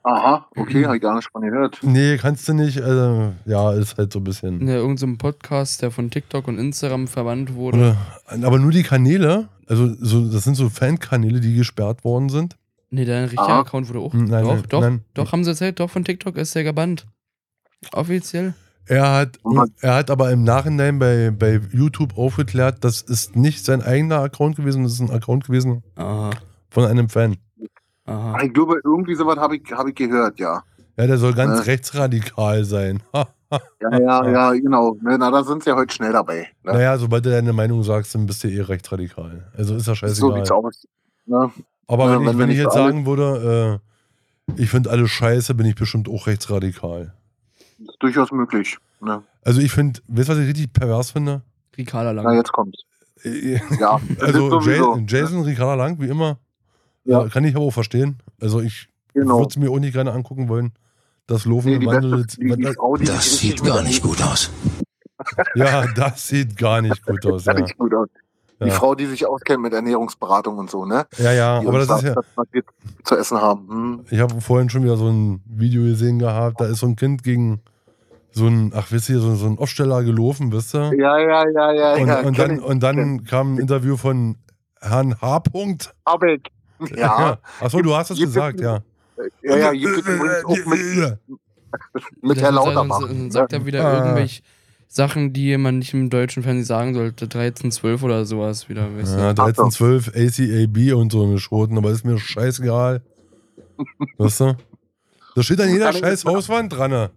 Aha, 0.06 0.46
okay, 0.56 0.84
habe 0.86 0.96
ich 0.96 1.02
gar 1.02 1.16
nicht 1.16 1.28
von 1.32 1.42
gehört. 1.42 1.80
Nee, 1.82 2.16
kannst 2.16 2.46
du 2.48 2.54
nicht. 2.54 2.80
Also, 2.80 3.32
ja, 3.44 3.72
ist 3.72 3.98
halt 3.98 4.12
so 4.12 4.20
ein 4.20 4.24
bisschen. 4.24 4.60
Ja, 4.66 4.74
irgendein 4.76 4.96
so 4.98 5.06
ein 5.06 5.18
Podcast, 5.18 5.82
der 5.82 5.90
von 5.90 6.10
TikTok 6.10 6.46
und 6.46 6.58
Instagram 6.58 7.08
verwandt 7.08 7.54
wurde. 7.54 7.96
Oder, 8.30 8.46
aber 8.46 8.60
nur 8.60 8.70
die 8.70 8.84
Kanäle, 8.84 9.48
also 9.66 9.92
so, 9.98 10.30
das 10.30 10.44
sind 10.44 10.54
so 10.54 10.68
Fankanäle, 10.68 11.40
die 11.40 11.54
gesperrt 11.56 12.04
worden 12.04 12.28
sind. 12.28 12.56
Nee, 12.90 13.04
dein 13.04 13.24
richtiger 13.24 13.48
Ah. 13.48 13.60
Account 13.62 13.88
wurde 13.88 13.98
auch. 13.98 14.12
Hm, 14.12 14.26
nein, 14.26 14.44
doch, 14.44 14.54
nein, 14.54 14.64
doch, 14.68 14.80
nein. 14.80 15.04
doch, 15.14 15.32
haben 15.32 15.42
sie 15.42 15.50
erzählt, 15.50 15.80
doch 15.80 15.90
von 15.90 16.04
TikTok 16.04 16.36
ist 16.36 16.54
der 16.54 16.62
gebannt. 16.62 17.06
Offiziell. 17.92 18.54
Er 18.88 19.12
hat, 19.12 19.40
er 19.80 19.94
hat 19.96 20.10
aber 20.12 20.30
im 20.30 20.44
Nachhinein 20.44 21.00
bei, 21.00 21.32
bei 21.36 21.60
YouTube 21.72 22.16
aufgeklärt, 22.16 22.84
das 22.84 23.02
ist 23.02 23.34
nicht 23.34 23.64
sein 23.64 23.82
eigener 23.82 24.20
Account 24.20 24.54
gewesen, 24.54 24.84
das 24.84 24.92
ist 24.92 25.00
ein 25.00 25.10
Account 25.10 25.46
gewesen 25.46 25.82
Aha. 25.96 26.30
von 26.70 26.84
einem 26.84 27.08
Fan. 27.08 27.36
Aha. 28.06 28.40
Ich 28.42 28.52
glaube, 28.54 28.80
irgendwie 28.84 29.14
sowas 29.14 29.36
habe 29.38 29.56
ich, 29.56 29.62
hab 29.72 29.86
ich 29.88 29.94
gehört, 29.94 30.38
ja. 30.38 30.62
Ja, 30.96 31.06
der 31.06 31.18
soll 31.18 31.34
ganz 31.34 31.60
Äh. 31.60 31.70
rechtsradikal 31.70 32.64
sein. 32.64 33.02
Ja, 33.80 33.96
ja, 33.96 34.28
ja, 34.28 34.50
genau. 34.54 34.96
Ne, 35.00 35.16
Na, 35.18 35.30
da 35.30 35.44
sind 35.44 35.62
sie 35.62 35.70
ja 35.70 35.76
heute 35.76 35.94
schnell 35.94 36.12
dabei. 36.12 36.48
Ne? 36.64 36.72
Naja, 36.72 36.98
sobald 36.98 37.24
du 37.24 37.30
deine 37.30 37.52
Meinung 37.52 37.80
sagst, 37.84 38.12
dann 38.12 38.26
bist 38.26 38.42
du 38.42 38.48
eh 38.48 38.60
rechtsradikal. 38.60 39.46
Also 39.56 39.76
ist 39.76 39.86
ja 39.86 39.92
so 39.92 39.94
scheißegal. 39.94 40.34
sieht's 40.34 40.50
aus. 40.50 40.84
Ne? 41.26 41.52
aber 41.86 42.06
Ja, 42.06 42.14
wenn, 42.16 42.22
ich, 42.22 42.26
wenn 42.28 42.38
wenn 42.40 42.50
ich 42.50 42.58
jetzt 42.58 42.74
alle- 42.74 42.86
sagen 42.90 43.06
würde, 43.06 43.80
äh, 44.48 44.60
ich 44.60 44.68
finde 44.68 44.90
alles 44.90 45.10
scheiße, 45.12 45.54
bin 45.54 45.64
ich 45.66 45.76
bestimmt 45.76 46.08
auch 46.08 46.26
rechtsradikal. 46.26 47.14
Ist 47.78 47.96
durchaus 48.00 48.32
möglich. 48.32 48.76
Ne? 49.00 49.22
Also 49.44 49.60
ich 49.60 49.70
finde, 49.70 50.00
weißt 50.08 50.28
du, 50.28 50.32
was 50.32 50.38
ich 50.40 50.48
richtig 50.48 50.72
pervers 50.72 51.12
finde? 51.12 51.42
Rikala 51.78 52.10
lang. 52.10 52.24
Na, 52.24 52.34
jetzt 52.34 52.50
kommt's. 52.52 52.82
Äh, 53.22 53.60
Ja, 53.78 54.00
das 54.18 54.22
Also. 54.34 54.58
Jason, 54.60 55.06
Jason 55.06 55.42
Ricarda 55.42 55.74
Lang, 55.74 56.00
wie 56.00 56.08
immer. 56.08 56.38
Ja. 57.06 57.28
Kann 57.28 57.44
ich 57.44 57.56
aber 57.56 57.64
auch 57.64 57.70
verstehen. 57.72 58.18
Also 58.40 58.60
ich 58.60 58.88
Genau. 59.14 59.38
würde 59.38 59.48
es 59.48 59.56
mir 59.56 59.70
auch 59.70 59.78
nicht 59.78 59.94
gerne 59.94 60.12
angucken 60.12 60.48
wollen. 60.48 60.72
Das 61.26 61.46
Laufen 61.46 61.70
Nee, 61.70 61.78
die 61.78 63.04
Das 63.06 63.38
sieht 63.38 63.64
gar 63.64 63.82
nicht 63.82 64.02
gut 64.02 64.22
aus. 64.22 64.50
ja, 65.54 65.86
das 65.94 66.28
sieht 66.28 66.56
gar 66.56 66.82
nicht 66.82 67.04
gut 67.04 67.24
aus. 67.26 67.44
Gar 67.44 67.56
Ja, 67.56 67.62
nicht 67.62 67.78
gut 67.78 67.94
aus. 67.94 68.08
Die 68.60 68.68
Ja. 68.68 68.74
Frau, 68.74 68.94
die 68.94 69.06
sich 69.06 69.26
auskennt 69.26 69.62
mit 69.62 69.72
Ernährungsberatung 69.72 70.56
und 70.58 70.70
so, 70.70 70.84
ne? 70.86 71.06
ja, 71.18 71.32
ja 71.32 71.60
Die 71.60 71.66
aber 71.68 71.78
das 71.78 71.88
ist 71.88 72.00
sagt, 72.02 72.16
ja. 72.16 72.22
was 72.36 72.46
wir 72.52 72.62
zu 73.04 73.16
essen 73.16 73.38
haben. 73.40 73.68
Hm. 73.68 74.00
Ich 74.10 74.20
habe 74.20 74.40
vorhin 74.40 74.70
schon 74.70 74.82
wieder 74.84 74.96
so 74.96 75.08
ein 75.08 75.42
Video 75.46 75.82
gesehen 75.82 76.18
gehabt. 76.18 76.60
Da 76.60 76.66
ist 76.66 76.78
so 76.78 76.86
ein 76.86 76.96
Kind 76.96 77.22
gegen 77.22 77.60
so 78.30 78.46
ein, 78.46 78.72
ach, 78.74 78.86
wisst 78.90 79.08
ihr, 79.08 79.18
so, 79.18 79.34
so 79.34 79.46
ein 79.46 79.58
Aufsteller 79.58 80.04
gelaufen, 80.04 80.52
wisst 80.52 80.74
ihr? 80.74 80.92
Ja, 80.96 81.18
ja, 81.18 81.48
ja, 81.48 81.72
ja, 81.72 81.94
Und, 81.94 82.08
ja. 82.08 82.20
und, 82.20 82.38
dann, 82.38 82.56
ich. 82.56 82.62
und 82.62 82.82
dann 82.82 83.24
kam 83.24 83.54
ein 83.54 83.58
Interview 83.58 83.96
von 83.96 84.36
Herrn 84.80 85.20
H. 85.20 85.40
Punkt. 85.40 85.94
Habeck. 86.06 86.50
Ja, 86.96 87.38
Achso, 87.60 87.80
du 87.82 87.94
hast 87.94 88.10
es 88.10 88.18
gesagt, 88.18 88.60
ja. 88.60 88.82
ja, 89.42 89.56
ja, 89.56 89.72
gibt 89.72 89.92
es 89.98 89.98
übrigens 90.06 90.44
auch 90.44 90.66
mit, 90.66 91.18
mit 92.22 92.40
Herr 92.40 92.52
Lauterbach. 92.52 93.06
Dann 93.06 93.30
sagt 93.30 93.52
er 93.52 93.64
wieder 93.66 93.84
Ah. 93.84 93.98
irgendwelche 94.04 94.42
Sachen, 94.88 95.32
die 95.32 95.56
man 95.56 95.78
nicht 95.80 95.92
im 95.94 96.10
deutschen 96.10 96.42
Fernsehen 96.42 96.64
sagen 96.64 96.94
sollte. 96.94 97.26
13, 97.28 97.70
12 97.72 98.02
oder 98.02 98.24
sowas 98.24 98.68
wieder. 98.68 98.94
Weißt 98.96 99.14
du? 99.14 99.18
Ja, 99.18 99.32
13, 99.34 99.70
12, 99.70 100.08
ACAB 100.14 100.94
und 100.94 101.12
so 101.12 101.24
eine 101.24 101.38
Schoten, 101.38 101.76
aber 101.76 101.90
ist 101.90 102.04
mir 102.04 102.18
scheißegal. 102.18 103.02
weißt 104.18 104.40
du? 104.40 104.56
Da 105.34 105.42
steht 105.42 105.60
an 105.60 105.70
jeder 105.70 105.92
scheiß 105.92 106.24
Hauswand 106.24 106.72
dran. 106.72 106.90
ne? 106.90 107.10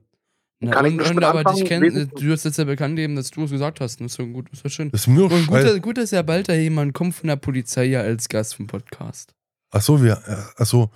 Na, 0.61 0.71
Kann 0.71 0.85
ich 0.87 1.09
und, 1.09 1.23
aber 1.23 1.43
dich 1.53 1.69
Wesen- 1.69 2.11
du 2.19 2.31
hast 2.33 2.43
jetzt 2.43 2.57
ja 2.57 2.65
bekannt 2.65 2.97
gegeben, 2.97 3.15
dass 3.15 3.31
du 3.31 3.45
es 3.45 3.51
gesagt 3.51 3.79
hast. 3.79 4.01
Das 4.01 4.07
ist 4.07 4.13
so 4.15 4.25
gut, 4.25 4.49
ist 4.51 4.65
doch 4.65 4.69
schön. 4.69 4.91
Das 4.91 5.01
ist 5.01 5.07
mir 5.07 5.23
Und 5.23 5.47
gut, 5.47 5.81
gut, 5.81 5.97
dass 5.97 6.11
ja 6.11 6.21
bald 6.21 6.49
da 6.49 6.53
jemand 6.53 6.93
kommt 6.93 7.15
von 7.15 7.27
der 7.27 7.37
Polizei 7.37 7.85
ja 7.85 8.01
als 8.01 8.27
Gast 8.27 8.55
vom 8.55 8.67
Podcast. 8.67 9.33
Achso, 9.71 10.01
wir, 10.01 10.17
achso, 10.57 10.89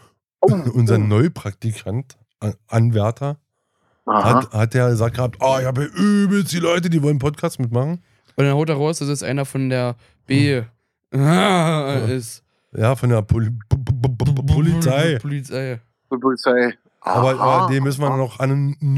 Oh, 0.46 0.48
unser 0.74 0.98
Neupraktikant, 0.98 2.18
An- 2.40 2.56
Anwärter, 2.68 3.38
Aha. 4.06 4.24
hat, 4.44 4.52
hat 4.54 4.74
ja 4.74 4.90
gesagt 4.90 5.16
gehabt, 5.16 5.38
oh, 5.40 5.58
ich 5.60 5.66
habe 5.66 5.86
übelst 5.86 6.52
die 6.52 6.60
Leute, 6.60 6.90
die 6.90 7.02
wollen 7.02 7.18
Podcast 7.20 7.60
mitmachen. 7.60 8.04
Und 8.36 8.46
dann 8.46 8.54
haut 8.54 8.68
er 8.70 8.76
raus, 8.76 9.00
dass 9.00 9.08
es 9.08 9.24
einer 9.24 9.46
von 9.46 9.70
der 9.70 9.96
B 10.26 10.64
ah, 11.14 12.00
ist. 12.10 12.44
Ja, 12.76 12.96
von 12.96 13.10
der 13.10 13.22
Poli 13.22 13.52
P- 13.52 13.78
P- 13.78 13.94
P- 14.10 14.34
P- 14.34 14.54
Polizei. 14.54 15.18
Polizei. 15.22 15.80
Polizei. 16.10 16.74
Aber, 17.06 17.38
aber 17.39 17.68
den 17.72 17.84
müssen 17.84 18.02
wir 18.02 18.16
noch 18.16 18.39
an. 18.39 18.76
Ja, 18.80 18.89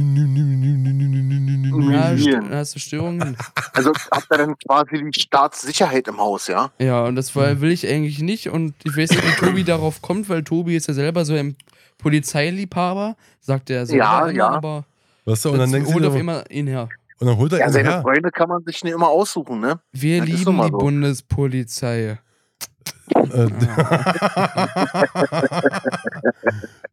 Mhm. 2.12 2.50
hast 2.52 2.76
du 2.76 2.80
Störungen. 2.80 3.36
Also 3.74 3.91
habt 4.12 4.28
ihr 4.32 4.38
denn 4.38 4.56
quasi 4.60 5.04
die 5.12 5.20
Staatssicherheit 5.20 6.08
im 6.08 6.18
Haus, 6.20 6.48
ja? 6.48 6.70
Ja, 6.78 7.04
und 7.06 7.15
das 7.15 7.36
will 7.36 7.72
ich 7.72 7.88
eigentlich 7.88 8.20
nicht. 8.20 8.50
Und 8.50 8.76
ich 8.84 8.96
weiß 8.96 9.10
nicht, 9.10 9.24
wie 9.24 9.46
Tobi 9.46 9.63
darauf 9.63 10.02
kommt, 10.02 10.30
weil 10.30 10.44
Tobi 10.44 10.76
ist 10.76 10.88
ja 10.88 10.94
selber 10.94 11.26
so 11.26 11.34
ein 11.34 11.56
Polizeiliebhaber, 11.98 13.15
sagt 13.39 13.70
er 13.72 13.86
selber 13.88 14.04
Ja, 14.06 14.28
ja. 14.30 14.50
aber 14.50 14.86
Weißt 15.26 15.46
du, 15.46 15.50
und 15.52 15.58
dann 15.60 15.72
denkst 15.72 15.91
holt 15.91 16.06
auf 16.06 16.15
immer 16.15 16.50
ihn 16.52 16.68
her. 16.68 16.88
und 17.20 17.28
dann 17.28 17.38
holt 17.38 17.54
er 17.54 17.60
Ja, 17.60 17.68
ihn 17.68 17.74
seine 17.74 17.89
her. 17.89 18.02
Freunde 18.04 18.30
kann 18.32 18.50
man 18.50 18.63
sich 18.65 18.84
nicht 18.84 18.94
immer 18.94 19.08
aussuchen, 19.10 19.60
ne? 19.60 19.80
Wir 19.91 20.20
Das 20.20 20.28
lieben 20.30 20.58
die 20.58 20.62
so. 20.70 20.78
Bundespolizei. 20.78 22.20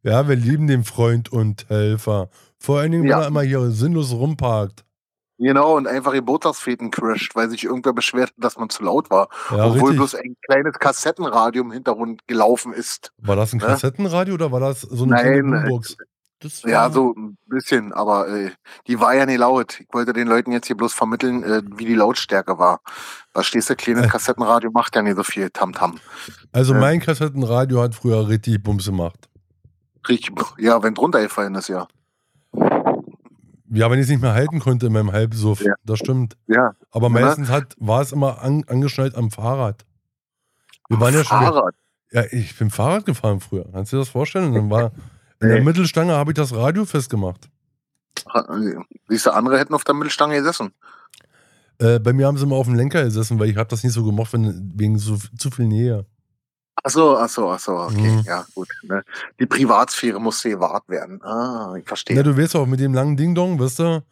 Äh, 0.04 0.10
ja, 0.10 0.28
wir 0.28 0.36
lieben 0.36 0.66
den 0.66 0.84
Freund 0.84 1.32
und 1.32 1.68
Helfer. 1.68 2.28
Vor 2.58 2.78
allen 2.80 2.92
Dingen, 2.92 3.04
wenn 3.04 3.10
Ja. 3.10 3.20
er 3.22 3.28
immer 3.28 3.42
hier 3.42 3.70
sinnlos 3.70 4.12
rumparkt. 4.12 4.84
Genau, 5.38 5.76
und 5.76 5.88
einfach 5.88 6.12
Geburtstagsfeten 6.12 6.90
crasht, 6.92 7.34
weil 7.34 7.50
sich 7.50 7.64
irgendwer 7.64 7.92
beschwert 7.92 8.32
dass 8.36 8.56
man 8.58 8.68
zu 8.70 8.84
laut 8.84 9.10
war. 9.10 9.28
Ja, 9.50 9.64
Obwohl 9.66 9.90
richtig. 9.90 9.96
bloß 9.96 10.14
ein 10.14 10.36
kleines 10.46 10.78
Kassettenradio 10.78 11.62
im 11.62 11.72
Hintergrund 11.72 12.26
gelaufen 12.28 12.72
ist. 12.72 13.12
War 13.18 13.34
das 13.34 13.52
ein 13.52 13.58
Ne? 13.58 13.64
Kassettenradio 13.66 14.34
oder 14.34 14.52
war 14.52 14.60
das 14.60 14.82
so 14.82 15.02
eine 15.04 15.14
Nein, 15.14 15.22
kleine 15.24 15.58
äh, 15.58 15.68
Boombox? 15.68 15.96
Das 16.38 16.62
Ja, 16.62 16.90
so 16.90 17.14
ein 17.16 17.38
bisschen, 17.46 17.92
aber 17.92 18.28
äh, 18.28 18.50
die 18.86 19.00
war 19.00 19.14
ja 19.14 19.26
nicht 19.26 19.38
laut. 19.38 19.80
Ich 19.80 19.86
wollte 19.92 20.12
den 20.12 20.28
Leuten 20.28 20.52
jetzt 20.52 20.66
hier 20.66 20.76
bloß 20.76 20.92
vermitteln, 20.92 21.42
äh, 21.44 21.62
wie 21.76 21.86
die 21.86 21.94
Lautstärke 21.94 22.58
war. 22.58 22.80
Verstehst 23.32 23.70
du, 23.70 23.74
kleines 23.76 24.06
Äh. 24.06 24.08
Kassettenradio 24.08 24.70
macht 24.72 24.94
ja 24.94 25.02
nicht 25.02 25.16
so 25.16 25.24
viel 25.24 25.50
Tamtam. 25.50 25.98
Also 26.52 26.74
Ja. 26.74 26.80
mein 26.80 27.00
Kassettenradio 27.00 27.80
hat 27.80 27.94
früher 27.96 28.28
richtig 28.28 28.62
Bums 28.62 28.86
gemacht. 28.86 29.28
Richtig, 30.08 30.32
ja, 30.58 30.82
wenn 30.82 30.94
drunter 30.94 31.20
gefallen 31.20 31.54
ist, 31.54 31.68
ja. 31.68 31.86
Ja, 33.74 33.90
wenn 33.90 33.98
ich 33.98 34.04
es 34.04 34.10
nicht 34.10 34.20
mehr 34.20 34.34
halten 34.34 34.58
konnte 34.60 34.86
in 34.86 34.92
meinem 34.92 35.12
Halbsuff, 35.12 35.60
Ja. 35.62 35.74
das 35.84 35.98
stimmt. 35.98 36.36
Ja, 36.46 36.72
Aber 36.90 37.06
Ja. 37.06 37.12
meistens 37.26 37.48
hat, 37.48 37.74
war 37.78 38.02
es 38.02 38.12
immer 38.12 38.42
an, 38.42 38.64
angeschnallt 38.66 39.14
am 39.14 39.30
Fahrrad. 39.30 39.84
Wir 40.88 41.00
waren 41.00 41.14
ja 41.14 41.24
schon. 41.24 41.38
Fahrrad. 41.38 41.74
Ja, 42.10 42.24
ich 42.30 42.58
bin 42.58 42.68
Fahrrad 42.70 43.06
gefahren 43.06 43.40
früher. 43.40 43.64
Kannst 43.72 43.92
du 43.92 43.96
dir 43.96 44.00
das 44.00 44.10
vorstellen? 44.10 44.48
Und 44.48 44.54
dann 44.54 44.70
war 44.70 44.92
in 45.40 45.48
der. 45.48 45.62
Mittelstange 45.62 46.12
habe 46.12 46.32
ich 46.32 46.36
das 46.36 46.54
Radio 46.54 46.84
festgemacht. 46.84 47.48
Siehst 49.08 49.24
du, 49.26 49.30
andere 49.32 49.58
hätten 49.58 49.72
auf 49.72 49.84
der 49.84 49.94
Mittelstange 49.94 50.36
gesessen. 50.36 50.72
Äh, 51.78 51.98
bei 51.98 52.12
mir 52.12 52.26
haben 52.26 52.36
sie 52.36 52.44
immer 52.44 52.56
auf 52.56 52.66
dem 52.66 52.74
Lenker 52.74 53.02
gesessen, 53.04 53.38
weil 53.38 53.48
ich 53.48 53.56
habe 53.56 53.68
das 53.70 53.82
nicht 53.82 53.94
so 53.94 54.04
gemocht, 54.04 54.34
wenn, 54.34 54.72
wegen 54.76 54.98
so, 54.98 55.16
zu 55.38 55.50
viel 55.50 55.66
Nähe. 55.66 56.04
Ach 56.84 56.90
so, 56.90 57.16
ach 57.16 57.28
so, 57.28 57.48
ach 57.50 57.60
so, 57.60 57.72
okay, 57.78 58.10
Mhm. 58.10 58.22
ja, 58.26 58.44
gut. 58.54 58.68
Ne? 58.82 59.04
Die 59.38 59.46
Privatsphäre 59.46 60.20
musste 60.20 60.50
gewahrt 60.50 60.88
werden. 60.88 61.22
Ah, 61.22 61.74
ich 61.78 61.86
verstehe. 61.86 62.16
Ja, 62.16 62.22
du 62.24 62.36
weißt 62.36 62.56
auch, 62.56 62.66
mit 62.66 62.80
dem 62.80 62.92
langen 62.92 63.16
Ding-Dong, 63.16 63.58
weißt 63.60 63.78
du? 63.78 64.02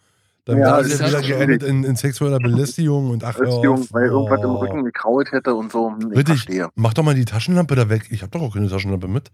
Dann 0.44 0.58
Ja, 0.58 0.64
wäre 0.66 0.82
das 0.84 0.92
ist 0.92 1.00
ja 1.00 1.06
wieder 1.08 1.20
ja 1.20 1.36
geendet 1.36 1.62
in, 1.64 1.82
in 1.84 1.96
sexueller 1.96 2.38
Belästigung 2.38 3.10
und 3.10 3.24
ach, 3.24 3.36
Beziehung, 3.36 3.80
auf. 3.82 3.92
weil 3.92 4.06
irgendwas 4.06 4.40
im 4.42 4.50
Oh. 4.50 4.56
Rücken 4.58 4.84
gekraut 4.84 5.32
hätte 5.32 5.54
und 5.54 5.70
so. 5.72 5.90
Hm, 5.90 5.98
Ich 6.12 6.18
Richtig. 6.18 6.26
verstehe. 6.26 6.68
Mach 6.76 6.94
doch 6.94 7.02
mal 7.02 7.14
die 7.14 7.24
Taschenlampe 7.24 7.74
da 7.74 7.88
weg. 7.88 8.06
Ich 8.10 8.22
habe 8.22 8.30
doch 8.30 8.40
auch 8.40 8.54
keine 8.54 8.68
Taschenlampe 8.68 9.08
mit. 9.08 9.30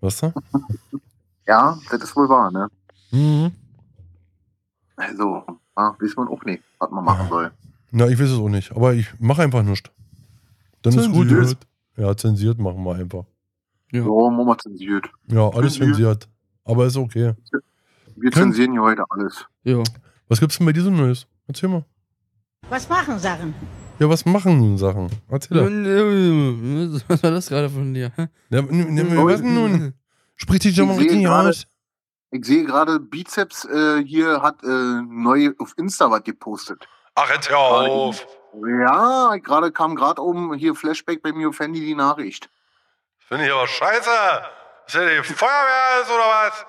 Weißt 0.00 0.22
du? 0.24 0.32
Ja, 1.46 1.76
das 1.90 2.02
ist 2.02 2.14
wohl 2.16 2.28
wahr, 2.28 2.52
ne? 2.52 2.68
Mhm. 3.10 3.50
Also, 4.96 5.44
ah, 5.74 5.92
weiß 5.98 6.14
man 6.16 6.28
auch 6.28 6.44
nicht, 6.44 6.62
was 6.78 6.90
man 6.90 7.04
machen 7.04 7.28
soll. 7.28 7.50
Na, 7.90 8.06
ich 8.06 8.18
weiß 8.18 8.30
es 8.30 8.38
auch 8.38 8.48
nicht. 8.48 8.70
Aber 8.76 8.94
ich 8.94 9.08
mache 9.18 9.42
einfach 9.42 9.62
nichts. 9.64 9.90
Dann 10.82 10.96
ist 10.96 11.10
gut. 11.10 11.28
Ja, 11.96 12.16
zensiert 12.16 12.58
machen 12.58 12.82
wir 12.84 12.94
einfach. 12.94 13.24
Ja. 13.92 14.02
So, 14.04 14.30
machen 14.30 14.46
wir 14.46 14.58
zensiert. 14.58 15.06
Ja, 15.28 15.48
alles 15.50 15.74
Zensiert. 15.74 15.96
zensiert. 15.96 16.28
Aber 16.64 16.86
ist 16.86 16.96
okay. 16.96 17.34
Wir 18.16 18.30
zensieren 18.32 18.72
hier 18.72 18.82
heute 18.82 19.04
alles. 19.10 19.44
Ja. 19.64 19.82
Was 20.28 20.40
gibt's 20.40 20.56
denn 20.58 20.66
bei 20.66 20.72
dir 20.72 20.82
so 20.82 20.90
Neues? 20.90 21.26
Erzähl 21.46 21.68
mal. 21.68 21.84
Was 22.68 22.88
machen 22.88 23.18
Sachen? 23.18 23.54
Ja, 23.98 24.08
was 24.08 24.24
machen 24.24 24.58
nun 24.58 24.78
Sachen? 24.78 25.08
Erzähl 25.28 25.58
doch. 25.58 25.64
Was 27.08 27.22
war 27.22 27.30
das 27.30 27.48
gerade 27.48 27.68
von 27.68 27.92
dir? 27.92 28.10
Ja, 28.50 28.62
was 28.62 29.40
denn 29.42 29.54
nun? 29.54 29.94
Sprich 30.36 30.60
dich 30.60 30.74
doch 30.76 30.86
mal 30.86 30.92
Ich 30.92 30.98
sehe 31.00 31.08
richtig 31.10 31.24
gerade- 31.24 31.48
aus. 31.50 31.66
Ich 32.34 32.44
sehe 32.46 32.64
gerade, 32.64 32.98
Bizeps 32.98 33.66
äh, 33.66 34.02
hier 34.04 34.40
hat 34.40 34.62
äh, 34.64 35.02
neu 35.06 35.52
auf 35.58 35.74
Insta 35.76 36.10
was 36.10 36.22
gepostet. 36.24 36.88
Ach, 37.14 37.28
jetzt 37.34 37.50
hör 37.50 37.58
auf. 37.58 38.26
Ja, 38.54 39.36
gerade 39.42 39.72
kam 39.72 39.96
gerade 39.96 40.22
oben 40.22 40.54
hier 40.54 40.74
Flashback 40.74 41.22
bei 41.22 41.32
mir 41.32 41.48
auf 41.48 41.58
Handy 41.58 41.80
die 41.80 41.94
Nachricht. 41.94 42.50
Finde 43.18 43.46
ich 43.46 43.52
aber 43.52 43.66
scheiße. 43.66 44.10
Ist 44.86 44.94
ja 44.94 45.00
die 45.00 45.22
Feuerwehr 45.22 46.02
ist 46.02 46.10
oder 46.10 46.18
was? 46.18 46.66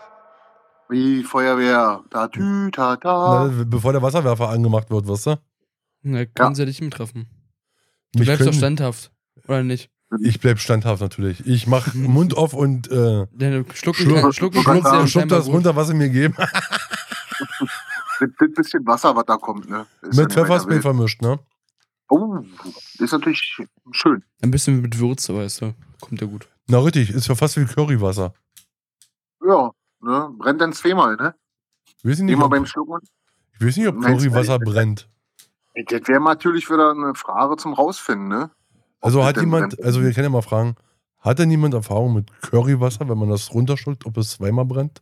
Wie 0.90 1.24
Feuerwehr, 1.24 2.04
da 2.10 2.28
tü, 2.28 2.70
ta, 2.72 2.96
ta. 2.98 3.50
Na, 3.50 3.64
bevor 3.66 3.92
der 3.92 4.02
Wasserwerfer 4.02 4.50
angemacht 4.50 4.90
wird, 4.90 5.08
weißt 5.08 5.28
du? 5.28 5.40
Na, 6.04 6.26
können 6.26 6.56
sie 6.56 6.62
ja 6.62 6.66
dich 6.66 6.82
mittreffen. 6.82 7.28
Du 8.14 8.20
Mich 8.20 8.28
bleibst 8.28 8.48
doch 8.48 8.54
standhaft. 8.54 9.12
Oder 9.48 9.64
nicht? 9.64 9.90
Ich 10.22 10.40
bleib 10.40 10.60
standhaft 10.60 11.02
natürlich. 11.02 11.46
Ich 11.48 11.66
mach 11.66 11.94
Mund 11.96 12.38
auf 12.38 12.54
und 12.54 12.88
äh, 12.92 13.26
schluck, 13.74 13.98
kann, 13.98 14.32
schluck, 14.32 14.34
schluck, 14.34 14.56
ja 14.56 15.08
schluck 15.08 15.28
das 15.28 15.48
runter, 15.48 15.76
was 15.76 15.88
sie 15.88 15.96
mir 15.96 16.10
geben. 16.10 16.36
Das, 18.20 18.30
das 18.40 18.54
bisschen 18.54 18.86
Wasser, 18.86 19.16
was 19.16 19.26
da 19.26 19.36
kommt, 19.38 19.70
ne? 19.70 19.88
Ist 20.02 20.14
ja 20.16 20.22
Mit 20.24 20.30
nicht 20.30 20.34
Pfefferspray 20.34 20.82
vermischt, 20.82 21.22
ne? 21.22 21.40
Oh, 22.16 22.44
ist 23.00 23.12
natürlich 23.12 23.58
schön. 23.92 24.24
Ein 24.44 24.52
bisschen 24.52 24.82
mit 24.82 25.00
Würze, 25.00 25.36
weißt 25.36 25.62
du. 25.62 25.74
Kommt 26.00 26.22
ja 26.22 26.28
gut. 26.28 26.48
Na 26.68 26.78
richtig, 26.80 27.10
ist 27.10 27.28
ja 27.28 27.34
fast 27.34 27.58
wie 27.58 27.66
Currywasser. 27.66 28.34
Ja, 29.44 29.72
ne? 30.02 30.30
Brennt 30.38 30.62
dann 30.62 30.74
zweimal, 30.74 31.16
ne? 31.16 31.34
Ich 31.98 32.06
weiß 32.06 32.20
nicht, 32.20 32.34
Immer 32.34 32.46
ob, 32.46 32.52
beim 32.52 32.68
Schlucken. 32.68 33.00
ich 33.60 33.66
weiß 33.66 33.78
nicht, 33.78 33.88
ob 33.88 33.96
Nein, 33.98 34.18
Currywasser 34.18 34.60
das- 34.60 34.70
brennt. 34.70 35.10
Das 35.88 36.08
wäre 36.08 36.22
natürlich 36.22 36.70
wieder 36.70 36.92
eine 36.92 37.16
Frage 37.16 37.58
zum 37.58 37.74
Rausfinden, 37.74 38.28
ne? 38.28 38.52
Ob 39.00 39.06
Also 39.06 39.24
hat 39.26 39.38
jemand, 39.38 39.70
brennt. 39.76 39.84
also 39.84 40.04
wir 40.04 40.12
können 40.14 40.26
ja 40.26 40.30
mal 40.30 40.44
fragen, 40.44 40.76
hat 41.18 41.40
denn 41.40 41.50
jemand 41.50 41.74
Erfahrung 41.74 42.14
mit 42.14 42.30
Currywasser, 42.44 43.10
wenn 43.10 43.18
man 43.18 43.30
das 43.30 43.52
runterschluckt, 43.56 44.06
ob 44.06 44.18
es 44.18 44.32
zweimal 44.34 44.66
brennt? 44.66 45.02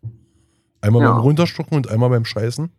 Einmal 0.80 1.02
Ja. 1.04 1.12
beim 1.12 1.20
Runterschlucken 1.22 1.76
und 1.76 1.90
einmal 1.90 2.10
beim 2.10 2.24
Scheißen? 2.24 2.72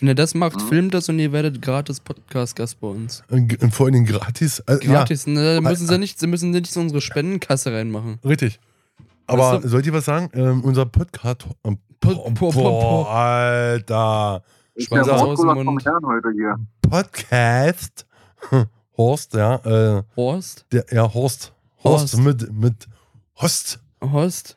Wenn 0.00 0.08
ihr 0.08 0.14
das 0.14 0.34
macht, 0.34 0.56
Mhm. 0.60 0.68
filmt 0.68 0.94
das 0.94 1.08
und 1.08 1.18
ihr 1.18 1.30
werdet 1.32 1.60
gratis 1.62 2.00
Podcast-Gast 2.00 2.80
bei 2.80 2.88
uns. 2.88 3.22
Und, 3.28 3.60
und 3.62 3.74
vor 3.74 3.86
allen 3.86 3.92
Dingen 3.94 4.06
gratis. 4.06 4.60
Äh, 4.60 4.78
Gratis, 4.78 5.26
ne? 5.26 5.56
Da 5.56 5.60
müssen 5.60 5.86
sie 5.86 5.98
nicht, 5.98 6.18
sie 6.18 6.26
müssen 6.26 6.50
nicht 6.50 6.74
in 6.74 6.82
unsere 6.82 7.00
Spendenkasse 7.00 7.72
reinmachen. 7.72 8.18
Ja, 8.22 8.28
richtig. 8.30 8.58
Aber 9.26 9.52
Weißt 9.54 9.64
du- 9.64 9.68
sollt 9.68 9.86
ihr 9.86 9.92
was 9.92 10.06
sagen? 10.06 10.30
Ähm, 10.32 10.62
unser 10.64 10.86
Podcast. 10.86 11.46
Ähm, 11.64 11.78
Po- 12.00 12.14
boah, 12.30 12.32
po- 12.34 12.50
po-. 12.52 13.04
Alter. 13.08 14.42
Schwanz 14.78 15.06
aus 15.08 15.38
dem 15.40 15.48
Mund. 15.64 15.84
Herrn 15.84 16.04
heute 16.06 16.30
hier. 16.32 16.56
Podcast. 16.80 18.06
Horst, 18.96 19.34
ja. 19.34 19.56
Äh, 19.98 20.02
Horst? 20.16 20.64
der, 20.72 20.84
ja, 20.90 21.12
Horst. 21.12 21.52
Horst, 21.84 22.14
Horst. 22.14 22.18
mit, 22.18 22.52
mit 22.52 22.74
Host. 23.40 23.80
Horst? 24.02 24.56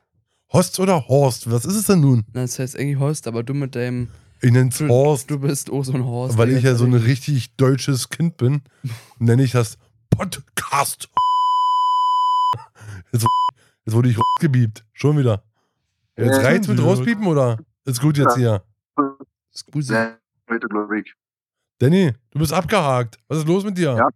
Host 0.54 0.80
oder 0.80 1.08
Horst? 1.08 1.52
Was 1.52 1.66
ist 1.66 1.76
es 1.76 1.86
denn 1.88 2.00
nun? 2.02 2.24
Na, 2.34 2.42
das 2.42 2.60
heißt 2.60 2.78
eigentlich 2.78 2.98
Horst, 3.00 3.28
aber 3.28 3.44
du 3.44 3.54
mit 3.54 3.76
deinem. 3.76 4.08
Ich 4.46 4.52
nenn's 4.52 4.78
Du, 4.78 4.90
Horst. 4.90 5.32
du 5.32 5.40
bist 5.40 5.72
auch 5.72 5.84
so 5.86 5.94
ein 5.94 6.04
Horst. 6.04 6.38
weil 6.38 6.50
ich 6.50 6.64
ja 6.64 6.76
so 6.76 6.84
ein 6.84 6.94
richtig 6.94 7.56
deutsches 7.56 8.10
Kind 8.10 8.36
bin, 8.36 8.62
nenne 9.18 9.42
ich 9.44 9.52
das 9.54 9.78
Podcast. 10.10 11.10
Jetzt, 13.14 13.26
jetzt 13.86 13.96
wurde 13.96 14.10
ich 14.10 14.18
rausgebiebt. 14.20 14.84
Schon 14.92 15.18
wieder. 15.18 15.44
Jetzt 16.18 16.38
Ja, 16.38 16.44
reicht's 16.44 16.68
mit 16.68 16.78
ja. 16.78 16.84
rauspiepen 16.86 17.26
oder? 17.26 17.58
Ist 17.86 18.02
gut 18.02 18.18
jetzt 18.18 18.36
hier. 18.36 18.62
Glaube 18.96 21.00
ich. 21.00 21.14
Danny, 21.80 22.12
du 22.32 22.40
bist 22.40 22.52
abgehakt. 22.52 23.18
Was 23.30 23.40
ist 23.40 23.48
los 23.48 23.64
mit 23.64 23.78
dir? 23.78 23.96
Ja. 23.96 24.10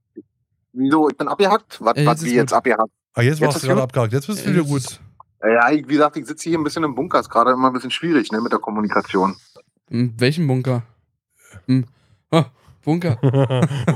Wieso? 0.74 1.10
Ich 1.10 1.18
bin 1.18 1.28
abgehackt? 1.30 1.80
Was, 1.82 1.96
Ey, 1.96 2.06
was 2.06 2.22
jetzt 2.22 2.26
wie 2.26 2.30
ist 2.32 2.36
jetzt 2.36 2.50
gut. 2.52 2.58
abgehackt? 2.58 2.92
Ah, 3.14 3.22
jetzt 3.22 3.40
Jetzt 3.40 3.46
warst 3.46 3.58
ist 3.58 3.64
du 3.64 3.68
gerade 3.68 3.80
gut. 3.82 3.90
abgehakt. 3.90 4.14
Jetzt 4.14 4.28
bist 4.28 4.46
du 4.46 4.50
wieder 4.52 4.64
gut. 4.64 4.78
ist- 4.82 5.00
Ja, 5.42 5.72
wie 5.72 5.82
gesagt, 5.84 6.18
ich 6.18 6.26
sitze 6.28 6.50
hier 6.50 6.58
ein 6.60 6.64
bisschen 6.64 6.84
im 6.84 6.96
Bunker. 6.96 7.20
Ist 7.20 7.30
gerade 7.30 7.52
immer 7.52 7.68
ein 7.68 7.74
bisschen 7.74 7.92
schwierig, 7.92 8.32
ne, 8.32 8.42
mit 8.42 8.52
der 8.52 8.60
Kommunikation. 8.60 9.36
Hm, 9.90 10.14
welchen 10.18 10.48
Bunker? 10.48 10.84
Hm. 11.66 11.86
Ah, 12.32 12.46
Bunker. 12.84 13.18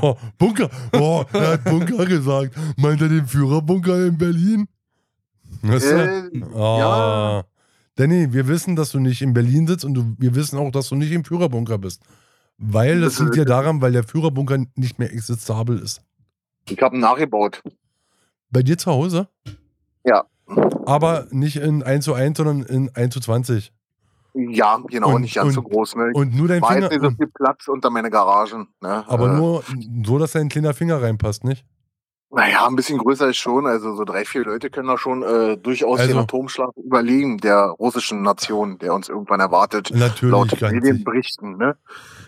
oh, 0.02 0.16
Bunker. 0.38 0.70
Oh, 0.92 1.24
er 1.32 1.52
hat 1.52 1.64
Bunker 1.64 2.06
gesagt. 2.06 2.56
Meint 2.76 3.00
er 3.00 3.08
den 3.08 3.26
Führerbunker 3.26 4.06
in 4.06 4.16
Berlin? 4.18 4.68
Weißt 5.62 5.90
du? 5.90 6.30
Äh, 6.34 6.44
Ah. 6.54 6.78
ja. 6.78 7.44
Danny, 7.96 8.32
wir 8.32 8.48
wissen, 8.48 8.74
dass 8.74 8.90
du 8.92 9.00
nicht 9.00 9.20
in 9.20 9.34
Berlin 9.34 9.66
sitzt 9.66 9.84
und 9.84 9.94
du, 9.94 10.14
wir 10.18 10.34
wissen 10.34 10.58
auch, 10.58 10.70
dass 10.70 10.88
du 10.88 10.94
nicht 10.94 11.12
im 11.12 11.24
Führerbunker 11.24 11.76
bist. 11.76 12.02
Weil 12.56 13.00
das 13.02 13.18
liegt 13.18 13.36
ja 13.36 13.44
daran, 13.44 13.80
weil 13.82 13.92
der 13.92 14.02
Führerbunker 14.04 14.64
nicht 14.76 14.98
mehr 14.98 15.12
existabel 15.12 15.78
ist. 15.78 16.00
Ich 16.70 16.80
habe 16.80 16.96
ihn 16.96 17.00
nachgebaut. 17.00 17.62
Bei 18.50 18.62
dir 18.62 18.78
zu 18.78 18.90
Hause? 18.90 19.28
Ja. 20.04 20.24
Aber 20.86 21.26
nicht 21.30 21.56
in 21.56 21.82
1 21.82 22.04
zu 22.04 22.14
1, 22.14 22.36
sondern 22.38 22.62
in 22.62 22.94
1 22.94 23.12
zu 23.14 23.20
20. 23.20 23.72
Ja, 24.34 24.80
genau, 24.88 25.14
Und- 25.14 25.22
nicht 25.22 25.34
ganz 25.34 25.54
so 25.54 25.60
und- 25.60 25.70
groß. 25.70 25.96
Ne? 25.96 26.10
Und 26.14 26.34
nur 26.34 26.48
dein 26.48 26.62
War 26.62 26.72
Finger. 26.72 26.90
jetzt 26.90 26.92
nicht 27.02 27.10
so 27.10 27.16
viel 27.16 27.26
Platz 27.28 27.68
unter 27.68 27.90
meine 27.90 28.10
Garagen. 28.10 28.68
Ne? 28.80 29.04
aber 29.06 29.30
äh, 29.32 29.36
nur 29.36 29.62
so, 30.04 30.18
dass 30.18 30.32
dein 30.32 30.48
kleiner 30.48 30.72
Finger 30.74 31.02
reinpasst, 31.02 31.44
nicht? 31.44 31.64
Naja, 32.34 32.66
ein 32.66 32.76
bisschen 32.76 32.96
größer 32.96 33.28
ist 33.28 33.36
schon. 33.36 33.66
Also 33.66 33.94
so 33.94 34.04
drei, 34.04 34.24
vier 34.24 34.42
Leute 34.44 34.70
können 34.70 34.88
da 34.88 34.96
schon 34.96 35.22
äh, 35.22 35.58
durchaus 35.58 36.00
Also- 36.00 36.12
den 36.12 36.18
Atomschlag 36.22 36.70
überlegen 36.82 37.36
der 37.36 37.58
russischen 37.78 38.22
Nation, 38.22 38.78
der 38.78 38.94
uns 38.94 39.10
irgendwann 39.10 39.40
erwartet. 39.40 39.90
Natürlich, 39.94 40.32
laut 40.32 40.58
ganz, 40.58 40.72
Medien 40.72 40.96
sich- 40.96 41.04
berichten. 41.04 41.58
Ne? 41.58 41.76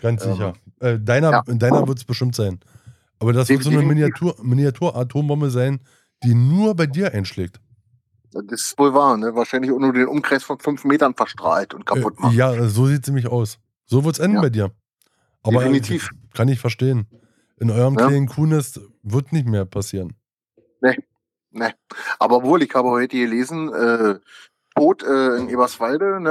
ganz 0.03 0.23
Ähm, 0.23 0.33
sicher. 0.33 0.53
Äh, 0.81 0.99
deiner 0.99 1.31
ja. 1.31 1.41
deiner 1.47 1.87
wird 1.87 1.97
es 1.97 2.03
bestimmt 2.03 2.35
sein. 2.35 2.59
Aber 3.17 3.33
das 3.33 3.49
wird 3.49 3.63
so 3.63 3.69
eine 3.71 3.79
Definitiv. 3.79 4.21
Miniatur- 4.21 4.35
Miniatur-Atombombe 4.43 5.49
sein, 5.49 5.79
die 6.23 6.35
nur 6.35 6.75
bei 6.75 6.85
dir 6.85 7.11
einschlägt. 7.13 7.59
Das 8.43 8.61
ist 8.61 8.77
wohl 8.79 8.93
wahr. 8.93 9.17
Ne? 9.17 9.33
Wahrscheinlich 9.35 9.71
auch 9.71 9.79
nur 9.79 9.93
den 9.93 10.07
Umkreis 10.07 10.43
von 10.43 10.59
fünf 10.59 10.83
Metern 10.83 11.15
verstrahlt 11.15 11.73
und 11.73 11.85
kaputt 11.85 12.17
Äh, 12.17 12.21
macht. 12.21 12.33
ja, 12.35 12.67
so 12.67 12.85
sieht 12.87 13.05
sie 13.05 13.11
mich 13.11 13.27
aus. 13.27 13.59
So 13.85 14.03
wird's 14.03 14.19
enden 14.19 14.35
Ja. 14.37 14.41
bei 14.41 14.49
dir. 14.49 14.71
Aber 15.43 15.59
Definitiv. 15.59 16.09
kann 16.33 16.47
ich 16.49 16.59
verstehen. 16.59 17.07
In 17.57 17.71
eurem 17.71 17.95
Ja. 17.97 18.07
kleinen 18.07 18.27
Kuhnest 18.27 18.81
wird 19.03 19.31
nicht 19.31 19.47
mehr 19.47 19.65
passieren. 19.65 20.15
Ne. 21.51 21.73
Aber 22.19 22.43
wohl, 22.43 22.61
ich 22.63 22.73
habe 22.75 22.89
heute 22.89 23.15
gelesen, 23.15 23.71
äh, 23.73 24.19
Tod 24.75 25.03
äh, 25.03 25.37
in 25.37 25.47
Eberswalde 25.47 26.19
ne, 26.19 26.29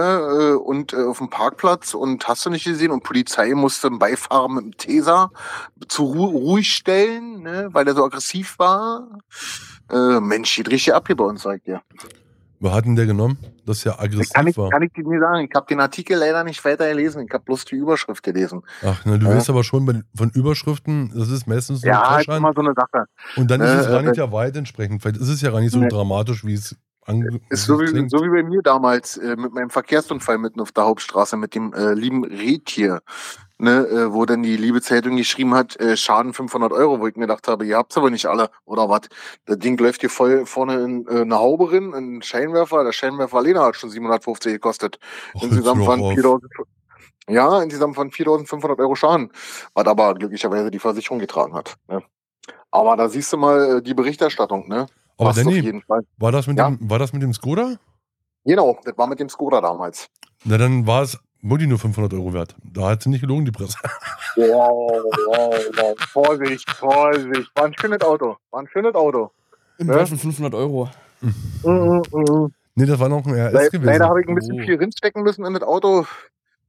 äh, 0.51 0.53
und 0.53 0.93
äh, 0.93 1.03
auf 1.05 1.17
dem 1.17 1.31
Parkplatz 1.31 1.95
und 1.95 2.29
hast 2.29 2.45
du 2.45 2.51
nicht 2.51 2.65
gesehen 2.67 2.91
und 2.91 3.03
Polizei 3.03 3.55
musste 3.55 3.87
einen 3.87 3.99
Beifahrer 3.99 4.51
mit 4.51 4.65
dem 4.65 4.77
Taser 4.77 5.31
zu 5.89 6.05
Ru 6.05 6.27
ruhig 6.27 6.71
stellen, 6.75 7.41
ne, 7.43 7.71
weil 7.73 7.89
er 7.89 7.95
so 7.95 8.05
aggressiv 8.05 8.59
war. 8.59 9.19
Äh, 9.91 10.20
Mensch, 10.20 10.57
geht 10.57 10.70
richtig 10.70 10.95
ab 10.95 11.05
hier 11.07 11.16
bei 11.16 11.24
uns, 11.24 11.43
sagt 11.43 11.66
ihr. 11.66 11.82
Was 12.61 12.72
hat 12.72 12.87
denn 12.87 12.97
der 12.97 13.05
genommen? 13.07 13.37
Das 13.66 13.85
ja 13.85 13.99
aggressiv 13.99 14.32
Kann 14.32 14.47
ich, 14.47 14.57
war. 14.57 14.70
kann 14.70 14.82
ich 14.82 14.93
dir 14.93 15.07
nicht 15.07 15.20
sagen. 15.20 15.47
Ich 15.49 15.55
habe 15.55 15.66
den 15.66 15.80
Artikel 15.80 16.16
leider 16.18 16.45
nicht 16.45 16.64
weiter 16.64 16.89
gelesen. 16.89 17.26
Ich 17.26 17.32
habe 17.32 17.45
bloß 17.45 17.66
die 17.66 17.74
Überschrift 17.76 18.22
gelesen. 18.22 18.62
Ach, 18.82 19.05
ne, 19.05 19.18
du 19.18 19.26
Ja. 19.26 19.35
weißt 19.37 19.51
aber 19.51 19.64
schon 19.64 20.05
von 20.16 20.30
Überschriften, 20.30 21.12
das 21.14 21.28
ist 21.28 21.47
meistens 21.47 21.80
so 21.82 21.87
Ja, 21.89 22.01
ein 22.01 22.20
ist 22.20 22.26
Trash 22.26 22.39
immer 22.39 22.53
so 22.55 22.61
eine 22.61 22.72
Sache. 22.74 23.05
Und 23.37 23.51
dann 23.51 23.61
ist 23.61 23.72
es 23.74 23.87
Äh, 23.87 23.91
gar 23.91 24.01
nicht 24.01 24.12
äh, 24.12 24.14
der 24.14 24.32
Wahrheit 24.32 24.57
entsprechend. 24.57 25.03
Vielleicht 25.03 25.18
ist 25.20 25.28
es 25.28 25.41
ja 25.43 25.51
gar 25.51 25.61
nicht 25.61 25.72
so 25.72 25.80
Nee. 25.80 25.89
dramatisch, 25.89 26.45
wie 26.45 26.55
es 26.55 26.76
ange 27.07 27.41
Ist 27.51 27.65
so 27.65 27.81
wie, 27.81 28.09
so 28.09 28.25
wie 28.25 28.29
bei 28.29 28.43
mir 28.43 28.63
damals 28.63 29.17
äh, 29.17 29.37
mit 29.37 29.53
meinem 29.53 29.71
Verkehrsunfall 29.71 30.39
mitten 30.39 30.61
auf 30.61 30.73
der 30.73 30.85
Hauptstraße 30.85 31.37
mit 31.37 31.55
dem 31.55 31.73
äh, 31.73 31.95
lieben 31.95 32.25
Retier, 32.25 33.01
ne, 33.59 33.87
äh, 33.87 34.13
wo 34.13 34.25
dann 34.25 34.43
die 34.43 34.57
liebe 34.57 34.81
Zeitung 34.83 35.17
geschrieben 35.17 35.55
hat, 35.55 35.79
äh, 35.81 35.97
Schaden 35.97 36.33
500 36.33 36.73
Euro, 36.73 37.01
wo 37.01 37.07
ich 37.07 37.17
mir 37.17 37.27
gedacht 37.27 37.49
habe, 37.49 37.65
ihr 37.67 37.77
habt's 37.77 37.97
aber 37.97 38.11
nicht 38.11 38.27
alle, 38.27 38.51
oder 38.65 38.89
was? 38.89 39.03
Das 39.47 39.59
Ding 39.59 39.79
läuft 39.79 40.01
hier 40.01 40.11
voll 40.11 40.47
vorne 40.47 40.83
in 40.83 41.07
äh, 41.07 41.21
eine 41.23 41.39
Haube 41.39 41.73
rein, 41.73 41.93
in 41.93 42.23
Scheinwerfer, 42.23 42.85
der 42.85 42.93
Scheinwerfer 42.93 43.39
alleine 43.39 43.61
hat 43.61 43.77
schon 43.77 43.91
750 43.91 44.53
gekostet. 44.53 44.99
Och, 45.35 45.43
insgesamt 45.43 45.87
waren 45.87 46.01
auf. 46.01 46.15
4000, 46.15 46.51
ja, 47.29 47.63
insgesamt 47.63 47.97
waren 47.97 48.11
4500 48.11 48.79
Euro 48.81 48.95
Schaden, 48.95 49.31
was 49.75 49.87
aber 49.87 50.15
glücklicherweise 50.15 50.71
die 50.71 50.79
Versicherung 50.79 51.19
getragen 51.19 51.55
hat. 51.55 51.77
Ne? 51.89 52.03
Aber 52.71 52.97
da 52.97 53.09
siehst 53.09 53.33
du 53.33 53.37
mal 53.37 53.79
äh, 53.79 53.83
die 53.83 53.95
Berichterstattung, 53.95 54.69
ne? 54.69 54.87
Aber 55.17 55.29
Passt 55.31 55.39
auf 55.41 55.45
Danny, 55.45 55.61
jeden 55.61 55.83
Fall. 55.83 56.03
war 56.19 56.33
das, 56.33 56.47
mit 56.47 56.59
Ja. 56.59 56.69
dem, 56.71 56.91
war 56.91 56.99
das 56.99 57.12
mit 57.12 57.23
dem 57.23 57.33
Skoda? 57.33 57.77
Genau, 58.45 58.77
das 58.85 58.97
war 58.99 59.07
mit 59.07 59.21
dem 59.21 59.29
Skoda 59.29 59.61
damals. 59.61 60.09
Na, 60.45 60.59
dann 60.59 60.87
war 60.87 61.03
es 61.03 61.19
wirklich 61.41 61.69
nur 61.69 61.79
500 61.79 62.12
Euro 62.15 62.33
wert. 62.33 62.55
Da 62.62 62.91
hat 62.91 63.03
sie 63.03 63.09
nicht 63.11 63.21
gelogen, 63.21 63.45
die 63.45 63.53
Presse. 63.53 63.79
Wow, 64.37 65.05
wow, 65.29 65.55
wow. 65.77 65.95
Vorsicht, 66.09 66.69
Vorsicht. 66.69 67.49
War 67.55 67.67
ein 67.67 67.75
schönes 67.79 68.01
Auto. 68.01 68.37
War 68.51 68.61
ein 68.62 68.67
schönes 68.67 68.93
Auto. 68.97 69.31
Im 69.79 69.87
Ja. 69.89 70.05
Von 70.05 70.19
500 70.19 70.53
Euro. 70.55 70.89
Mhm, 71.21 72.03
mhm. 72.12 72.53
Nee, 72.75 72.87
das 72.87 72.99
war 72.99 73.09
noch 73.09 73.25
ein 73.25 73.33
RS 73.33 73.53
Le 73.53 73.71
gewesen. 73.71 73.85
leider 73.85 74.09
habe 74.09 74.21
ich 74.21 74.27
ein 74.29 74.35
bisschen 74.35 74.61
Oh. 74.61 74.65
viel 74.65 74.75
Rind 74.75 74.93
stecken 74.99 75.23
müssen 75.23 75.45
in 75.45 75.55
das 75.55 75.62
Auto. 75.62 76.05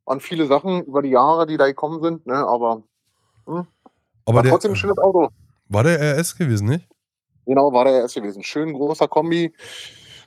Waren 0.06 0.20
viele 0.20 0.46
Sachen 0.46 0.84
über 0.84 1.02
die 1.02 1.10
Jahre, 1.10 1.48
die 1.48 1.58
da 1.58 1.66
gekommen 1.66 2.04
sind, 2.04 2.28
ne? 2.28 2.36
aber 2.36 2.84
aber 3.48 3.66
war 4.28 4.44
der, 4.44 4.52
trotzdem 4.52 4.74
ein 4.74 4.76
schönes 4.76 5.00
Auto. 5.00 5.30
war 5.68 5.84
der 5.84 6.00
RS 6.20 6.38
gewesen, 6.38 6.68
nicht? 6.68 6.88
Genau, 7.46 7.72
war 7.74 7.86
der 7.86 7.94
erst 8.02 8.16
gewesen. 8.16 8.44
Schön 8.44 8.74
großer 8.74 9.08
Kombi. 9.08 9.54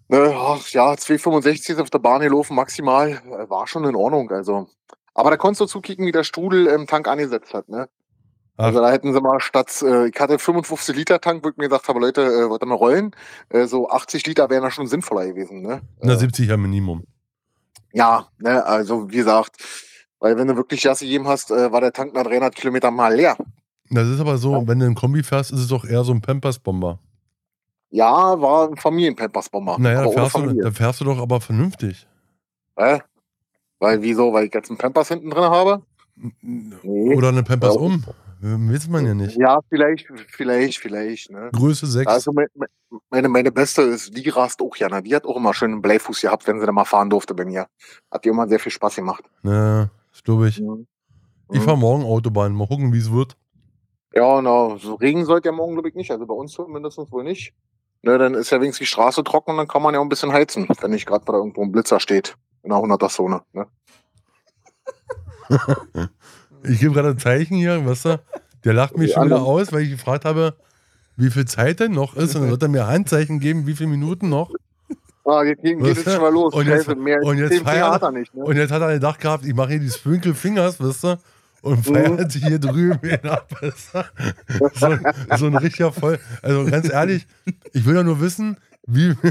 Ne, 0.08 0.34
ach, 0.34 0.66
ja, 0.70 0.96
265 0.96 1.70
ist 1.76 1.80
auf 1.80 1.90
der 1.90 1.98
Bahn 1.98 2.20
gelaufen, 2.22 2.54
maximal. 2.54 3.10
Äh, 3.10 3.50
War 3.50 3.66
schon 3.66 3.84
in 3.84 3.94
Ordnung, 3.94 4.30
also. 4.30 4.68
Aber 5.14 5.30
da 5.30 5.36
konntest 5.36 5.60
du 5.60 5.66
zukicken, 5.66 6.06
wie 6.06 6.12
der 6.12 6.24
Strudel 6.24 6.66
im 6.66 6.86
Tank 6.86 7.08
angesetzt 7.08 7.52
hat, 7.52 7.68
ne? 7.68 7.88
Ach. 8.56 8.66
Also 8.66 8.80
da 8.80 8.90
hätten 8.90 9.12
sie 9.12 9.20
mal 9.20 9.38
statt, 9.40 9.82
äh, 9.82 10.08
ich 10.08 10.18
hatte 10.18 10.38
55 10.38 10.96
Liter 10.96 11.20
Tank, 11.20 11.44
wo 11.44 11.50
ich 11.50 11.56
mir 11.56 11.68
gesagt 11.68 11.88
habe, 11.88 12.00
Leute, 12.00 12.22
äh, 12.22 12.48
wollt 12.48 12.62
ihr 12.62 12.66
mal 12.66 12.74
rollen? 12.76 13.10
Äh, 13.50 13.66
so 13.66 13.88
80 13.90 14.26
Liter 14.26 14.48
wären 14.48 14.62
da 14.62 14.70
schon 14.70 14.86
sinnvoller 14.86 15.26
gewesen, 15.26 15.60
ne? 15.62 15.82
Na, 16.00 16.14
Äh, 16.14 16.16
70 16.16 16.48
ja 16.48 16.56
Minimum. 16.56 17.04
ja, 17.92 18.28
ne, 18.38 18.64
also 18.64 19.10
wie 19.10 19.16
gesagt, 19.16 19.56
weil 20.20 20.36
wenn 20.38 20.48
du 20.48 20.56
wirklich 20.56 20.82
Gas 20.82 21.00
gegeben 21.00 21.28
hast, 21.28 21.50
äh, 21.50 21.70
war 21.70 21.80
der 21.80 21.92
Tank 21.92 22.14
nach 22.14 22.24
300 22.24 22.54
Kilometern 22.54 22.94
mal 22.94 23.14
leer. 23.14 23.36
Das 23.90 24.08
ist 24.08 24.20
aber 24.20 24.38
so, 24.38 24.66
wenn 24.66 24.78
du 24.78 24.86
einen 24.86 24.94
Kombi 24.94 25.22
fährst, 25.22 25.50
ist 25.52 25.60
es 25.60 25.68
doch 25.68 25.84
eher 25.84 26.02
so 26.04 26.12
ein 26.12 26.20
Pampers-Bomber. 26.20 26.98
Ja, 27.90 28.40
war 28.40 28.68
ein 28.68 28.76
Familienpampersbomber. 28.76 29.76
Naja, 29.78 30.00
aber 30.00 30.04
da 30.04 30.10
ohne 30.10 30.14
fährst, 30.20 30.34
du, 30.34 30.40
Familie. 30.40 30.62
da 30.64 30.70
fährst 30.72 31.00
du 31.00 31.04
doch 31.04 31.18
aber 31.18 31.40
vernünftig. 31.40 32.06
Äh? 32.76 33.00
Weil 33.78 34.02
wieso? 34.02 34.32
Weil 34.32 34.46
ich 34.46 34.54
jetzt 34.54 34.70
einen 34.70 34.78
Pampers 34.78 35.08
hinten 35.08 35.30
drin 35.30 35.44
habe? 35.44 35.82
Nee. 36.42 37.14
Oder 37.14 37.28
eine 37.28 37.42
Pampers 37.42 37.74
Ja. 37.76 37.80
um. 37.80 38.04
Weiß 38.40 38.88
man 38.88 39.04
ja 39.04 39.14
nicht. 39.14 39.36
Ja, 39.36 39.58
vielleicht, 39.68 40.06
vielleicht, 40.28 40.78
vielleicht. 40.78 41.30
Ne? 41.30 41.50
Größe 41.52 41.86
6. 41.86 42.06
Also 42.06 42.32
mein, 42.32 42.46
mein, 42.54 42.68
Meine, 43.10 43.28
meine 43.28 43.50
Beste 43.50 43.82
ist, 43.82 44.16
die 44.16 44.28
rast 44.28 44.60
auch 44.62 44.76
ja. 44.76 45.00
Die 45.00 45.14
hat 45.14 45.24
auch 45.24 45.36
immer 45.36 45.54
schön 45.54 45.72
einen 45.72 45.82
Bleifuß 45.82 46.20
gehabt, 46.20 46.46
wenn 46.46 46.60
sie 46.60 46.66
da 46.66 46.70
mal 46.72 46.84
fahren 46.84 47.10
durfte 47.10 47.34
bei 47.34 47.44
mir. 47.44 47.66
Hat 48.12 48.24
ihr 48.26 48.32
immer 48.32 48.46
sehr 48.46 48.60
viel 48.60 48.70
Spaß 48.70 48.94
gemacht. 48.96 49.24
Ja, 49.42 49.90
das 50.12 50.22
glaube 50.22 50.48
ich. 50.48 50.60
Mhm. 50.60 50.86
Ich 51.50 51.60
fahre 51.62 51.78
morgen 51.78 52.04
Autobahn. 52.04 52.52
Mal 52.54 52.68
gucken, 52.68 52.92
wie 52.92 52.98
es 52.98 53.10
wird. 53.10 53.36
Ja, 54.14 54.40
na, 54.40 54.76
so 54.78 54.94
Regen 54.94 55.24
sollte 55.24 55.48
ja 55.48 55.52
morgen, 55.52 55.72
glaube 55.74 55.88
ich, 55.88 55.94
nicht. 55.96 56.10
Also 56.10 56.24
bei 56.26 56.34
uns 56.34 56.52
zumindest 56.52 56.98
wohl 57.10 57.24
nicht. 57.24 57.54
Ne, 58.02 58.16
dann 58.16 58.34
ist 58.34 58.50
ja 58.50 58.60
wenigstens 58.60 58.86
die 58.86 58.92
Straße 58.92 59.24
trocken 59.24 59.52
und 59.52 59.56
dann 59.56 59.68
kann 59.68 59.82
man 59.82 59.92
ja 59.92 60.00
auch 60.00 60.04
ein 60.04 60.08
bisschen 60.08 60.32
heizen, 60.32 60.68
wenn 60.80 60.90
nicht 60.92 61.06
gerade 61.06 61.24
da 61.24 61.32
irgendwo 61.32 61.62
ein 61.62 61.72
Blitzer 61.72 61.98
steht. 62.00 62.36
In 62.62 62.70
der 62.70 62.78
100er-Zone. 62.78 63.42
Ne? 63.52 63.66
Ich 66.64 66.80
gebe 66.80 66.92
gerade 66.92 67.10
ein 67.10 67.18
Zeichen 67.18 67.56
hier, 67.56 67.86
weißt 67.86 68.04
du? 68.06 68.20
Der 68.64 68.72
lacht 68.74 68.96
mich 68.98 69.12
schon 69.12 69.26
wieder 69.26 69.42
aus, 69.42 69.72
weil 69.72 69.82
ich 69.82 69.90
gefragt 69.90 70.24
habe, 70.24 70.56
wie 71.16 71.30
viel 71.30 71.44
Zeit 71.44 71.78
denn 71.78 71.92
noch 71.92 72.16
ist. 72.16 72.34
Und 72.34 72.42
dann 72.42 72.50
wird 72.50 72.62
er 72.62 72.68
mir 72.68 72.88
Handzeichen 72.88 73.38
geben, 73.38 73.66
wie 73.68 73.74
viele 73.74 73.90
Minuten 73.90 74.28
noch. 74.28 74.50
Ah, 75.24 75.44
jetzt 75.44 75.62
geht, 75.62 75.80
es 75.80 76.02
schon 76.02 76.20
mal 76.20 76.32
los. 76.32 76.52
Und 76.54 76.66
jetzt- 76.66 76.86
Scheiße, 76.86 76.96
mehr 76.96 77.22
und 77.22 77.38
jetzt 77.38 77.64
hat 77.64 78.02
er 78.02 78.10
nicht. 78.10 78.34
Ne? 78.34 78.44
Und 78.44 78.56
jetzt 78.56 78.72
hat 78.72 78.82
er 78.82 78.94
gedacht 78.94 79.20
gehabt, 79.20 79.44
ich 79.46 79.54
mache 79.54 79.70
hier 79.70 79.80
die 79.80 79.90
Sprinkle 79.90 80.34
Fingers, 80.34 80.80
weißt 80.80 81.04
du? 81.04 81.16
Und 81.62 81.84
feiert 81.84 82.30
sich 82.30 82.44
hier 82.46 82.58
drüben 82.58 83.00
hin 83.00 83.28
ab, 83.28 83.50
weißt 83.60 83.94
du? 83.94 84.70
so, 84.74 84.98
so 85.36 85.46
ein 85.46 85.56
richtiger 85.56 85.92
Voll. 85.92 86.18
Also 86.42 86.64
ganz 86.66 86.88
ehrlich, 86.90 87.26
ich 87.72 87.84
will 87.84 87.96
ja 87.96 88.02
nur 88.02 88.20
wissen, 88.20 88.56
wie. 88.88 89.14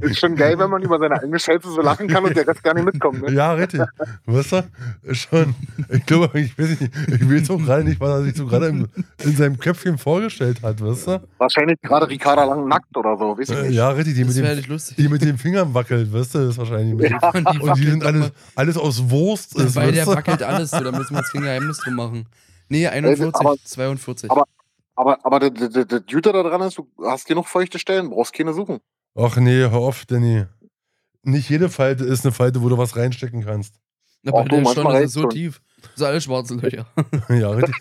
Ist 0.00 0.18
schon 0.18 0.36
geil, 0.36 0.58
wenn 0.58 0.70
man 0.70 0.82
über 0.82 0.98
seine 0.98 1.14
eigene 1.20 1.38
Scheiße 1.38 1.70
so 1.70 1.80
lachen 1.80 2.08
kann 2.08 2.24
und 2.24 2.36
der 2.36 2.46
Rest 2.46 2.62
gar 2.62 2.74
nicht 2.74 2.84
mitkommt. 2.84 3.22
Ne? 3.22 3.32
ja, 3.32 3.52
richtig. 3.52 3.80
Weißt 4.26 4.52
du? 4.52 5.14
Schon. 5.14 5.54
Ich 5.88 6.04
glaube, 6.06 6.38
ich 6.40 6.56
weiß 6.58 6.80
nicht, 6.80 6.92
ich 7.08 7.28
will 7.28 7.44
so 7.44 7.58
gerade 7.58 7.84
nicht, 7.84 8.00
was 8.00 8.10
er 8.10 8.22
sich 8.24 8.36
so 8.36 8.46
gerade 8.46 8.68
in, 8.68 8.88
in 9.22 9.36
seinem 9.36 9.58
Köpfchen 9.58 9.98
vorgestellt 9.98 10.62
hat, 10.62 10.80
weißt 10.80 11.06
du? 11.06 11.20
Wahrscheinlich 11.38 11.80
gerade 11.82 12.08
Ricarda 12.08 12.44
lang 12.44 12.66
nackt 12.68 12.96
oder 12.96 13.16
so, 13.16 13.36
weiß 13.38 13.48
ich 13.50 13.56
Äh, 13.56 13.62
nicht. 13.62 13.72
Ja, 13.74 13.90
richtig, 13.90 14.14
die 14.14 14.24
Das 14.24 14.34
mit, 14.34 14.44
dem, 14.44 14.56
nicht 14.56 14.68
lustig. 14.68 14.96
die 14.96 15.08
mit 15.08 15.22
den 15.22 15.38
Fingern 15.38 15.74
wackelt, 15.74 16.12
weißt 16.12 16.34
du, 16.34 16.38
das 16.40 16.48
ist 16.50 16.58
wahrscheinlich. 16.58 16.94
Mit 16.94 17.10
Ja. 17.10 17.18
Und 17.30 17.48
die, 17.54 17.60
Und 17.60 17.76
die 17.78 17.90
sind 17.90 18.04
wackelt 18.04 18.22
alles, 18.22 18.32
alles 18.56 18.76
aus 18.76 19.10
Wurst. 19.10 19.56
Ist, 19.58 19.76
Weil 19.76 19.92
der 19.92 20.06
wackelt 20.06 20.42
alles, 20.42 20.70
so, 20.70 20.80
da 20.80 20.92
müssen 20.92 21.14
wir 21.14 21.20
jetzt 21.20 21.32
kein 21.32 21.42
Geheimnis 21.42 21.78
drum 21.78 21.94
machen. 21.94 22.26
Nee, 22.68 22.86
41, 22.88 23.34
aber- 23.34 23.54
42. 23.64 24.30
aber- 24.30 24.44
Aber, 24.94 25.24
aber 25.24 25.40
der, 25.40 25.50
der, 25.68 25.84
der 25.84 26.02
Jüter 26.06 26.32
da 26.32 26.42
dran 26.42 26.60
ist, 26.62 26.76
du 26.78 26.86
hast 27.02 27.26
genug 27.26 27.46
feuchte 27.48 27.78
Stellen, 27.78 28.10
brauchst 28.10 28.32
keine 28.34 28.52
suchen. 28.52 28.80
Ach 29.14 29.36
nee, 29.36 29.58
hör 29.60 29.74
auf, 29.74 30.04
Danny. 30.06 30.44
Nicht 31.22 31.48
jede 31.48 31.68
Falte 31.68 32.04
ist 32.04 32.24
eine 32.24 32.32
Falte, 32.32 32.62
wo 32.62 32.68
du 32.68 32.78
was 32.78 32.96
reinstecken 32.96 33.44
kannst. 33.44 33.74
Na, 34.22 34.32
Ach 34.34 34.44
bei 34.48 34.60
manchmal 34.60 34.74
schon, 34.74 34.92
das 34.92 35.02
ist 35.04 35.12
so 35.14 35.20
schon. 35.22 35.30
tief. 35.30 35.60
So 35.94 36.06
alle 36.06 36.20
schwarze 36.20 36.54
Löcher. 36.54 36.86
ja, 37.28 37.50
richtig. 37.50 37.74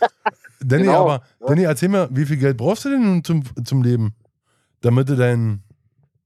Danny, 0.60 0.84
Genau, 0.84 1.04
aber, 1.04 1.24
ja. 1.40 1.48
Danny, 1.48 1.64
erzähl 1.64 1.90
mal, 1.90 2.08
wie 2.12 2.26
viel 2.26 2.38
Geld 2.38 2.58
brauchst 2.58 2.86
du 2.86 2.90
denn 2.90 3.04
nun 3.04 3.24
zum, 3.24 3.44
zum 3.66 3.84
Leben? 3.84 4.14
Damit 4.82 5.10
du 5.10 5.16
dein. 5.16 5.64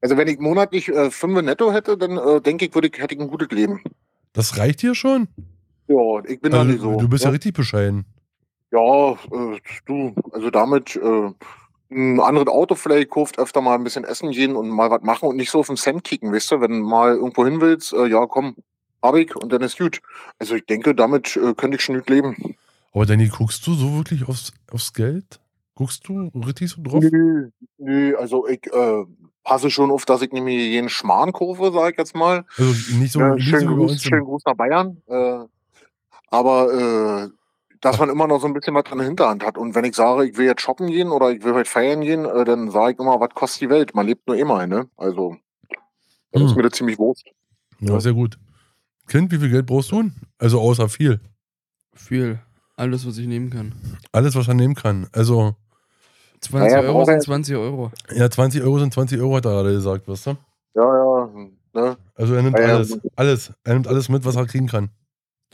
Also 0.01 0.17
wenn 0.17 0.27
ich 0.27 0.39
monatlich 0.39 0.87
äh, 0.89 1.09
5 1.09 1.41
netto 1.41 1.71
hätte, 1.71 1.97
dann 1.97 2.17
äh, 2.17 2.41
denke 2.41 2.65
ich, 2.65 2.75
würde 2.75 2.89
ich, 2.89 2.97
hätte 3.01 3.15
ich 3.15 3.19
ein 3.19 3.27
gutes 3.27 3.49
Leben. 3.49 3.81
Das 4.33 4.57
reicht 4.57 4.81
dir 4.81 4.93
schon? 4.95 5.27
Ja, 5.87 6.23
ich 6.27 6.39
bin 6.41 6.51
da 6.51 6.59
Also, 6.59 6.71
nicht 6.71 6.81
so. 6.81 6.97
du 6.97 7.07
bist 7.09 7.23
ja 7.23 7.29
ja, 7.29 7.33
richtig 7.33 7.53
bescheiden. 7.53 8.05
Ja 8.75 9.11
äh, 9.11 9.59
du, 9.85 10.13
also 10.31 10.49
damit 10.49 10.95
äh, 10.95 11.31
ein 11.91 12.19
anderes 12.19 12.47
Auto 12.47 12.75
vielleicht 12.75 13.09
kauft, 13.09 13.39
öfter 13.39 13.61
mal 13.61 13.75
ein 13.75 13.83
bisschen 13.83 14.03
essen 14.03 14.31
gehen 14.31 14.55
und 14.55 14.69
mal 14.69 14.89
was 14.89 15.01
machen 15.03 15.29
und 15.29 15.37
nicht 15.37 15.51
so 15.51 15.59
auf 15.59 15.67
den 15.67 15.77
Cent 15.77 16.03
kicken, 16.03 16.33
weißt 16.33 16.51
du? 16.51 16.61
Wenn 16.61 16.81
du 16.81 16.87
mal 16.87 17.15
irgendwo 17.15 17.45
hin 17.45 17.61
willst, 17.61 17.93
äh, 17.93 18.07
ja 18.07 18.25
komm, 18.25 18.55
hab 19.01 19.15
ich 19.15 19.35
und 19.35 19.51
dann 19.51 19.61
ist 19.61 19.77
gut. 19.77 20.01
Also 20.39 20.55
ich 20.55 20.65
denke, 20.65 20.95
damit 20.95 21.35
äh, 21.37 21.53
könnte 21.53 21.77
ich 21.77 21.83
schon 21.83 21.95
gut 21.95 22.09
leben. 22.09 22.55
Aber 22.93 23.05
Danny, 23.05 23.27
guckst 23.27 23.65
du 23.67 23.73
so 23.73 23.95
wirklich 23.97 24.27
aufs, 24.27 24.53
aufs 24.71 24.93
Geld? 24.93 25.39
Guckst 25.75 26.07
du 26.07 26.31
richtig 26.33 26.71
so 26.71 26.81
drauf? 26.81 27.03
Nö, 27.03 27.49
nö, 27.77 28.15
also 28.15 28.47
ich 28.47 28.65
äh, 28.71 29.03
passe 29.43 29.69
schon 29.69 29.91
auf, 29.91 30.05
dass 30.05 30.21
ich 30.21 30.31
nämlich 30.31 30.57
jeden 30.57 30.89
Schmarrn 30.89 31.33
kaufe, 31.33 31.71
sag 31.73 31.91
ich 31.91 31.97
jetzt 31.97 32.15
mal. 32.15 32.45
Also 32.57 32.73
nicht 32.97 33.11
so, 33.11 33.19
Ja, 33.19 33.35
nicht 33.35 33.47
schönen, 33.47 33.67
so 33.67 33.75
Gruß, 33.75 34.01
schönen 34.01 34.23
Gruß 34.23 34.43
nach 34.45 34.55
Bayern. 34.55 35.01
Äh, 35.07 35.39
aber 36.29 36.73
äh, 36.73 37.29
dass 37.81 37.99
man 37.99 38.09
immer 38.09 38.27
noch 38.27 38.39
so 38.39 38.47
ein 38.47 38.53
bisschen 38.53 38.75
was 38.75 38.85
in 38.91 38.97
der 38.97 39.07
Hinterhand 39.07 39.45
hat. 39.45 39.57
Und 39.57 39.75
wenn 39.75 39.85
ich 39.85 39.95
sage, 39.95 40.25
ich 40.27 40.37
will 40.37 40.45
jetzt 40.45 40.61
shoppen 40.61 40.87
gehen 40.87 41.09
oder 41.09 41.31
ich 41.31 41.43
will 41.43 41.53
heute 41.53 41.69
feiern 41.69 42.01
gehen, 42.01 42.25
äh, 42.25 42.43
dann 42.45 42.71
sage 42.71 42.93
ich 42.93 42.99
immer, 42.99 43.19
was 43.19 43.29
kostet 43.33 43.61
die 43.61 43.69
Welt? 43.69 43.93
Man 43.95 44.05
lebt 44.07 44.27
nur 44.27 44.37
immer, 44.37 44.65
ne? 44.67 44.87
Also, 44.97 45.37
ist 46.31 46.41
Hm. 46.51 46.55
mir 46.55 46.63
das 46.63 46.73
ziemlich 46.73 46.97
wurscht. 46.97 47.27
ja, 47.79 47.99
sehr 47.99 48.13
gut. 48.13 48.37
Kind, 49.07 49.31
wie 49.31 49.37
viel 49.37 49.49
Geld 49.49 49.65
brauchst 49.67 49.91
du? 49.91 50.09
Also 50.39 50.59
außer 50.59 50.89
viel. 50.89 51.19
Viel. 51.93 52.39
Alles, 52.75 53.05
was 53.07 53.17
ich 53.17 53.27
nehmen 53.27 53.49
kann. 53.49 53.73
Alles, 54.11 54.35
was 54.35 54.47
er 54.47 54.53
nehmen 54.53 54.75
kann. 54.75 55.07
Also, 55.13 55.55
20 56.41 56.71
Naja, 56.73 56.81
Euro 56.87 57.05
sind 57.05 57.21
20 57.23 57.55
Euro. 57.55 57.91
ja, 58.13 58.29
20 58.29 58.61
Euro 58.63 58.79
sind 58.79 58.93
20 58.93 59.19
Euro, 59.21 59.35
hat 59.37 59.45
er 59.45 59.51
gerade 59.51 59.71
gesagt, 59.73 60.07
weißt 60.07 60.27
du? 60.27 60.37
Ja, 60.75 60.83
ja, 60.83 61.29
ne? 61.73 61.97
Also 62.15 62.33
er 62.35 62.41
nimmt 62.41 62.57
Ja, 62.59 62.67
ja. 62.67 62.75
alles, 62.75 62.99
alles. 63.15 63.53
Er 63.63 63.73
nimmt 63.75 63.87
alles 63.87 64.09
mit, 64.09 64.25
was 64.25 64.35
er 64.35 64.45
kriegen 64.45 64.67
kann. 64.67 64.89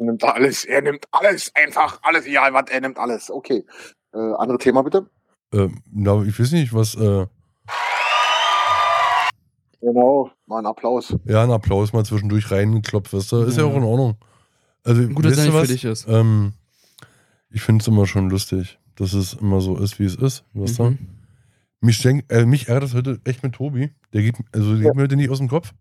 Er 0.02 0.06
nimmt 0.06 0.24
alles, 0.24 0.66
er 0.66 0.82
nimmt 0.82 1.06
alles, 1.12 1.52
einfach 1.54 2.00
alles, 2.02 2.26
egal 2.26 2.52
was, 2.54 2.64
er 2.72 2.82
nimmt 2.82 2.98
alles. 2.98 3.30
Okay. 3.30 3.64
Äh, 4.16 4.18
andere 4.40 4.58
Thema 4.58 4.82
bitte? 4.82 5.08
Ähm, 5.54 5.84
na, 5.92 6.24
ich 6.24 6.40
weiß 6.40 6.54
nicht, 6.54 6.74
was, 6.74 6.96
äh, 6.96 7.28
Genau, 9.80 10.32
mal 10.48 10.58
einen 10.60 10.68
Applaus. 10.68 11.16
ja, 11.26 11.44
ein 11.44 11.52
Applaus 11.52 11.94
mal 11.94 12.04
zwischendurch 12.04 12.50
reingeklopft, 12.52 13.14
weißt 13.14 13.32
du? 13.32 13.38
Ist 13.44 13.58
ja 13.58 13.64
Ja. 13.66 13.72
auch 13.72 13.76
in 13.78 13.84
Ordnung. 13.84 14.16
Also, 14.84 15.08
Gut, 15.08 15.26
dass 15.26 15.36
du 15.36 15.42
nicht 15.44 15.54
was? 15.54 15.62
für 15.68 15.74
dich 15.74 15.86
ist. 15.86 16.08
Ähm, 16.08 16.54
ich 17.52 17.62
finde 17.62 17.82
es 17.84 17.88
immer 17.88 18.08
schon 18.08 18.30
lustig, 18.32 18.80
dass 18.96 19.14
es 19.14 19.34
immer 19.34 19.62
so 19.62 19.78
ist, 19.78 20.00
wie 20.00 20.06
es 20.06 20.16
ist, 20.16 20.44
weißt 20.54 20.80
du? 20.80 20.84
Mhm. 20.92 20.98
Mich, 21.82 22.02
denk, 22.02 22.26
äh, 22.32 22.46
mich 22.46 22.68
ärgert 22.70 22.84
das 22.86 22.94
heute 22.96 23.20
echt 23.24 23.44
mit 23.44 23.54
Tobi. 23.54 23.94
Der 24.14 24.22
geht, 24.24 24.36
also 24.52 24.74
der 24.76 24.84
geht 24.84 24.96
mir 24.96 25.04
heute 25.04 25.16
nicht 25.16 25.30
aus 25.30 25.38
dem 25.40 25.48
Kopf. 25.48 25.74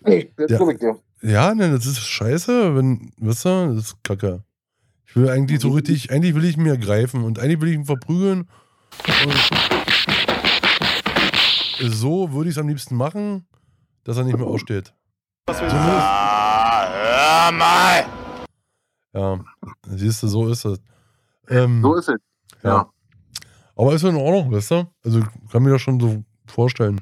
Nee, 0.00 0.32
jetzt 0.38 0.50
Ja. 0.50 0.68
ich 0.68 0.78
dir. 0.78 0.98
Ja, 1.22 1.54
ne, 1.54 1.70
das 1.70 1.86
ist 1.86 2.00
scheiße, 2.00 2.74
wenn, 2.74 3.12
weißt 3.18 3.44
du, 3.44 3.74
das 3.76 3.84
ist 3.86 4.02
kacke. 4.04 4.42
Ich 5.06 5.14
will 5.16 5.28
eigentlich 5.28 5.60
so 5.60 5.70
richtig, 5.70 6.10
eigentlich 6.10 6.34
will 6.34 6.44
ich 6.44 6.56
ihn 6.56 6.62
mir 6.64 6.76
greifen 6.78 7.22
und 7.24 7.38
eigentlich 7.38 7.60
will 7.60 7.68
ich 7.68 7.74
ihn 7.74 7.84
verprügeln. 7.84 8.48
Und 11.80 11.90
so 11.90 12.32
würde 12.32 12.48
ich 12.50 12.56
es 12.56 12.58
am 12.60 12.68
liebsten 12.68 12.96
machen, 12.96 13.46
dass 14.04 14.16
er 14.16 14.24
nicht 14.24 14.36
mehr 14.38 14.46
aussteht. 14.46 14.92
Ja, 19.14 19.38
siehst 19.88 20.22
du, 20.22 20.28
so 20.28 20.48
ist 20.48 20.64
es. 20.64 20.80
Ähm, 21.48 21.82
So 21.82 21.94
ist 21.96 22.08
es. 22.08 22.16
ja. 22.62 22.70
ja. 22.70 22.90
Aber 23.76 23.94
ist 23.94 24.04
in 24.04 24.16
Ordnung, 24.16 24.52
weißt 24.52 24.70
du? 24.70 24.86
Also 25.04 25.18
ich 25.20 25.50
kann 25.50 25.62
mir 25.62 25.70
das 25.70 25.80
schon 25.82 25.98
so 25.98 26.22
vorstellen. 26.46 27.00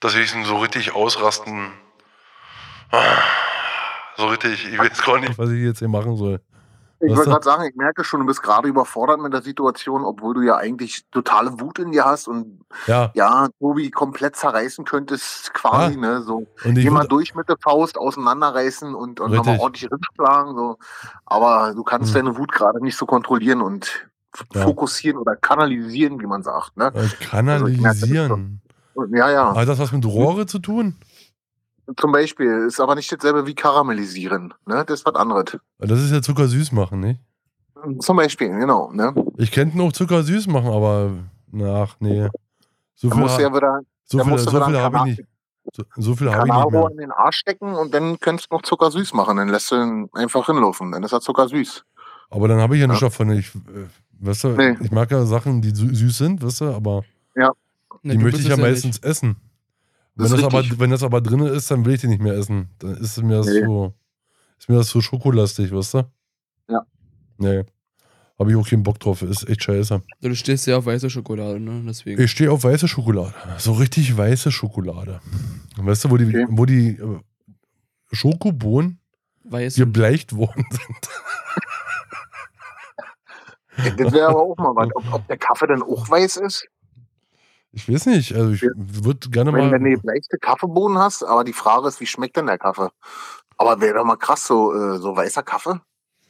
Dass 0.00 0.14
ich 0.14 0.32
ihn 0.34 0.44
so 0.44 0.58
richtig 0.58 0.94
ausrasten. 0.94 1.70
Ah, 2.90 3.22
So 4.16 4.26
richtig, 4.26 4.66
ich 4.72 4.78
weiß 4.78 5.02
gar 5.04 5.20
nicht, 5.20 5.38
was 5.38 5.50
ich 5.50 5.62
jetzt 5.62 5.78
hier 5.78 5.88
machen 5.88 6.16
soll. 6.16 6.40
Ich 7.00 7.14
wollte 7.14 7.30
gerade 7.30 7.44
sagen, 7.44 7.64
ich 7.64 7.76
merke 7.76 8.02
schon, 8.02 8.20
du 8.20 8.26
bist 8.26 8.42
gerade 8.42 8.66
überfordert 8.66 9.20
mit 9.20 9.32
der 9.32 9.42
Situation, 9.42 10.04
obwohl 10.04 10.34
du 10.34 10.40
ja 10.42 10.56
eigentlich 10.56 11.04
totale 11.12 11.60
Wut 11.60 11.78
in 11.78 11.92
dir 11.92 12.04
hast 12.04 12.26
und 12.26 12.60
Ja, 12.86 13.12
ja, 13.14 13.48
Tobi 13.60 13.90
komplett 13.90 14.34
zerreißen 14.34 14.84
könntest, 14.84 15.54
quasi, 15.54 15.94
Ja. 15.94 16.00
ne? 16.00 16.22
So, 16.22 16.48
würd, 16.64 17.12
durch 17.12 17.34
mit 17.36 17.48
der 17.48 17.56
Faust, 17.62 17.96
auseinanderreißen 17.96 18.96
und, 18.96 19.20
und 19.20 19.30
nochmal 19.32 19.58
ordentlich 19.60 19.88
rinschlagen, 19.92 20.56
so. 20.56 20.78
Aber 21.24 21.72
du 21.74 21.84
kannst 21.84 22.14
Hm. 22.16 22.26
deine 22.26 22.36
Wut 22.36 22.50
gerade 22.50 22.82
nicht 22.82 22.96
so 22.96 23.06
kontrollieren 23.06 23.62
und 23.62 24.08
Ja. 24.52 24.62
fokussieren 24.62 25.18
oder 25.18 25.36
kanalisieren, 25.36 26.20
wie 26.20 26.26
man 26.26 26.42
sagt, 26.42 26.76
ne? 26.76 26.92
äh, 26.94 27.08
kanalisieren. 27.24 28.60
Und, 28.94 29.16
ja, 29.16 29.30
ja. 29.30 29.54
Hat 29.54 29.68
das 29.68 29.78
was 29.78 29.92
mit 29.92 30.04
Rohre 30.04 30.46
zu 30.46 30.58
tun? 30.58 30.96
Zum 31.96 32.12
Beispiel 32.12 32.64
ist 32.66 32.80
aber 32.80 32.94
nicht 32.94 33.10
dasselbe 33.10 33.46
wie 33.46 33.54
karamellisieren, 33.54 34.52
ne? 34.66 34.84
Das 34.86 35.00
ist 35.00 35.06
was 35.06 35.14
anderes. 35.14 35.56
Das 35.78 36.00
ist 36.00 36.10
ja 36.10 36.20
zuckersüß 36.20 36.72
machen, 36.72 37.00
nicht? 37.00 37.20
Zum 38.00 38.16
Beispiel, 38.16 38.48
genau, 38.50 38.90
ne? 38.92 39.14
Ich 39.36 39.52
könnte 39.52 39.80
auch 39.80 39.92
zuckersüß 39.92 40.48
machen, 40.48 40.68
aber 40.70 41.12
ach 41.64 41.96
nee. 42.00 42.28
So 42.96 43.08
Da 43.08 43.14
viel, 43.14 43.22
musst 43.22 43.38
ja 43.38 43.54
wieder 43.54 43.80
so 44.04 44.18
viel, 44.24 44.38
so 44.38 44.50
viel 44.50 44.78
habe 44.78 44.96
ich 44.98 45.02
nicht. 45.18 45.22
So, 45.72 45.84
so 45.96 46.16
viel 46.16 46.30
habe 46.32 46.48
ich 46.48 46.54
nicht 46.54 46.70
mehr. 46.72 46.90
in 46.90 46.96
den 46.96 47.10
Arsch 47.12 47.36
stecken 47.36 47.74
und 47.74 47.92
dann 47.94 48.18
könntest 48.20 48.50
du 48.50 48.56
noch 48.56 48.62
zuckersüß 48.62 49.12
machen. 49.14 49.36
Dann 49.36 49.48
lässt 49.48 49.70
du 49.70 49.76
ihn 49.76 50.08
einfach 50.14 50.46
hinlaufen. 50.46 50.92
Dann 50.92 51.02
ist 51.04 51.12
er 51.12 51.20
zuckersüß. 51.20 51.84
Aber 52.30 52.48
dann 52.48 52.58
habe 52.60 52.74
ich 52.74 52.80
ja, 52.80 52.86
Ja. 52.86 52.88
nichts 52.92 53.00
davon. 53.02 53.30
Ich, 53.32 53.54
äh, 53.54 53.86
weißt 54.20 54.44
du, 54.44 54.48
Nee. 54.48 54.76
ich 54.82 54.90
mag 54.90 55.10
ja 55.10 55.24
Sachen, 55.24 55.62
die 55.62 55.70
sü- 55.72 55.94
süß 55.94 56.18
sind, 56.18 56.42
weißt 56.42 56.62
du, 56.62 56.64
aber 56.74 57.04
Na, 57.34 57.50
die 58.02 58.18
du 58.18 58.24
möchte 58.24 58.40
ich 58.40 58.48
ja 58.48 58.56
meistens 58.56 58.98
essen. 58.98 59.36
Wenn 60.18 60.24
Das 60.24 60.30
das, 60.32 60.40
ist 60.40 60.46
aber, 60.46 60.60
richtig. 60.60 60.78
wenn 60.80 60.90
das 60.90 61.02
aber 61.02 61.20
drin 61.20 61.40
ist, 61.40 61.70
dann 61.70 61.84
will 61.84 61.94
ich 61.94 62.00
die 62.00 62.08
nicht 62.08 62.20
mehr 62.20 62.34
essen. 62.34 62.68
Dann 62.80 62.96
ist 62.96 63.22
mir 63.22 63.36
das 63.36 63.46
Nee. 63.46 63.64
so, 63.64 63.94
ist 64.58 64.68
mir 64.68 64.76
das 64.76 64.88
so 64.88 65.00
schokolastig, 65.00 65.72
weißt 65.72 65.94
du? 65.94 66.02
Ja. 66.68 66.82
Nee. 67.38 67.64
Habe 68.38 68.50
ich 68.50 68.56
auch 68.56 68.68
keinen 68.68 68.82
Bock 68.82 69.00
drauf. 69.00 69.22
Ist 69.22 69.48
echt 69.48 69.62
scheiße. 69.64 70.02
Du 70.20 70.34
stehst 70.34 70.66
ja 70.66 70.76
auf 70.76 70.86
weiße 70.86 71.08
Schokolade, 71.10 71.58
ne? 71.58 71.82
Deswegen. 71.86 72.20
Ich 72.22 72.30
stehe 72.30 72.50
auf 72.52 72.62
weiße 72.64 72.86
Schokolade. 72.88 73.32
So 73.58 73.72
richtig 73.72 74.16
weiße 74.16 74.52
Schokolade. 74.52 75.20
Weißt 75.76 76.04
du, 76.04 76.10
wo 76.10 76.16
die, 76.16 76.26
Okay. 76.26 76.46
wo 76.50 76.64
die 76.66 76.90
äh, 76.90 77.20
Schokobohnen 78.12 79.00
Weiß. 79.44 79.74
gebleicht 79.76 80.36
worden 80.36 80.64
sind. 80.70 81.08
Das 83.98 84.12
wäre 84.12 84.28
aber 84.28 84.40
auch 84.42 84.56
mal 84.56 84.74
was. 84.74 84.88
Ob, 84.94 85.12
ob 85.14 85.26
der 85.28 85.36
Kaffee 85.38 85.66
dann 85.68 85.82
auch 85.82 86.08
weiß 86.08 86.38
ist? 86.38 86.66
Ich 87.72 87.88
weiß 87.92 88.06
nicht. 88.06 88.34
Also 88.34 88.52
ich 88.52 88.62
würde 88.76 89.28
gerne 89.30 89.52
Wenn, 89.52 89.70
mal. 89.70 89.72
wenn 89.72 89.84
du 89.84 90.00
leichte 90.02 90.38
Kaffeebohnen 90.38 90.98
hast, 90.98 91.22
aber 91.22 91.44
die 91.44 91.52
Frage 91.52 91.88
ist, 91.88 92.00
wie 92.00 92.06
schmeckt 92.06 92.36
denn 92.36 92.46
der 92.46 92.58
Kaffee? 92.58 92.88
Aber 93.58 93.80
wäre 93.80 93.98
doch 93.98 94.04
mal 94.04 94.16
krass, 94.16 94.46
so, 94.46 94.72
äh, 94.72 94.98
so 94.98 95.16
weißer 95.16 95.42
Kaffee. 95.42 95.80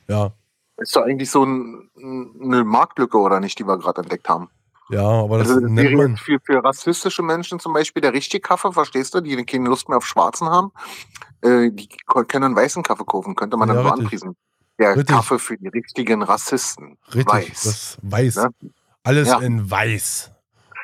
Ja, 0.09 0.33
Ist 0.79 0.97
doch 0.97 1.03
eigentlich 1.03 1.31
so 1.31 1.45
ein, 1.45 1.91
eine 1.97 2.65
Marktlücke, 2.65 3.19
oder 3.19 3.41
nicht, 3.41 3.59
die 3.59 3.67
wir 3.67 3.79
gerade 3.79 4.01
entdeckt 4.03 4.29
haben. 4.29 4.49
ja, 4.89 5.03
aber 5.07 5.39
das 5.39 5.51
Also 5.51 5.67
nennt 5.67 5.95
man. 5.97 6.17
für, 6.17 6.39
für 6.43 6.65
rassistische 6.65 7.23
Menschen 7.23 7.61
zum 7.61 7.73
Beispiel 7.73 8.01
der 8.01 8.15
richtige 8.15 8.41
Kaffee, 8.41 8.73
verstehst 8.73 9.15
du, 9.15 9.21
die 9.21 9.37
keine 9.45 9.69
Lust 9.69 9.89
mehr 9.89 9.99
auf 9.99 10.07
Schwarzen 10.07 10.49
haben. 10.49 10.73
Äh, 11.43 11.71
die 11.71 11.89
können 12.07 12.45
einen 12.45 12.57
weißen 12.57 12.83
Kaffee 12.83 13.05
kaufen, 13.05 13.35
könnte 13.37 13.57
man 13.57 13.69
Ja, 13.69 13.75
dann 13.75 13.85
so 13.85 13.91
anpriesen. 13.93 14.37
Der 14.79 14.97
Richtig. 14.97 15.15
Kaffee 15.15 15.39
für 15.39 15.57
die 15.59 15.69
richtigen 15.69 16.23
Rassisten. 16.23 16.97
Richtig, 17.15 17.27
Weiß. 17.27 17.63
das 17.65 17.99
weiß. 18.03 18.37
Ne? 18.37 18.51
Alles 19.03 19.29
Ja. 19.29 19.39
in 19.41 19.71
weiß. 19.71 20.31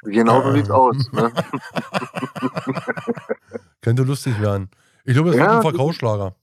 Genau 0.05 0.43
so 0.43 0.49
Ah. 0.49 0.53
sieht's 0.53 0.71
aus. 0.71 0.97
Ne? 1.13 1.33
Könnte 3.83 4.03
lustig 4.03 4.41
werden. 4.41 4.71
Ich 5.05 5.15
glaube, 5.15 5.31
das 5.31 5.39
Ja, 5.39 5.45
wird 5.47 5.55
ein 5.57 5.63
Verkaufsschlager. 5.63 6.35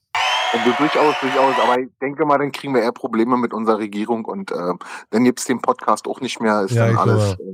Also 0.53 0.71
durchaus, 0.77 1.15
durchaus. 1.21 1.55
Aber 1.63 1.79
ich 1.79 1.89
denke 2.01 2.25
mal, 2.25 2.37
dann 2.37 2.51
kriegen 2.51 2.73
wir 2.75 2.81
eher 2.81 2.91
Probleme 2.91 3.37
mit 3.37 3.53
unserer 3.53 3.79
Regierung 3.79 4.25
und 4.25 4.51
äh, 4.51 4.73
dann 5.09 5.23
gibt's 5.23 5.45
den 5.45 5.61
Podcast 5.61 6.07
auch 6.07 6.19
nicht 6.21 6.41
mehr. 6.41 6.61
Ist 6.63 6.71
Ja, 6.73 6.85
dann 6.87 6.95
ich 6.95 6.99
alles. 6.99 7.37
glaube- 7.37 7.43
Äh, 7.43 7.53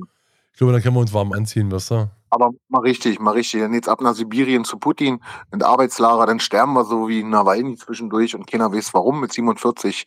Ich 0.53 0.57
glaube, 0.57 0.73
dann 0.73 0.81
können 0.81 0.95
wir 0.95 1.01
uns 1.01 1.13
warm 1.13 1.31
anziehen, 1.33 1.71
weißt 1.71 1.91
du? 1.91 2.09
aber 2.29 2.49
mal 2.67 2.79
richtig, 2.79 3.21
mal 3.21 3.31
richtig. 3.31 3.61
Dann 3.61 3.73
jetzt 3.73 3.87
ab 3.87 4.01
nach 4.01 4.13
Sibirien 4.13 4.65
zu 4.65 4.77
Putin 4.77 5.21
und 5.51 5.63
Arbeitslager, 5.63 6.25
dann 6.25 6.41
sterben 6.41 6.73
wir 6.73 6.83
so 6.83 7.07
wie 7.07 7.23
Nawalny 7.23 7.77
zwischendurch 7.77 8.35
und 8.35 8.51
keiner 8.51 8.73
weiß 8.73 8.93
warum 8.93 9.21
mit 9.21 9.31
47. 9.31 10.05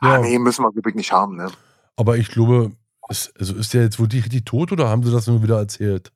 Ja. 0.00 0.14
Ah, 0.14 0.18
nee, 0.18 0.38
müssen 0.38 0.64
wir 0.64 0.74
wirklich 0.74 0.94
nicht 0.94 1.12
haben, 1.12 1.36
ne? 1.36 1.48
Aber 1.96 2.16
ich 2.16 2.30
glaube, 2.30 2.70
ist, 3.08 3.32
also 3.38 3.54
ist 3.54 3.74
der 3.74 3.82
jetzt 3.82 3.98
wirklich 4.00 4.24
richtig 4.24 4.44
tot 4.44 4.72
oder 4.72 4.88
haben 4.88 5.02
sie 5.02 5.12
das 5.12 5.26
nur 5.26 5.42
wieder 5.42 5.58
erzählt? 5.58 6.12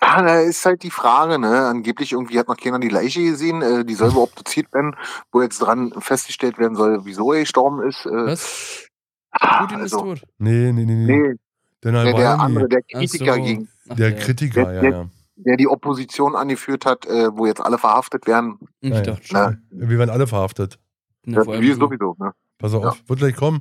Ah, 0.00 0.22
da 0.22 0.40
ist 0.40 0.64
halt 0.64 0.82
die 0.82 0.90
Frage, 0.90 1.38
ne? 1.38 1.66
Angeblich 1.66 2.12
irgendwie 2.12 2.38
hat 2.38 2.48
noch 2.48 2.56
keiner 2.56 2.78
die 2.78 2.88
Leiche 2.88 3.22
gesehen, 3.22 3.60
äh, 3.60 3.84
die 3.84 3.94
soll 3.94 4.10
obduziert 4.16 4.72
werden, 4.72 4.96
wo 5.30 5.42
jetzt 5.42 5.58
dran 5.58 5.92
festgestellt 5.98 6.58
werden 6.58 6.74
soll, 6.74 7.04
wieso 7.04 7.32
er 7.34 7.40
gestorben 7.40 7.82
ist. 7.86 8.06
Äh, 8.06 8.10
Was? 8.26 8.86
ah, 9.32 9.60
Putin 9.62 9.78
ist 9.80 9.92
also, 9.94 10.00
tot. 10.14 10.22
Nee, 10.38 10.72
nee, 10.72 10.84
nee, 10.86 10.94
nee. 10.94 11.18
Nee, 11.18 11.34
Der 11.82 11.92
der, 11.92 12.14
der 12.14 12.40
andere, 12.40 12.68
der 12.68 12.82
Kritiker 12.82 13.34
so. 13.34 13.42
gegen, 13.42 13.68
Ach, 13.90 13.96
der 13.96 14.10
ja. 14.10 14.16
Kritiker, 14.18 14.64
Der- 14.64 14.72
ja, 14.74 14.80
der- 14.80 14.90
ja. 14.90 15.06
der 15.36 15.56
die 15.58 15.68
Opposition 15.68 16.34
angeführt 16.34 16.86
hat, 16.86 17.04
äh, 17.06 17.36
wo 17.36 17.44
jetzt 17.46 17.60
alle 17.60 17.76
verhaftet 17.76 18.26
werden. 18.26 18.58
Ich 18.80 18.90
Ja, 18.94 19.00
dachte 19.02 19.22
ja. 19.28 19.44
schon. 19.44 19.62
Na, 19.70 19.88
Wir 19.88 19.98
werden 19.98 20.10
alle 20.10 20.26
verhaftet. 20.26 20.78
Na, 21.26 21.44
wir 21.46 21.74
sowieso, 21.76 22.16
ne? 22.18 22.32
Pass 22.58 22.72
auf, 22.72 22.84
Ja. 22.84 22.94
wird 23.06 23.18
gleich 23.18 23.36
kommen. 23.36 23.60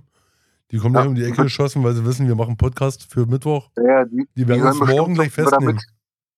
Die 0.72 0.78
kommen 0.78 0.94
gleich 0.94 1.06
Ja. 1.06 1.10
um 1.10 1.16
die 1.16 1.24
Ecke 1.24 1.44
geschossen, 1.44 1.84
weil 1.84 1.94
sie 1.94 2.06
wissen, 2.06 2.28
wir 2.28 2.36
machen 2.36 2.56
Podcast 2.58 3.12
für 3.12 3.26
Mittwoch. 3.26 3.70
Ja, 3.78 4.06
die, 4.06 4.28
Die 4.36 4.48
werden 4.48 4.64
hören 4.64 4.80
uns 4.80 4.90
morgen 4.92 5.14
gleich 5.16 5.32
festnehmen. 5.32 5.76
mit. 5.76 5.84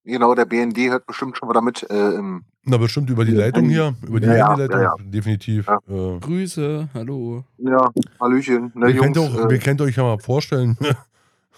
Genau, 0.03 0.33
der 0.33 0.45
BND 0.45 0.77
hört 0.89 1.05
bestimmt 1.05 1.37
schon 1.37 1.47
wieder 1.49 1.61
mit. 1.61 1.83
Äh, 1.89 2.19
Na, 2.63 2.77
bestimmt 2.77 3.09
über 3.09 3.23
die 3.23 3.33
Leitung 3.33 3.65
hier, 3.69 3.93
über 4.07 4.19
die 4.19 4.27
Ja, 4.27 4.49
Handyleitung, 4.49 4.81
ja, 4.81 4.95
definitiv. 5.11 5.67
Ja. 5.67 5.77
Äh, 5.87 6.19
Grüße, 6.19 6.89
hallo. 6.93 7.43
ja, 7.57 7.87
Hallöchen. 8.19 8.71
Ne, 8.73 8.89
ihr, 8.89 8.99
könnt 8.99 9.15
Jungs, 9.15 9.35
auch, 9.37 9.49
äh, 9.49 9.53
ihr 9.53 9.59
könnt 9.59 9.79
euch 9.81 9.95
ja 9.97 10.03
mal 10.03 10.17
vorstellen. 10.19 10.75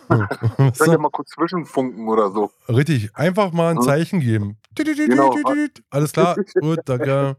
Könnt 0.09 0.79
ihr 0.87 0.99
mal 0.99 1.09
kurz 1.09 1.29
zwischenfunken 1.29 2.07
oder 2.09 2.29
so. 2.29 2.51
Richtig, 2.67 3.15
einfach 3.15 3.53
mal 3.53 3.71
ein. 3.75 3.81
Zeichen 3.81 4.19
geben. 4.19 4.57
Genau. 4.75 5.33
Alles 5.89 6.11
klar, 6.11 6.35
gut, 6.59 6.79
danke. 6.85 7.37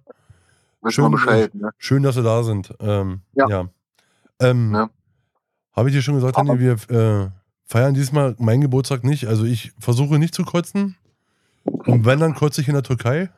Schön, 0.89 1.05
wir 1.05 1.11
Bescheid, 1.11 1.55
ne? 1.55 1.71
Schön, 1.79 2.03
dass 2.03 2.15
Sie 2.15 2.23
da 2.23 2.43
sind. 2.43 2.75
Ähm, 2.81 3.21
ja. 3.35 3.49
Ja. 3.49 3.69
Ähm, 4.41 4.73
Ja. 4.75 4.91
Habe 5.75 5.89
ich 5.89 5.95
dir 5.95 6.03
schon 6.03 6.15
gesagt, 6.15 6.37
Hanni, 6.37 6.59
wir 6.59 6.73
äh, 6.91 7.31
feiern 7.65 7.95
diesmal 7.95 8.37
meinen 8.39 8.61
Geburtstag 8.61 9.05
nicht. 9.05 9.27
Also 9.27 9.45
ich 9.45 9.73
versuche 9.79 10.19
nicht 10.19 10.35
zu 10.35 10.45
kotzen. 10.45 10.97
Und 11.65 12.05
wenn, 12.05 12.21
dann 12.21 12.35
kotze 12.35 12.61
ich 12.61 12.69
in 12.69 12.75
der 12.75 12.83
Türkei. 12.83 13.31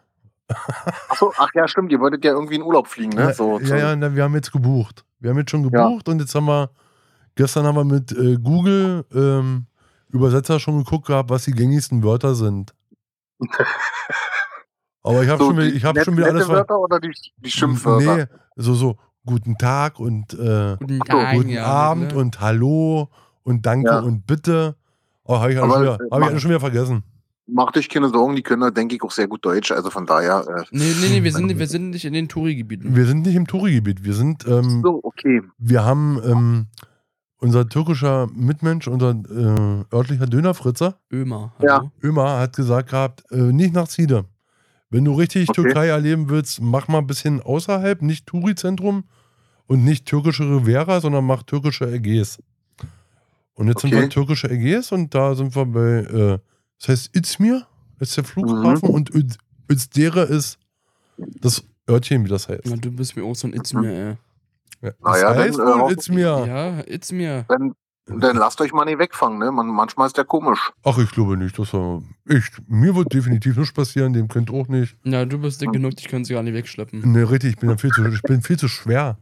Achso, 1.09 1.33
ach 1.39 1.49
ja, 1.55 1.67
stimmt, 1.67 1.91
ihr 1.93 1.99
wolltet 2.01 2.25
ja 2.25 2.33
irgendwie 2.33 2.57
in 2.57 2.63
Urlaub 2.63 2.87
fliegen, 2.87 3.11
ne? 3.17 3.23
Ja, 3.23 3.33
So, 3.35 3.59
ja, 3.61 3.77
ja, 3.77 3.97
na, 3.97 4.15
wir 4.15 4.23
haben 4.23 4.35
jetzt 4.35 4.53
gebucht. 4.53 5.05
Wir 5.19 5.31
haben 5.31 5.39
jetzt 5.39 5.51
schon 5.51 5.63
Ja. 5.71 5.89
gebucht 5.89 6.09
und 6.09 6.21
jetzt 6.21 6.35
haben 6.35 6.47
wir, 6.47 6.71
gestern 7.35 7.65
haben 7.67 7.75
wir 7.77 7.85
mit 7.85 8.13
äh, 8.13 8.37
Google 8.37 9.05
ähm, 9.15 9.67
Übersetzer 10.11 10.61
schon 10.61 10.79
geguckt 10.85 11.07
gehabt, 11.07 11.31
was 11.31 11.45
die 11.45 11.53
gängigsten 11.53 12.03
Wörter 12.05 12.35
sind. 12.35 12.75
Aber 15.03 15.23
ich 15.23 15.29
habe 15.29 15.43
so 15.43 15.51
schon, 15.51 15.61
ich 15.61 15.85
hab 15.85 15.95
nette- 15.95 16.05
schon 16.07 16.17
wieder 16.17 16.27
alles 16.27 16.49
Wörter 16.49 16.79
oder 16.79 16.99
die, 17.01 17.13
die 17.39 17.51
Schimpfwörter? 17.51 18.17
Nee, 18.17 18.25
so, 18.57 18.75
so, 18.75 18.97
guten 19.27 19.59
Tag 19.59 20.01
und 20.01 20.33
äh, 20.35 20.77
Guten 20.79 21.01
Tag, 21.01 21.35
guten 21.35 21.49
ja, 21.51 21.65
Abend 21.67 22.11
klar. 22.11 22.21
und 22.23 22.41
Hallo 22.41 23.09
und 23.43 23.67
Danke 23.67 23.91
Ja. 23.91 23.99
und 24.01 24.27
Bitte. 24.27 24.77
Oh, 25.25 25.39
habe 25.41 25.53
ich, 25.53 25.61
alles 25.61 25.81
wieder- 25.81 25.93
hab 25.95 26.01
ich 26.01 26.09
mach- 26.11 26.27
alles 26.29 26.41
schon 26.43 26.51
wieder 26.51 26.61
vergessen. 26.61 27.03
Macht 27.49 27.77
euch 27.77 27.89
keine 27.89 28.09
Sorgen, 28.09 28.35
die 28.35 28.43
können, 28.43 28.63
da, 28.63 28.71
denke 28.71 28.97
ich, 28.97 29.03
auch 29.03 29.11
sehr 29.13 29.29
gut 29.29 29.45
Deutsch. 29.45 29.71
Also 29.71 29.91
von 29.91 30.05
daher. 30.07 30.45
Äh, 30.49 30.65
Nee, 30.73 30.85
nee, 31.01 31.09
nee, 31.11 31.23
wir 31.25 31.33
sind, 31.33 31.57
wir 31.59 31.67
sind 31.69 31.91
nicht 31.91 32.05
in 32.05 32.13
den 32.13 32.29
Touri-Gebieten. 32.29 32.97
Wir 32.97 33.07
sind 33.07 33.25
nicht 33.27 33.37
im 33.37 33.47
Touri-Gebiet. 33.47 34.03
Wir 34.05 34.15
sind, 34.15 34.47
ähm, 34.49 34.81
so, 34.85 35.01
okay. 35.05 35.43
wir 35.59 35.85
haben 35.85 36.21
ähm, 36.25 36.67
unser 37.39 37.69
türkischer 37.69 38.27
Mitmensch, 38.35 38.89
unser 38.89 39.11
äh, 39.11 39.95
örtlicher 39.95 40.27
Dönerfritzer, 40.27 40.99
Ömer, 41.13 41.53
Ja. 41.63 41.79
hallo? 41.79 41.91
Ömer, 42.03 42.39
hat 42.41 42.57
gesagt 42.57 42.91
gehabt, 42.91 43.23
äh, 43.31 43.37
nicht 43.53 43.75
nach 43.75 43.87
Ziede. 43.87 44.25
Wenn 44.91 45.05
du 45.05 45.13
richtig 45.15 45.49
Okay. 45.49 45.63
Türkei 45.63 45.87
erleben 45.89 46.29
willst, 46.29 46.61
mach 46.61 46.89
mal 46.89 46.99
ein 46.99 47.07
bisschen 47.07 47.41
außerhalb, 47.43 48.03
nicht 48.03 48.27
Touri-Zentrum 48.27 49.05
und 49.67 49.85
nicht 49.85 50.07
türkische 50.07 50.45
Riviera, 50.45 51.01
sondern 51.01 51.25
mach 51.25 51.43
türkische 51.43 51.91
Ägäis. 51.93 52.39
Und 53.55 53.69
jetzt 53.69 53.81
sind 53.81 53.93
Okay. 53.93 54.03
wir 54.03 54.11
türkische 54.11 54.51
Ägäis 54.51 54.93
und 54.93 55.15
da 55.15 55.35
sind 55.35 55.55
wir 55.57 55.65
bei, 55.67 55.81
äh, 55.81 56.39
das 56.79 56.89
heißt 56.89 57.17
Izmir, 57.17 57.67
ist 58.01 58.17
der 58.17 58.25
Flughafen 58.25 58.89
Mhm. 58.89 58.95
und 58.95 59.11
Özdere 59.71 60.23
ist 60.25 60.59
das 61.41 61.65
Örtchen, 61.89 62.25
wie 62.25 62.29
das 62.29 62.49
heißt. 62.49 62.67
Ja, 62.67 62.77
du 62.77 62.91
bist 62.93 63.17
mir 63.17 63.25
auch 63.25 63.35
so 63.35 63.49
ein 63.49 63.55
It's 63.55 63.73
mir, 63.73 63.91
ey. 63.91 64.17
Ja, 64.83 64.93
Na 65.01 65.11
das 65.13 65.21
ja, 65.23 65.29
dann, 65.33 65.39
heißt 65.43 65.59
äh, 65.59 65.63
wohl 65.63 65.75
hoffen- 65.81 65.99
Izmir. 65.99 66.45
Ja, 66.47 66.81
It's 66.87 67.11
mir. 67.11 67.47
Dann, 67.49 67.73
dann 68.07 68.37
lasst 68.37 68.61
euch 68.61 68.73
mal 68.75 68.85
nicht 68.85 68.99
wegfangen, 68.99 69.39
ne? 69.39 69.51
Man, 69.51 69.69
manchmal 69.69 70.07
ist 70.07 70.17
der 70.19 70.27
komisch. 70.27 70.61
Ach, 70.85 70.99
ich 70.99 71.11
glaube 71.11 71.39
nicht. 71.39 71.59
Das 71.59 71.73
war, 71.73 72.03
ich, 72.29 72.45
mir 72.69 72.95
wird 72.95 73.13
definitiv 73.15 73.57
nichts 73.57 73.73
passieren, 73.73 74.13
dem 74.13 74.29
könnte 74.29 74.53
auch 74.53 74.69
nicht. 74.69 74.97
Ja, 75.05 75.25
du 75.25 75.39
bist 75.39 75.61
Hm. 75.63 75.73
dick 75.73 75.81
genug, 75.81 75.97
dich 75.97 76.09
können 76.09 76.27
sie 76.27 76.35
gar 76.35 76.43
nicht 76.43 76.53
wegschleppen. 76.55 77.11
Ne, 77.11 77.29
richtig, 77.29 77.53
ich 77.55 77.57
bin, 77.57 77.71
ja 77.71 77.79
viel 77.79 77.91
zu, 77.91 78.05
ich 78.07 78.23
bin 78.23 78.43
viel 78.43 78.59
zu 78.59 78.69
schwer. 78.69 79.17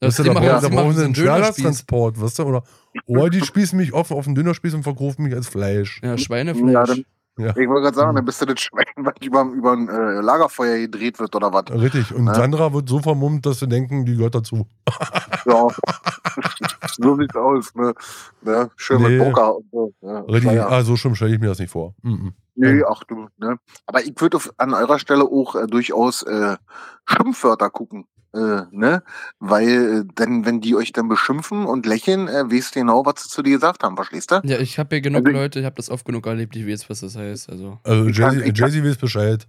Das, 0.00 0.16
du, 0.16 0.22
die 0.22 0.28
da 0.30 0.34
machen, 0.34 0.70
brauchen, 0.74 0.92
sie 0.92 0.98
so 0.98 1.04
einen. 1.04 1.14
Schwerlasttransport, 1.14 2.20
weißt 2.20 2.38
du? 2.38 2.42
Oder, 2.44 2.62
oder 3.06 3.30
die 3.30 3.42
spießen 3.42 3.76
mich 3.78 3.92
offen 3.92 4.16
auf 4.16 4.24
den 4.24 4.34
Dönerspieß 4.34 4.74
und 4.74 4.82
verkaufen 4.82 5.24
mich 5.24 5.34
als 5.34 5.48
Fleisch. 5.48 6.00
Ja, 6.02 6.10
Ja, 6.10 6.18
Schweinefleisch. 6.18 6.88
dann, 6.88 7.04
Ja. 7.38 7.50
Ich 7.50 7.68
wollte 7.68 7.82
gerade 7.82 7.96
sagen, 7.96 8.16
dann 8.16 8.24
bist 8.24 8.40
du 8.42 8.46
das 8.46 8.60
Schwein, 8.60 8.84
was 8.96 9.14
über, 9.22 9.42
über 9.42 9.72
ein 9.72 9.88
äh, 9.88 10.20
Lagerfeuer 10.20 10.78
gedreht 10.78 11.18
wird 11.18 11.34
oder 11.36 11.52
was. 11.52 11.64
Richtig. 11.70 12.14
Und 12.14 12.26
Ja. 12.26 12.34
Sandra 12.34 12.72
wird 12.72 12.88
so 12.88 12.98
vermummt, 13.00 13.44
dass 13.46 13.60
sie 13.60 13.68
denken, 13.68 14.04
die 14.04 14.16
gehört 14.16 14.34
dazu. 14.34 14.66
Ja. 15.46 15.68
so 16.98 17.16
sieht's 17.16 17.34
aus, 17.34 17.74
ne? 17.74 17.94
ne? 18.42 18.70
Schön 18.76 19.00
Nee. 19.02 19.08
mit 19.16 19.22
Poker 19.24 19.56
und 19.56 19.64
so. 19.72 19.92
Ja, 20.02 20.20
Richtig. 20.20 20.50
Feier. 20.50 20.70
Ah, 20.70 20.82
so 20.82 20.96
schlimm 20.96 21.14
stelle 21.14 21.34
ich 21.34 21.40
mir 21.40 21.48
das 21.48 21.58
nicht 21.58 21.70
vor. 21.70 21.94
Mhm. 22.02 22.34
Nee, 22.56 22.82
ach 22.86 23.02
du, 23.04 23.26
ne? 23.38 23.56
Aber 23.86 24.02
ich 24.02 24.12
würde 24.18 24.38
an 24.58 24.74
eurer 24.74 24.98
Stelle 24.98 25.24
auch 25.24 25.54
äh, 25.56 25.66
durchaus 25.66 26.22
äh, 26.24 26.56
Schimpfwörter 27.06 27.70
gucken. 27.70 28.04
Äh, 28.32 28.62
ne? 28.70 29.02
Weil, 29.40 29.68
äh, 29.68 30.04
denn, 30.18 30.44
wenn 30.46 30.60
die 30.60 30.76
euch 30.76 30.92
dann 30.92 31.08
beschimpfen 31.08 31.64
und 31.66 31.84
lächeln, 31.86 32.28
äh, 32.28 32.44
weißt 32.50 32.74
du 32.76 32.80
genau, 32.80 33.04
was 33.04 33.24
sie 33.24 33.28
zu 33.28 33.42
dir 33.42 33.54
gesagt 33.56 33.82
haben, 33.82 33.96
verstehst 33.96 34.30
du? 34.30 34.40
Ja, 34.44 34.58
ich 34.60 34.78
habe 34.78 34.94
hier 34.96 35.00
genug 35.00 35.26
Also- 35.26 35.36
Leute, 35.38 35.58
ich 35.60 35.64
habe 35.64 35.74
das 35.76 35.90
oft 35.90 36.04
genug 36.04 36.26
erlebt, 36.26 36.54
ich 36.54 36.66
weiß, 36.66 36.88
was 36.88 37.00
das 37.00 37.16
heißt. 37.16 37.50
Also. 37.50 37.78
Also 37.82 38.08
Jay-Z 38.08 38.84
weiß 38.84 38.96
Bescheid. 38.98 39.48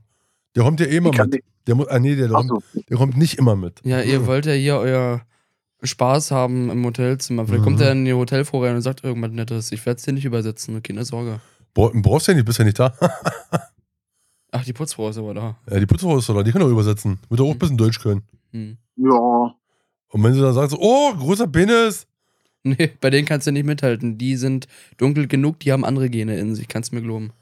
Der 0.56 0.64
kommt 0.64 0.80
ja 0.80 0.88
eh 0.88 0.98
immer 0.98 1.12
Ich 1.12 1.18
kann 1.18 1.30
mit. 1.30 1.44
Der, 1.68 1.76
mu- 1.76 1.86
ah, 1.88 2.00
nee, 2.00 2.16
der, 2.16 2.28
kommt, 2.30 2.50
so. 2.50 2.62
der 2.90 2.98
kommt 2.98 3.16
nicht 3.18 3.38
immer 3.38 3.56
mit. 3.56 3.80
Ja, 3.84 4.02
ihr 4.02 4.26
wollt 4.26 4.48
ja 4.48 4.54
hier 4.54 4.78
euer 4.78 5.22
Spaß 5.84 6.32
haben 6.32 6.70
im 6.72 6.84
Hotelzimmer. 6.86 7.46
Vielleicht 7.46 7.62
Mhm. 7.62 7.66
kommt 7.66 7.82
er 7.82 7.92
in 7.92 8.04
die 8.06 8.14
Hotelfrau 8.14 8.64
rein 8.64 8.76
und 8.76 8.82
sagt 8.82 9.04
irgendwas 9.04 9.32
Nettes. 9.32 9.72
Ich 9.72 9.86
werde 9.86 9.98
es 10.00 10.04
dir 10.06 10.14
nicht 10.14 10.26
übersetzen, 10.26 10.82
keine 10.82 11.06
Sorge. 11.06 11.40
Bra- 11.76 11.92
Brauchst 11.94 12.28
du 12.28 12.32
ja 12.32 12.36
nicht, 12.36 12.46
bist 12.46 12.58
ja 12.60 12.66
nicht 12.66 12.80
da. 12.80 12.94
Ach, 14.52 14.66
die 14.66 14.74
Putzfrau 14.74 15.10
ist 15.10 15.18
aber 15.18 15.34
da. 15.34 15.56
ja, 15.70 15.80
die 15.80 15.86
Putzfrau 15.86 16.18
ist 16.18 16.28
doch 16.28 16.36
da, 16.36 16.44
die 16.44 16.52
kann 16.52 16.62
doch 16.62 16.68
übersetzen. 16.70 17.20
Wird 17.30 17.40
doch 17.40 17.46
auch 17.48 17.52
ein 17.52 17.60
bisschen 17.60 17.78
Deutsch 17.78 18.02
können. 18.02 18.24
Hm. 18.52 18.78
Ja. 18.96 19.56
Und 20.10 20.24
wenn 20.24 20.34
sie 20.34 20.42
dann 20.42 20.54
sagt 20.54 20.72
so, 20.72 20.78
oh, 20.80 21.14
großer 21.16 21.48
Penis. 21.48 22.08
Nee, 22.64 22.92
bei 23.02 23.10
denen 23.10 23.28
kannst 23.28 23.48
du 23.48 23.52
nicht 23.52 23.66
mithalten. 23.66 24.20
Die 24.20 24.36
sind 24.36 24.68
dunkel 24.98 25.28
genug, 25.28 25.60
die 25.62 25.72
haben 25.72 25.84
andere 25.84 26.12
Gene 26.12 26.38
in 26.38 26.54
sich, 26.54 26.68
kannst 26.68 26.92
du 26.92 26.96
mir 26.98 27.02
glauben. 27.02 27.34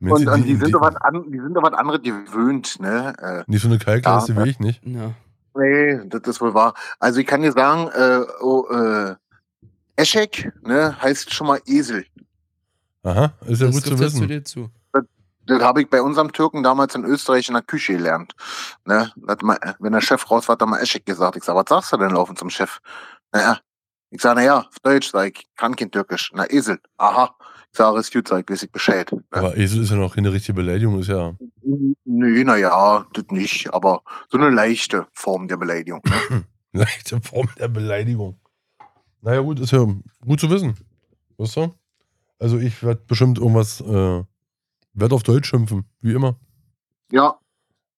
Und, 0.00 0.26
du, 0.26 0.30
und 0.30 0.44
die, 0.44 0.54
sind 0.54 0.72
doch 0.72 0.82
was 0.82 0.96
an, 0.96 1.32
die 1.32 1.40
sind 1.40 1.54
doch 1.54 1.62
was 1.62 1.72
anderes 1.72 2.02
gewöhnt, 2.02 2.78
ne? 2.78 3.14
Äh, 3.18 3.50
Nicht 3.50 3.62
so 3.62 3.68
eine 3.68 3.78
Kalklasse 3.78 4.34
Ja, 4.34 4.44
wie 4.44 4.50
ich 4.50 4.60
nicht. 4.60 4.82
Ja. 4.84 5.14
nee, 5.58 5.98
das 6.10 6.20
ist 6.24 6.42
wohl 6.42 6.52
wahr. 6.52 6.74
Also 7.00 7.20
ich 7.20 7.26
kann 7.26 7.40
dir 7.40 7.52
sagen, 7.52 7.88
äh, 7.94 8.26
oh, 8.42 8.66
äh, 8.70 9.14
Eschek, 9.96 10.52
ne, 10.62 10.94
heißt 11.00 11.32
schon 11.32 11.46
mal 11.46 11.60
Esel. 11.64 12.04
Aha, 13.02 13.32
ist 13.46 13.62
ja 13.62 13.68
das 13.68 13.76
gut 13.76 13.84
zu 13.84 13.90
jetzt 13.90 13.98
zu 13.98 14.04
wissen. 14.04 14.28
dir 14.28 14.44
zu. 14.44 14.70
Das 15.46 15.62
habe 15.62 15.82
ich 15.82 15.90
bei 15.90 16.02
unserem 16.02 16.32
Türken 16.32 16.62
damals 16.62 16.94
in 16.94 17.04
Österreich 17.04 17.48
in 17.48 17.54
der 17.54 17.62
Küche 17.62 17.94
gelernt. 17.94 18.34
Ne? 18.84 19.12
Wenn 19.78 19.92
der 19.92 20.00
Chef 20.00 20.30
raus 20.30 20.48
war, 20.48 20.54
hat 20.54 20.62
er 20.62 20.66
mal 20.66 20.80
Eschek 20.80 21.06
gesagt. 21.06 21.36
Ich 21.36 21.44
sag, 21.44 21.54
was 21.54 21.66
sagst 21.68 21.92
du 21.92 21.96
denn 21.96 22.10
laufen 22.10 22.36
zum 22.36 22.50
Chef? 22.50 22.80
Naja. 23.32 23.58
Ich 24.10 24.20
sag, 24.20 24.36
naja, 24.36 24.60
auf 24.60 24.78
Deutsch, 24.82 25.10
sag 25.10 25.26
ich, 25.28 25.46
kann 25.56 25.74
kein 25.76 25.90
Türkisch. 25.90 26.30
Na, 26.34 26.48
Esel. 26.48 26.78
Aha. 26.96 27.34
Ich 27.70 27.78
Sag 27.78 27.94
es 27.96 28.10
gut, 28.10 28.26
sag, 28.28 28.48
weiß 28.48 28.62
ich 28.62 28.72
Bescheid. 28.72 29.10
Ne? 29.12 29.22
Aber 29.30 29.56
Esel 29.56 29.82
ist 29.82 29.90
ja 29.90 29.96
noch 29.96 30.14
keine 30.14 30.32
richtige 30.32 30.54
Beleidigung, 30.54 31.00
ist 31.00 31.08
ja. 31.08 31.34
Nö, 32.04 32.44
naja, 32.44 33.06
das 33.12 33.24
nicht, 33.30 33.72
aber 33.74 34.02
so 34.30 34.38
eine 34.38 34.50
leichte 34.50 35.06
Form 35.12 35.48
der 35.48 35.58
Beleidigung. 35.58 36.00
Ne? 36.30 36.44
Leichte 36.72 37.20
Form 37.20 37.48
der 37.58 37.68
Beleidigung. 37.68 38.38
Naja, 39.22 39.40
gut, 39.40 39.60
ist 39.60 39.72
ja 39.72 39.86
gut 40.24 40.40
zu 40.40 40.50
wissen. 40.50 40.76
Weißt 41.36 41.56
du? 41.56 41.74
Also, 42.38 42.58
ich 42.58 42.82
werde 42.82 43.02
bestimmt 43.06 43.38
irgendwas, 43.38 43.80
äh, 43.80 44.24
werde 44.96 45.14
auf 45.14 45.22
Deutsch 45.22 45.48
schimpfen, 45.48 45.84
wie 46.00 46.12
immer. 46.12 46.38
Ja, 47.12 47.38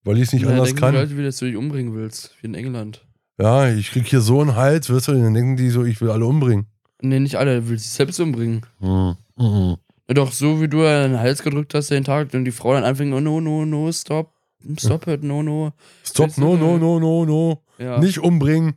Weil 0.03 0.17
ich 0.17 0.23
es 0.23 0.33
nicht 0.33 0.43
Ja, 0.43 0.49
anders 0.49 0.67
denken 0.67 0.81
kann. 0.81 0.93
die 0.93 0.99
Leute, 0.99 1.17
wie 1.17 1.23
dass 1.23 1.37
du 1.37 1.45
dich 1.45 1.55
umbringen 1.55 1.93
willst, 1.95 2.35
wie 2.41 2.47
in 2.47 2.53
England. 2.53 3.05
Ja, 3.39 3.69
ich 3.69 3.91
krieg 3.91 4.05
hier 4.07 4.21
so 4.21 4.39
einen 4.41 4.55
Hals, 4.55 4.93
weißt 4.93 5.07
du, 5.09 5.13
dann 5.13 5.33
denken 5.33 5.55
die 5.57 5.69
so, 5.69 5.83
ich 5.83 5.99
will 6.01 6.09
alle 6.11 6.25
umbringen. 6.25 6.67
Nee, 7.01 7.19
nicht 7.19 7.35
alle, 7.37 7.61
du 7.61 7.69
willst 7.69 7.85
dich 7.85 7.91
selbst 7.93 8.19
umbringen. 8.19 8.65
Hm. 8.79 9.15
Mhm. 9.37 9.77
Ja, 10.07 10.13
doch, 10.13 10.31
so 10.31 10.61
wie 10.61 10.67
du 10.67 10.77
den 10.79 11.19
Hals 11.19 11.41
gedrückt 11.43 11.73
hast 11.73 11.89
den 11.91 12.03
Tag 12.03 12.33
und 12.33 12.45
die 12.45 12.51
Frau 12.51 12.73
dann 12.73 12.83
anfing, 12.83 13.13
oh 13.13 13.19
no, 13.21 13.39
no, 13.39 13.65
no, 13.65 13.91
stop, 13.91 14.33
stop 14.77 15.07
it, 15.07 15.23
no, 15.23 15.41
no. 15.43 15.71
Stop, 16.03 16.37
no, 16.37 16.57
no, 16.57 16.77
no, 16.77 16.99
no, 16.99 17.25
no. 17.25 17.63
Ja. 17.77 17.99
Nicht 17.99 18.19
umbringen. 18.19 18.73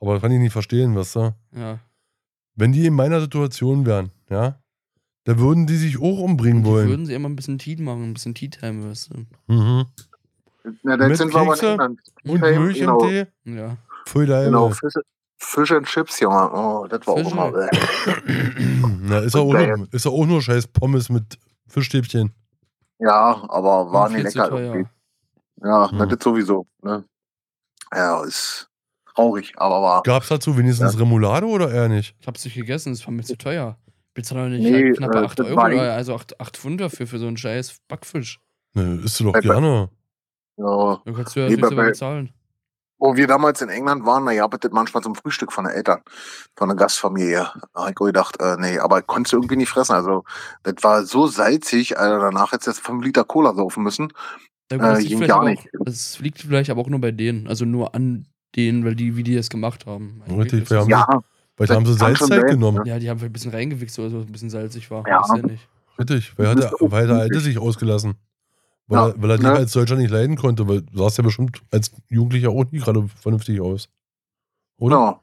Aber 0.00 0.14
das 0.14 0.22
kann 0.22 0.32
ich 0.32 0.38
nicht 0.38 0.52
verstehen, 0.52 0.94
weißt 0.94 1.16
du? 1.16 1.34
Ja. 1.54 1.80
Wenn 2.54 2.72
die 2.72 2.86
in 2.86 2.94
meiner 2.94 3.20
Situation 3.20 3.84
wären, 3.86 4.10
ja, 4.30 4.62
da 5.26 5.38
würden 5.38 5.66
die 5.66 5.76
sich 5.76 5.98
auch 5.98 6.18
umbringen 6.20 6.62
Die 6.64 6.70
wollen. 6.70 6.88
würden 6.88 7.06
sie 7.06 7.12
immer 7.14 7.28
ein 7.28 7.36
bisschen 7.36 7.58
Tea 7.58 7.76
machen, 7.82 8.04
ein 8.04 8.14
bisschen 8.14 8.34
Tea 8.34 8.48
Time, 8.48 8.88
weißt 8.88 9.10
du. 9.12 9.26
Mhm. 9.52 9.84
na, 10.82 10.96
dann 10.96 11.08
Mit 11.10 11.18
sind 11.18 11.32
wir 11.34 11.40
aber 11.40 11.52
in 11.54 11.58
Kekse 11.60 11.70
England. 11.72 12.00
Und 12.24 12.40
Milch 12.40 12.78
genau. 12.78 12.98
und 12.98 13.08
Tee. 13.08 13.26
Ja. 13.44 13.76
Voll 14.06 14.26
geil. 14.26 14.46
Genau, 14.46 14.72
Fish 15.38 15.70
and 15.70 15.86
Chips, 15.86 16.18
Junge. 16.20 16.50
Oh, 16.52 16.86
das 16.88 17.06
war 17.06 17.14
auch 17.14 17.18
Fische. 17.18 17.30
immer. 17.32 18.96
Na, 19.02 19.18
ist 19.18 19.34
ja 19.34 19.40
auch, 19.42 19.52
nur, 19.52 19.88
ist 19.92 20.04
ja 20.06 20.10
auch 20.10 20.24
nur 20.26 20.40
scheiß 20.40 20.66
Pommes 20.68 21.10
mit 21.10 21.38
Fischstäbchen. 21.68 22.32
Ja, 22.98 23.44
aber 23.50 23.92
war 23.92 24.06
Und 24.06 24.14
nicht 24.14 24.24
lecker. 24.34 24.48
teuer. 24.48 24.84
Ja, 25.62 25.90
Hm. 25.90 26.08
das 26.08 26.18
sowieso. 26.22 26.66
Ne? 26.82 27.04
Ja, 27.94 28.22
ist 28.24 28.70
traurig, 29.14 29.52
aber 29.56 29.82
war. 29.82 30.02
Gab's 30.02 30.28
dazu 30.28 30.56
wenigstens 30.56 30.98
Remoulade 30.98 31.46
oder 31.46 31.70
eher 31.70 31.88
nicht? 31.88 32.14
Ich 32.20 32.26
hab's 32.26 32.44
nicht 32.44 32.54
gegessen, 32.54 32.92
es 32.92 33.04
war 33.06 33.12
mir 33.12 33.22
zu 33.22 33.36
teuer. 33.36 33.76
Bezahl 34.16 34.44
doch 34.44 34.48
nicht 34.56 34.68
Nee, 34.68 34.84
halt 34.86 34.96
knappe 34.96 35.18
äh, 35.18 35.24
8 35.24 35.38
das 35.38 35.46
Euro, 35.46 35.68
ich- 35.70 35.78
also 35.80 36.14
8, 36.14 36.40
8 36.40 36.56
Pfund 36.56 36.80
dafür, 36.80 37.06
für 37.06 37.18
so 37.18 37.26
einen 37.28 37.36
scheiß 37.36 37.78
Backfisch. 37.86 38.40
Ne, 38.74 39.00
isst 39.04 39.20
du 39.20 39.24
doch 39.24 39.32
Bei- 39.34 39.40
gerne. 39.40 39.88
Ja. 40.56 41.00
Da 41.04 41.12
kannst 41.12 41.36
du 41.36 41.40
ja 41.40 41.48
Nee, 41.48 41.56
bei- 41.56 41.76
weit 41.76 41.86
bezahlen. 41.92 42.30
Wo 42.98 43.14
wir 43.14 43.26
damals 43.26 43.60
in 43.60 43.68
England 43.68 44.06
waren, 44.06 44.24
na 44.24 44.32
ja, 44.32 44.48
das 44.48 44.70
manchmal 44.72 45.02
zum 45.02 45.14
Frühstück 45.14 45.52
von 45.52 45.66
den 45.66 45.74
Eltern, 45.74 46.00
von 46.56 46.70
der 46.70 46.76
Gastfamilie. 46.76 47.46
Da 47.74 47.82
hab 47.82 47.88
ich 47.90 47.94
gedacht, 47.94 48.40
äh, 48.40 48.56
nee, 48.58 48.78
aber 48.78 49.02
konntest 49.02 49.34
du 49.34 49.36
irgendwie 49.36 49.56
nicht 49.56 49.68
fressen. 49.68 49.92
Also, 49.92 50.24
das 50.62 50.76
war 50.80 51.04
so 51.04 51.26
salzig, 51.26 51.98
Alter, 51.98 52.18
danach 52.20 52.52
hättest 52.52 52.66
du 52.66 52.70
jetzt 52.70 52.80
5 52.80 53.04
Liter 53.04 53.24
Cola 53.24 53.52
saufen 53.54 53.82
müssen. 53.82 54.10
Ja, 54.72 54.78
Äh, 54.78 54.80
das, 54.80 54.98
liegt 55.00 55.08
ging 55.10 55.18
vielleicht 55.18 55.28
gar 55.30 55.40
aber 55.42 55.50
nicht. 55.50 55.68
Auch, 55.78 55.84
das 55.84 56.18
liegt 56.20 56.38
vielleicht 56.40 56.70
aber 56.70 56.80
auch 56.80 56.88
nur 56.88 57.00
bei 57.02 57.12
denen, 57.12 57.46
also 57.48 57.66
nur 57.66 57.94
an 57.94 58.26
denen, 58.56 58.82
weil 58.86 58.94
die, 58.94 59.14
wie 59.14 59.22
die 59.22 59.34
das 59.36 59.50
gemacht 59.50 59.84
haben. 59.84 60.22
Richtig, 60.26 60.70
wir 60.70 60.80
haben- 60.80 60.88
Ja, 60.88 61.06
Vielleicht 61.56 61.72
haben 61.72 61.86
sie 61.86 61.92
schon 61.98 62.14
Salzzeit 62.14 62.46
genommen. 62.48 62.84
ja, 62.86 62.98
die 62.98 63.08
haben 63.08 63.18
vielleicht 63.18 63.30
ein 63.30 63.32
bisschen 63.32 63.50
reingewichst 63.52 63.98
oder 63.98 64.10
so, 64.10 64.18
ein 64.18 64.26
bisschen 64.32 64.50
salzig 64.50 64.90
war. 64.90 65.06
Ja. 65.08 65.20
Weiß 65.20 65.38
ja 65.40 65.46
nicht. 65.46 65.66
Richtig, 65.98 66.38
weil, 66.38 66.48
hat 66.48 66.58
der, 66.58 66.72
weil 66.80 67.06
der 67.06 67.16
Alte 67.16 67.40
sich 67.40 67.58
ausgelassen. 67.58 68.14
Weil, 68.86 68.98
Ja, 68.98 69.08
er, 69.08 69.22
weil 69.22 69.30
er 69.30 69.36
dich 69.38 69.46
ne? 69.46 69.52
als 69.52 69.72
Deutscher 69.72 69.96
nicht 69.96 70.10
leiden 70.10 70.36
konnte, 70.36 70.68
weil 70.68 70.82
du 70.82 70.98
sahst 70.98 71.16
ja 71.18 71.24
bestimmt 71.24 71.62
als 71.70 71.90
Jugendlicher 72.08 72.50
auch 72.50 72.70
nicht 72.70 72.84
gerade 72.84 73.08
vernünftig 73.08 73.60
aus. 73.60 73.88
Oder? 74.78 74.96
ja. 74.96 75.20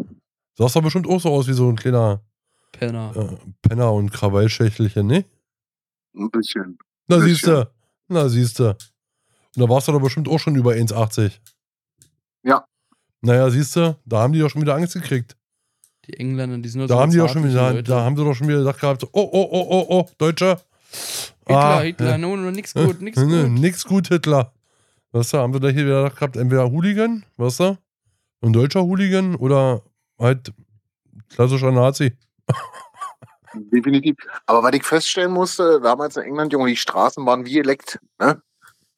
Sahst 0.58 0.76
doch 0.76 0.82
bestimmt 0.82 1.08
auch 1.08 1.22
so 1.22 1.30
aus 1.30 1.48
wie 1.48 1.54
so 1.54 1.70
ein 1.70 1.76
kleiner 1.76 2.22
Penner. 2.72 3.12
äh, 3.16 3.68
Penner 3.68 3.94
und 3.94 4.12
Krawallschächtelchen, 4.12 5.06
ne? 5.06 5.26
ein 6.16 6.30
bisschen. 6.32 6.78
Na 7.08 7.18
Bisschen. 7.18 7.30
siehst 7.30 7.48
du, 7.48 7.72
na 8.08 8.30
siehst 8.30 8.60
du. 8.60 8.70
Und 8.70 8.78
da 9.56 9.70
warst 9.70 9.88
du 9.88 9.92
doch 9.92 10.02
bestimmt 10.02 10.28
auch 10.28 10.40
schon 10.40 10.56
über 10.56 10.72
1,80. 10.72 11.32
Ja. 12.44 12.66
Naja, 13.22 13.50
siehst 13.52 13.76
du, 13.76 13.96
da 14.06 14.22
haben 14.22 14.34
die 14.34 14.40
doch 14.40 14.50
schon 14.50 14.62
wieder 14.62 14.76
Angst 14.76 14.94
gekriegt. 14.94 15.36
Die 16.06 16.20
Engländer, 16.20 16.58
die 16.58 16.70
sind 16.70 16.80
nur 16.80 16.88
Da 16.88 16.96
so 16.96 17.00
haben 17.02 17.12
die 17.12 17.18
doch 17.18 17.30
schon 17.30 17.48
wieder, 17.48 17.72
Leute. 17.72 17.84
da 17.84 18.02
haben 18.04 18.18
sie 18.18 18.24
doch 18.24 18.34
schon 18.34 18.48
wieder 18.48 18.60
gedacht 18.60 18.80
gehabt, 18.82 19.02
so, 19.02 19.08
oh, 19.14 19.30
oh, 19.32 19.48
oh, 19.52 19.66
oh, 19.70 19.86
oh, 19.90 20.10
Deutscher. 20.18 20.60
Hitler, 21.46 21.58
Ah, 21.58 21.80
Hitler, 21.82 22.10
ja. 22.12 22.18
no, 22.18 22.36
no, 22.36 22.52
nix 22.52 22.74
gut, 22.74 23.02
nix 23.02 23.18
Ne, 23.22 23.44
gut. 23.50 23.60
Nix 23.60 23.86
gut, 23.86 24.08
Hitler. 24.10 24.54
Weißt 25.12 25.34
du, 25.34 25.38
haben 25.38 25.54
sie 25.54 25.60
da 25.60 25.70
hier 25.70 25.86
wieder 25.86 26.10
gehabt, 26.10 26.36
entweder 26.38 26.70
Hooligan, 26.72 27.24
weißt 27.38 27.60
du, 27.62 27.78
ein 28.42 28.54
deutscher 28.54 28.84
Hooligan 28.84 29.36
oder 29.36 29.82
halt 30.20 30.52
klassischer 31.30 31.72
Nazi. 31.72 32.14
Definitiv. 33.54 34.16
Aber 34.48 34.64
was 34.64 34.74
ich 34.74 34.84
feststellen 34.84 35.32
musste, 35.32 35.80
damals 35.82 36.18
in 36.18 36.24
England, 36.24 36.52
Junge, 36.54 36.70
die 36.70 36.76
Straßen 36.76 37.24
waren 37.26 37.46
wie 37.46 37.54
geleckt. 37.54 38.00
Ne? 38.20 38.42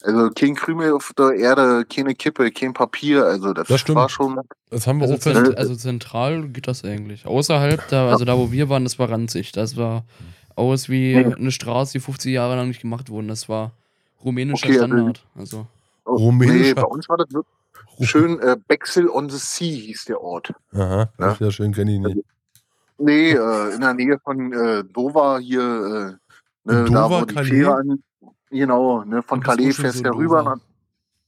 Also 0.05 0.29
kein 0.35 0.55
Krümel 0.55 0.93
auf 0.93 1.11
der 1.17 1.31
Erde, 1.33 1.85
keine 1.85 2.13
Kippe, 2.15 2.51
kein 2.51 2.73
Papier. 2.73 3.25
Also 3.25 3.53
das, 3.53 3.67
Das 3.67 3.81
stimmt. 3.81 3.97
war 3.97 4.09
schon. 4.09 4.39
Das 4.69 4.85
haben 4.87 4.97
wir 4.99 5.03
Also, 5.03 5.15
auch 5.15 5.21
fest. 5.21 5.35
zent 5.45 5.57
also 5.57 5.75
zentral 5.75 6.47
geht 6.49 6.67
das 6.67 6.83
eigentlich. 6.83 7.25
Außerhalb, 7.25 7.87
da, 7.89 8.09
also 8.09 8.23
da 8.25 8.37
wo 8.37 8.51
wir 8.51 8.69
waren, 8.69 8.83
das 8.83 8.99
war 8.99 9.09
ranzig. 9.09 9.51
Das 9.51 9.77
war 9.77 10.03
aus 10.55 10.89
wie 10.89 11.13
Ja. 11.13 11.35
eine 11.35 11.51
Straße, 11.51 11.93
die 11.93 11.99
50 11.99 12.33
Jahre 12.33 12.55
lang 12.55 12.67
nicht 12.67 12.81
gemacht 12.81 13.09
wurde. 13.09 13.27
Das 13.27 13.49
war 13.49 13.71
rumänischer 14.23 14.67
Okay, 14.67 14.79
also- 14.79 14.85
Standard. 14.93 15.25
Also, 15.35 15.67
Oh, 16.07 16.17
Rumänischer- 16.17 16.53
Nee, 16.67 16.73
bei 16.75 16.83
uns 16.83 17.09
war 17.09 17.17
das 17.17 17.27
wirklich 17.33 18.09
schön. 18.09 18.39
Äh, 18.39 18.57
Bexel 18.67 19.09
on 19.09 19.27
the 19.29 19.37
Sea 19.39 19.75
hieß 19.75 20.05
der 20.05 20.21
Ort. 20.21 20.53
Aha, 20.73 21.09
Ja. 21.17 21.27
ja. 21.27 21.35
sehr 21.35 21.51
schön, 21.51 21.71
kenne 21.73 21.93
ich 21.95 21.99
nicht. 21.99 22.19
Nee, 22.99 23.31
äh, 23.31 23.73
in 23.73 23.81
der 23.81 23.93
Nähe 23.95 24.19
von 24.23 24.53
äh, 24.53 24.83
Dover 24.83 25.39
hier. 25.39 26.17
Äh, 26.67 26.71
ne, 26.71 26.85
In 26.85 26.93
da 26.93 27.01
Dover, 27.07 27.21
wo 27.21 27.25
die? 27.25 27.43
Fähre 27.49 27.75
an. 27.75 28.03
Genau, 28.55 29.03
ne, 29.03 29.21
von 29.21 29.41
Calais 29.41 29.73
fährst 29.73 30.03
du 30.03 30.09
in 30.09 30.15
rüber. 30.15 30.39
Dover. 30.43 30.59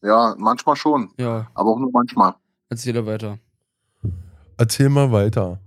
Na, 0.02 0.08
ja, 0.10 0.36
manchmal 0.38 0.76
schon, 0.76 1.10
ja, 1.18 1.48
aber 1.54 1.70
auch 1.72 1.80
nur 1.80 1.92
manchmal. 1.92 2.34
erzähl 2.70 2.94
da 2.94 3.06
weiter. 3.06 3.38
Erzähl 4.58 4.90
mal 4.90 5.12
weiter. 5.12 5.60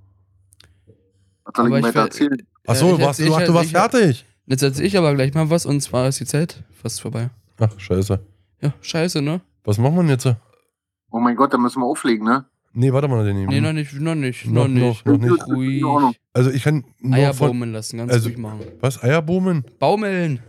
Was 1.44 1.54
soll 1.56 1.66
Aber 1.66 1.78
ich 1.78 1.84
weiter 1.84 2.00
erzählen? 2.02 2.42
Achso, 2.66 2.96
erzähl- 2.96 3.26
du, 3.26 3.34
ach, 3.34 3.42
du 3.44 3.54
warst 3.54 3.66
ich- 3.66 3.72
fertig. 3.72 4.26
Jetzt 4.46 4.62
erzähl 4.62 4.86
ich 4.86 4.96
aber 4.98 5.14
gleich 5.14 5.32
mal 5.34 5.48
was 5.50 5.66
und 5.66 5.80
zwar 5.80 6.08
ist 6.08 6.18
die 6.20 6.24
Zeit 6.26 6.62
fast 6.72 7.00
vorbei. 7.00 7.30
Ach, 7.60 7.70
scheiße. 7.78 8.18
Ja, 8.62 8.72
scheiße, 8.80 9.22
ne? 9.22 9.40
Was 9.64 9.78
machen 9.78 9.94
wir 9.96 10.02
denn 10.02 10.10
jetzt? 10.10 10.26
Oh 11.10 11.18
mein 11.20 11.36
Gott, 11.36 11.52
da 11.52 11.58
müssen 11.58 11.80
wir 11.80 11.86
auflegen, 11.86 12.24
ne? 12.24 12.46
Nee, 12.72 12.92
warte 12.92 13.08
mal, 13.08 13.24
den 13.24 13.46
Nee, 13.46 13.60
noch 13.60 13.72
nicht, 13.72 13.92
noch 13.94 14.14
nicht, 14.14 14.46
Noch- 14.46 14.66
noch 14.66 14.68
nicht. 14.68 15.04
noch- 15.06 15.18
noch 15.18 15.28
nicht. 15.28 15.46
Ruhig. 15.48 15.84
Also 16.32 16.50
ich 16.50 16.62
kann 16.62 16.84
nur 17.00 17.14
Eier 17.16 17.34
von... 17.34 17.48
baumeln 17.48 17.72
lassen, 17.72 17.98
ganz 17.98 18.12
also- 18.12 18.28
ruhig 18.28 18.38
machen. 18.38 18.60
Was? 18.80 19.02
Eierbaumeln? 19.02 19.64
Baumeln! 19.78 20.40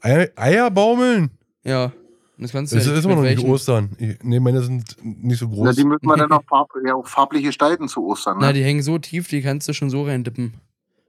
Eier, 0.00 0.28
Eier 0.36 0.70
baumeln? 0.70 1.30
Ja. 1.64 1.92
Das 2.38 2.52
kannst 2.52 2.72
du 2.72 2.76
Das 2.76 2.86
ja 2.86 2.94
ist 2.94 3.04
immer 3.04 3.16
noch 3.16 3.22
nicht 3.22 3.36
welchen- 3.36 3.50
Ostern. 3.50 3.90
Ich, 3.98 4.16
nee, 4.22 4.40
meine 4.40 4.62
sind 4.62 4.96
nicht 5.04 5.38
so 5.38 5.46
Na, 5.46 5.54
groß. 5.54 5.76
die 5.76 5.84
müssen 5.84 6.06
wir 6.06 6.16
dann 6.16 6.28
noch 6.30 6.42
farb, 6.44 6.70
ja, 6.86 6.94
auch 6.94 7.06
farblich 7.06 7.42
gestalten 7.44 7.86
zu 7.86 8.06
Ostern, 8.06 8.38
ne? 8.38 8.46
Na, 8.46 8.52
die 8.54 8.64
hängen 8.64 8.82
so 8.82 8.98
tief, 8.98 9.28
die 9.28 9.42
kannst 9.42 9.68
du 9.68 9.74
schon 9.74 9.90
so 9.90 10.04
reindippen. 10.04 10.54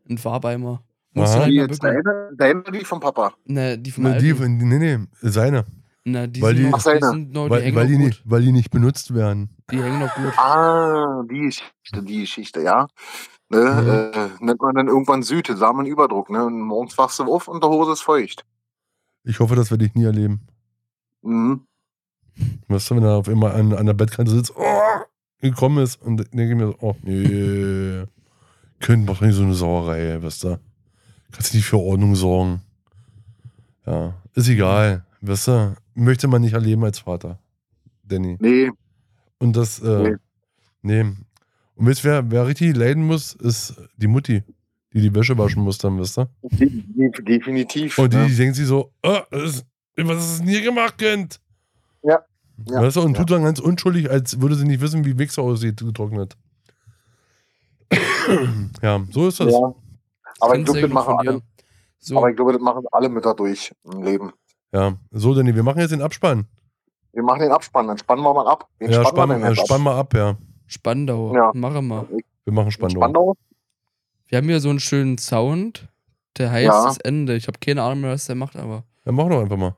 Ein 0.10 0.18
Farbeimer. 0.18 0.82
Musst 1.14 1.32
Aha. 1.34 1.38
du 1.40 1.44
halt 1.46 1.54
jetzt 1.54 1.84
deine, 1.84 2.32
deine 2.38 2.60
oder 2.60 2.72
die 2.72 2.84
vom 2.84 3.00
Papa? 3.00 3.34
Na, 3.46 3.78
die 3.78 3.92
vom 3.92 4.04
Nee, 4.04 4.18
die, 4.20 4.34
nee, 4.34 4.78
nee, 4.78 5.00
seine. 5.22 5.66
Na, 6.04 6.28
die 6.28 6.42
weil 6.42 6.56
sind 6.56 6.66
die- 6.66 6.72
noch, 6.72 6.80
seine. 6.82 7.00
die 7.00 7.06
sind 7.08 7.32
noch, 7.34 7.46
die 7.46 7.50
weil, 7.52 7.62
hängen 7.62 7.76
weil, 7.78 7.84
noch 7.86 7.90
die 7.92 7.98
gut. 7.98 8.06
nicht, 8.08 8.22
weil 8.26 8.42
die 8.42 8.52
nicht 8.52 8.72
benutzt 8.72 9.14
werden. 9.14 9.50
Die 9.72 9.82
hängen 9.82 10.00
noch 10.00 10.14
gut. 10.16 10.34
Ah, 10.38 11.24
die 11.32 11.40
Geschichte, 11.42 12.04
die 12.04 12.20
Geschichte, 12.22 12.62
ja. 12.62 12.88
Ne, 13.50 14.12
äh, 14.14 14.44
nennt 14.44 14.62
man 14.62 14.76
dann 14.76 14.88
irgendwann 14.88 15.24
Süte, 15.24 15.56
Samenüberdruck, 15.58 16.30
ne? 16.30 16.46
Und 16.46 16.60
morgens 16.62 16.98
wachst 16.98 17.20
du 17.20 17.24
auf 17.34 17.48
und 17.50 17.62
der 17.64 17.70
Hose 17.70 17.92
ist 17.94 18.02
feucht. 18.02 18.46
Ich 19.24 19.40
hoffe, 19.40 19.56
das 19.56 19.72
werde 19.72 19.86
ich 19.86 19.94
nie 19.94 20.06
erleben. 20.06 20.42
Mhm. 21.22 21.62
Weißt 22.68 22.90
du, 22.90 22.96
wenn 22.96 23.04
er 23.04 23.16
auf 23.16 23.28
immer 23.28 23.54
an, 23.54 23.74
an 23.74 23.86
der 23.86 23.94
Bettkante 23.94 24.32
sitzt, 24.32 24.54
oh, 24.56 25.06
gekommen 25.40 25.84
ist 25.84 26.02
und 26.02 26.18
denke 26.18 26.50
ich 26.50 26.56
mir 26.56 26.68
so, 26.68 26.76
oh, 26.80 26.96
nee. 27.04 28.04
Können 28.80 29.06
doch 29.06 29.22
nicht 29.22 29.36
so 29.36 29.44
eine 29.44 29.54
Sauerei, 29.54 30.22
weißt 30.22 30.44
du. 30.46 30.60
Kannst 31.32 31.54
du 31.54 31.58
nicht 31.58 31.68
für 31.68 31.78
Ordnung 31.78 32.16
sorgen. 32.16 32.62
Ja, 33.86 34.16
ist 34.34 34.50
egal, 34.50 35.06
weißt 35.22 35.48
du. 35.50 35.76
Möchte 35.94 36.28
man 36.28 36.42
nicht 36.42 36.54
erleben 36.54 36.84
als 36.84 37.00
Vater, 37.00 37.40
Danny. 38.04 38.38
Nee, 38.40 38.72
Und 39.40 39.56
das, 39.56 39.80
äh, 39.82 40.18
nee. 40.82 41.02
Und 41.02 41.88
weißt 41.88 42.04
du, 42.04 42.08
wer, 42.08 42.32
wer 42.32 42.48
richtig 42.48 42.76
leiden 42.76 43.06
muss, 43.06 43.34
ist 43.34 43.76
die 43.98 44.08
Mutti, 44.08 44.44
die 44.94 45.02
die 45.02 45.14
Wäsche 45.16 45.38
waschen 45.38 45.64
muss 45.64 45.78
dann, 45.78 46.00
weißt 46.00 46.18
du. 46.18 46.26
de 46.42 46.70
de 46.70 47.24
definitiv. 47.24 47.98
Und 47.98 48.14
die, 48.14 48.18
ne? 48.18 48.28
die 48.28 48.36
denkt 48.36 48.56
sich 48.56 48.68
so, 48.68 48.92
oh, 49.04 49.20
ist, 49.32 49.66
was 49.98 50.32
ist 50.32 50.40
denn 50.40 50.48
hier 50.48 50.62
gemacht, 50.62 50.98
Kind? 50.98 51.40
Ja. 52.04 52.20
Ja. 52.68 52.82
Weißt 52.82 52.98
du, 52.98 53.02
und 53.02 53.14
Ja. 53.14 53.20
tut 53.20 53.32
dann 53.32 53.44
ganz 53.44 53.60
unschuldig, 53.60 54.10
als 54.10 54.40
würde 54.42 54.56
sie 54.56 54.66
nicht 54.66 54.82
wissen, 54.82 55.06
wie 55.06 55.18
Wichser 55.18 55.42
aussieht, 55.42 55.78
getrocknet. 55.78 56.38
ja, 58.82 59.02
so 59.12 59.28
ist 59.28 59.40
das. 59.40 59.52
Ja. 59.54 59.74
Aber 60.40 60.58
ich 60.58 60.66
glaube, 60.66 60.82
das 60.82 60.92
machen 60.92 61.16
alle. 61.18 61.42
So, 62.00 62.18
Aber 62.18 62.30
ich 62.30 62.36
glaube, 62.36 62.54
das 62.54 62.62
machen 62.62 62.84
alle 62.92 63.10
Mütter 63.10 63.36
durch 63.36 63.74
im 63.84 64.04
Leben. 64.04 64.32
Ja, 64.74 64.94
so, 65.12 65.36
Danny, 65.36 65.54
wir 65.54 65.64
machen 65.64 65.80
jetzt 65.80 65.92
den 65.92 66.02
Abspann. 66.02 66.46
Wir 67.14 67.24
machen 67.24 67.42
den 67.42 67.52
Abspann, 67.52 67.88
dann 67.88 67.98
spannen 67.98 68.24
wir 68.24 68.34
mal 68.34 68.48
ab. 68.48 68.68
Wen 68.80 68.90
ja, 68.90 69.06
spannen 69.06 69.16
spann, 69.16 69.42
wir 69.42 69.46
äh, 69.46 69.50
jetzt 69.50 69.68
spann 69.68 69.82
mal 69.82 69.98
ab, 69.98 70.14
ja. 70.14 70.38
Spandau. 70.66 71.36
Ja. 71.36 71.52
Machen 71.54 71.88
wir. 71.88 72.08
Wir 72.46 72.54
machen? 72.54 72.72
Spandau. 72.72 73.00
Spandau? 73.02 73.38
Wir 74.32 74.38
haben 74.38 74.48
hier 74.48 74.62
so 74.62 74.70
einen 74.70 74.80
schönen 74.80 75.18
Sound. 75.18 75.90
Der 76.38 76.52
heißt 76.52 76.66
Ja. 76.68 76.86
das 76.86 76.98
Ende. 77.00 77.36
Ich 77.36 77.48
habe 77.48 77.60
keine 77.60 77.84
Ahnung 77.84 78.00
mehr, 78.02 78.12
was 78.12 78.28
der 78.28 78.36
macht, 78.36 78.56
aber 78.56 78.86
Dann 79.04 79.16
mach 79.16 79.28
doch 79.28 79.42
einfach 79.42 79.58
mal. 79.58 79.76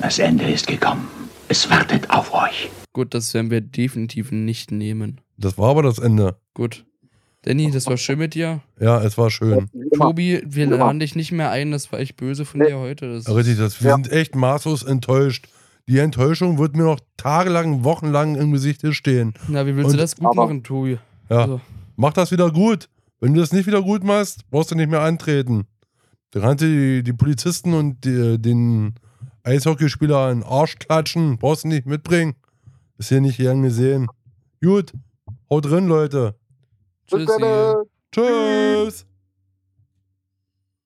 Das 0.00 0.18
Ende 0.18 0.50
ist 0.50 0.66
gekommen. 0.66 1.06
Es 1.48 1.68
wartet 1.68 2.08
auf 2.08 2.32
euch. 2.32 2.70
gut, 2.94 3.12
das 3.12 3.34
werden 3.34 3.50
wir 3.50 3.60
definitiv 3.60 4.32
nicht 4.32 4.70
nehmen. 4.70 5.20
Das 5.36 5.58
war 5.58 5.68
aber 5.70 5.82
das 5.82 5.98
Ende. 5.98 6.36
Gut. 6.54 6.86
Danny, 7.42 7.70
das 7.70 7.86
war 7.88 7.98
schön 7.98 8.18
mit 8.20 8.32
dir. 8.34 8.62
Ja, 8.80 9.02
es 9.02 9.18
war 9.18 9.28
schön. 9.30 9.68
Tobi, 9.98 10.42
wir 10.46 10.66
Ja. 10.68 10.76
laden 10.76 11.00
dich 11.00 11.14
nicht 11.14 11.32
mehr 11.32 11.50
ein. 11.50 11.72
Das 11.72 11.92
war 11.92 12.00
echt 12.00 12.16
böse 12.16 12.46
von 12.46 12.60
dir 12.60 12.78
heute. 12.78 13.12
Das 13.12 13.28
Richtig, 13.34 13.58
das, 13.58 13.82
wir 13.82 13.90
Ja. 13.90 13.94
sind 13.96 14.10
echt 14.10 14.34
maßlos 14.34 14.82
enttäuscht. 14.84 15.46
Die 15.88 15.98
Enttäuschung 15.98 16.58
wird 16.58 16.74
mir 16.74 16.84
noch 16.84 17.00
tagelang, 17.18 17.84
wochenlang 17.84 18.36
im 18.36 18.52
Gesicht 18.52 18.82
stehen. 18.94 19.34
Na, 19.48 19.66
wie 19.66 19.74
willst 19.76 19.88
du 19.90 19.92
Und- 19.94 19.98
das 20.00 20.16
gut 20.16 20.34
machen, 20.34 20.62
Tobi? 20.64 20.98
Ja, 21.28 21.40
Also, 21.40 21.60
mach 21.96 22.14
das 22.14 22.30
wieder 22.30 22.50
gut. 22.50 22.88
Wenn 23.22 23.34
du 23.34 23.40
das 23.40 23.52
nicht 23.52 23.68
wieder 23.68 23.80
gut 23.82 24.02
machst, 24.02 24.50
brauchst 24.50 24.72
du 24.72 24.74
nicht 24.74 24.90
mehr 24.90 25.02
antreten. 25.02 25.68
Da 26.32 26.40
kannst 26.40 26.62
du 26.62 26.66
die, 26.66 27.04
die 27.04 27.12
Polizisten 27.12 27.72
und 27.72 28.04
die, 28.04 28.36
den 28.36 28.96
Eishockeyspieler 29.44 30.32
in 30.32 30.40
den 30.40 30.48
Arsch 30.48 30.76
klatschen. 30.80 31.38
Brauchst 31.38 31.62
du 31.62 31.68
nicht 31.68 31.86
mitbringen. 31.86 32.34
Ist 32.98 33.10
hier 33.10 33.20
nicht 33.20 33.36
gern 33.36 33.62
gesehen. 33.62 34.08
Gut, 34.60 34.92
haut 35.48 35.66
drin, 35.66 35.86
Leute. 35.86 36.34
Bis 37.12 37.24
tschüssi. 37.24 37.40
dann. 37.40 37.84
Tschüss. 38.10 39.06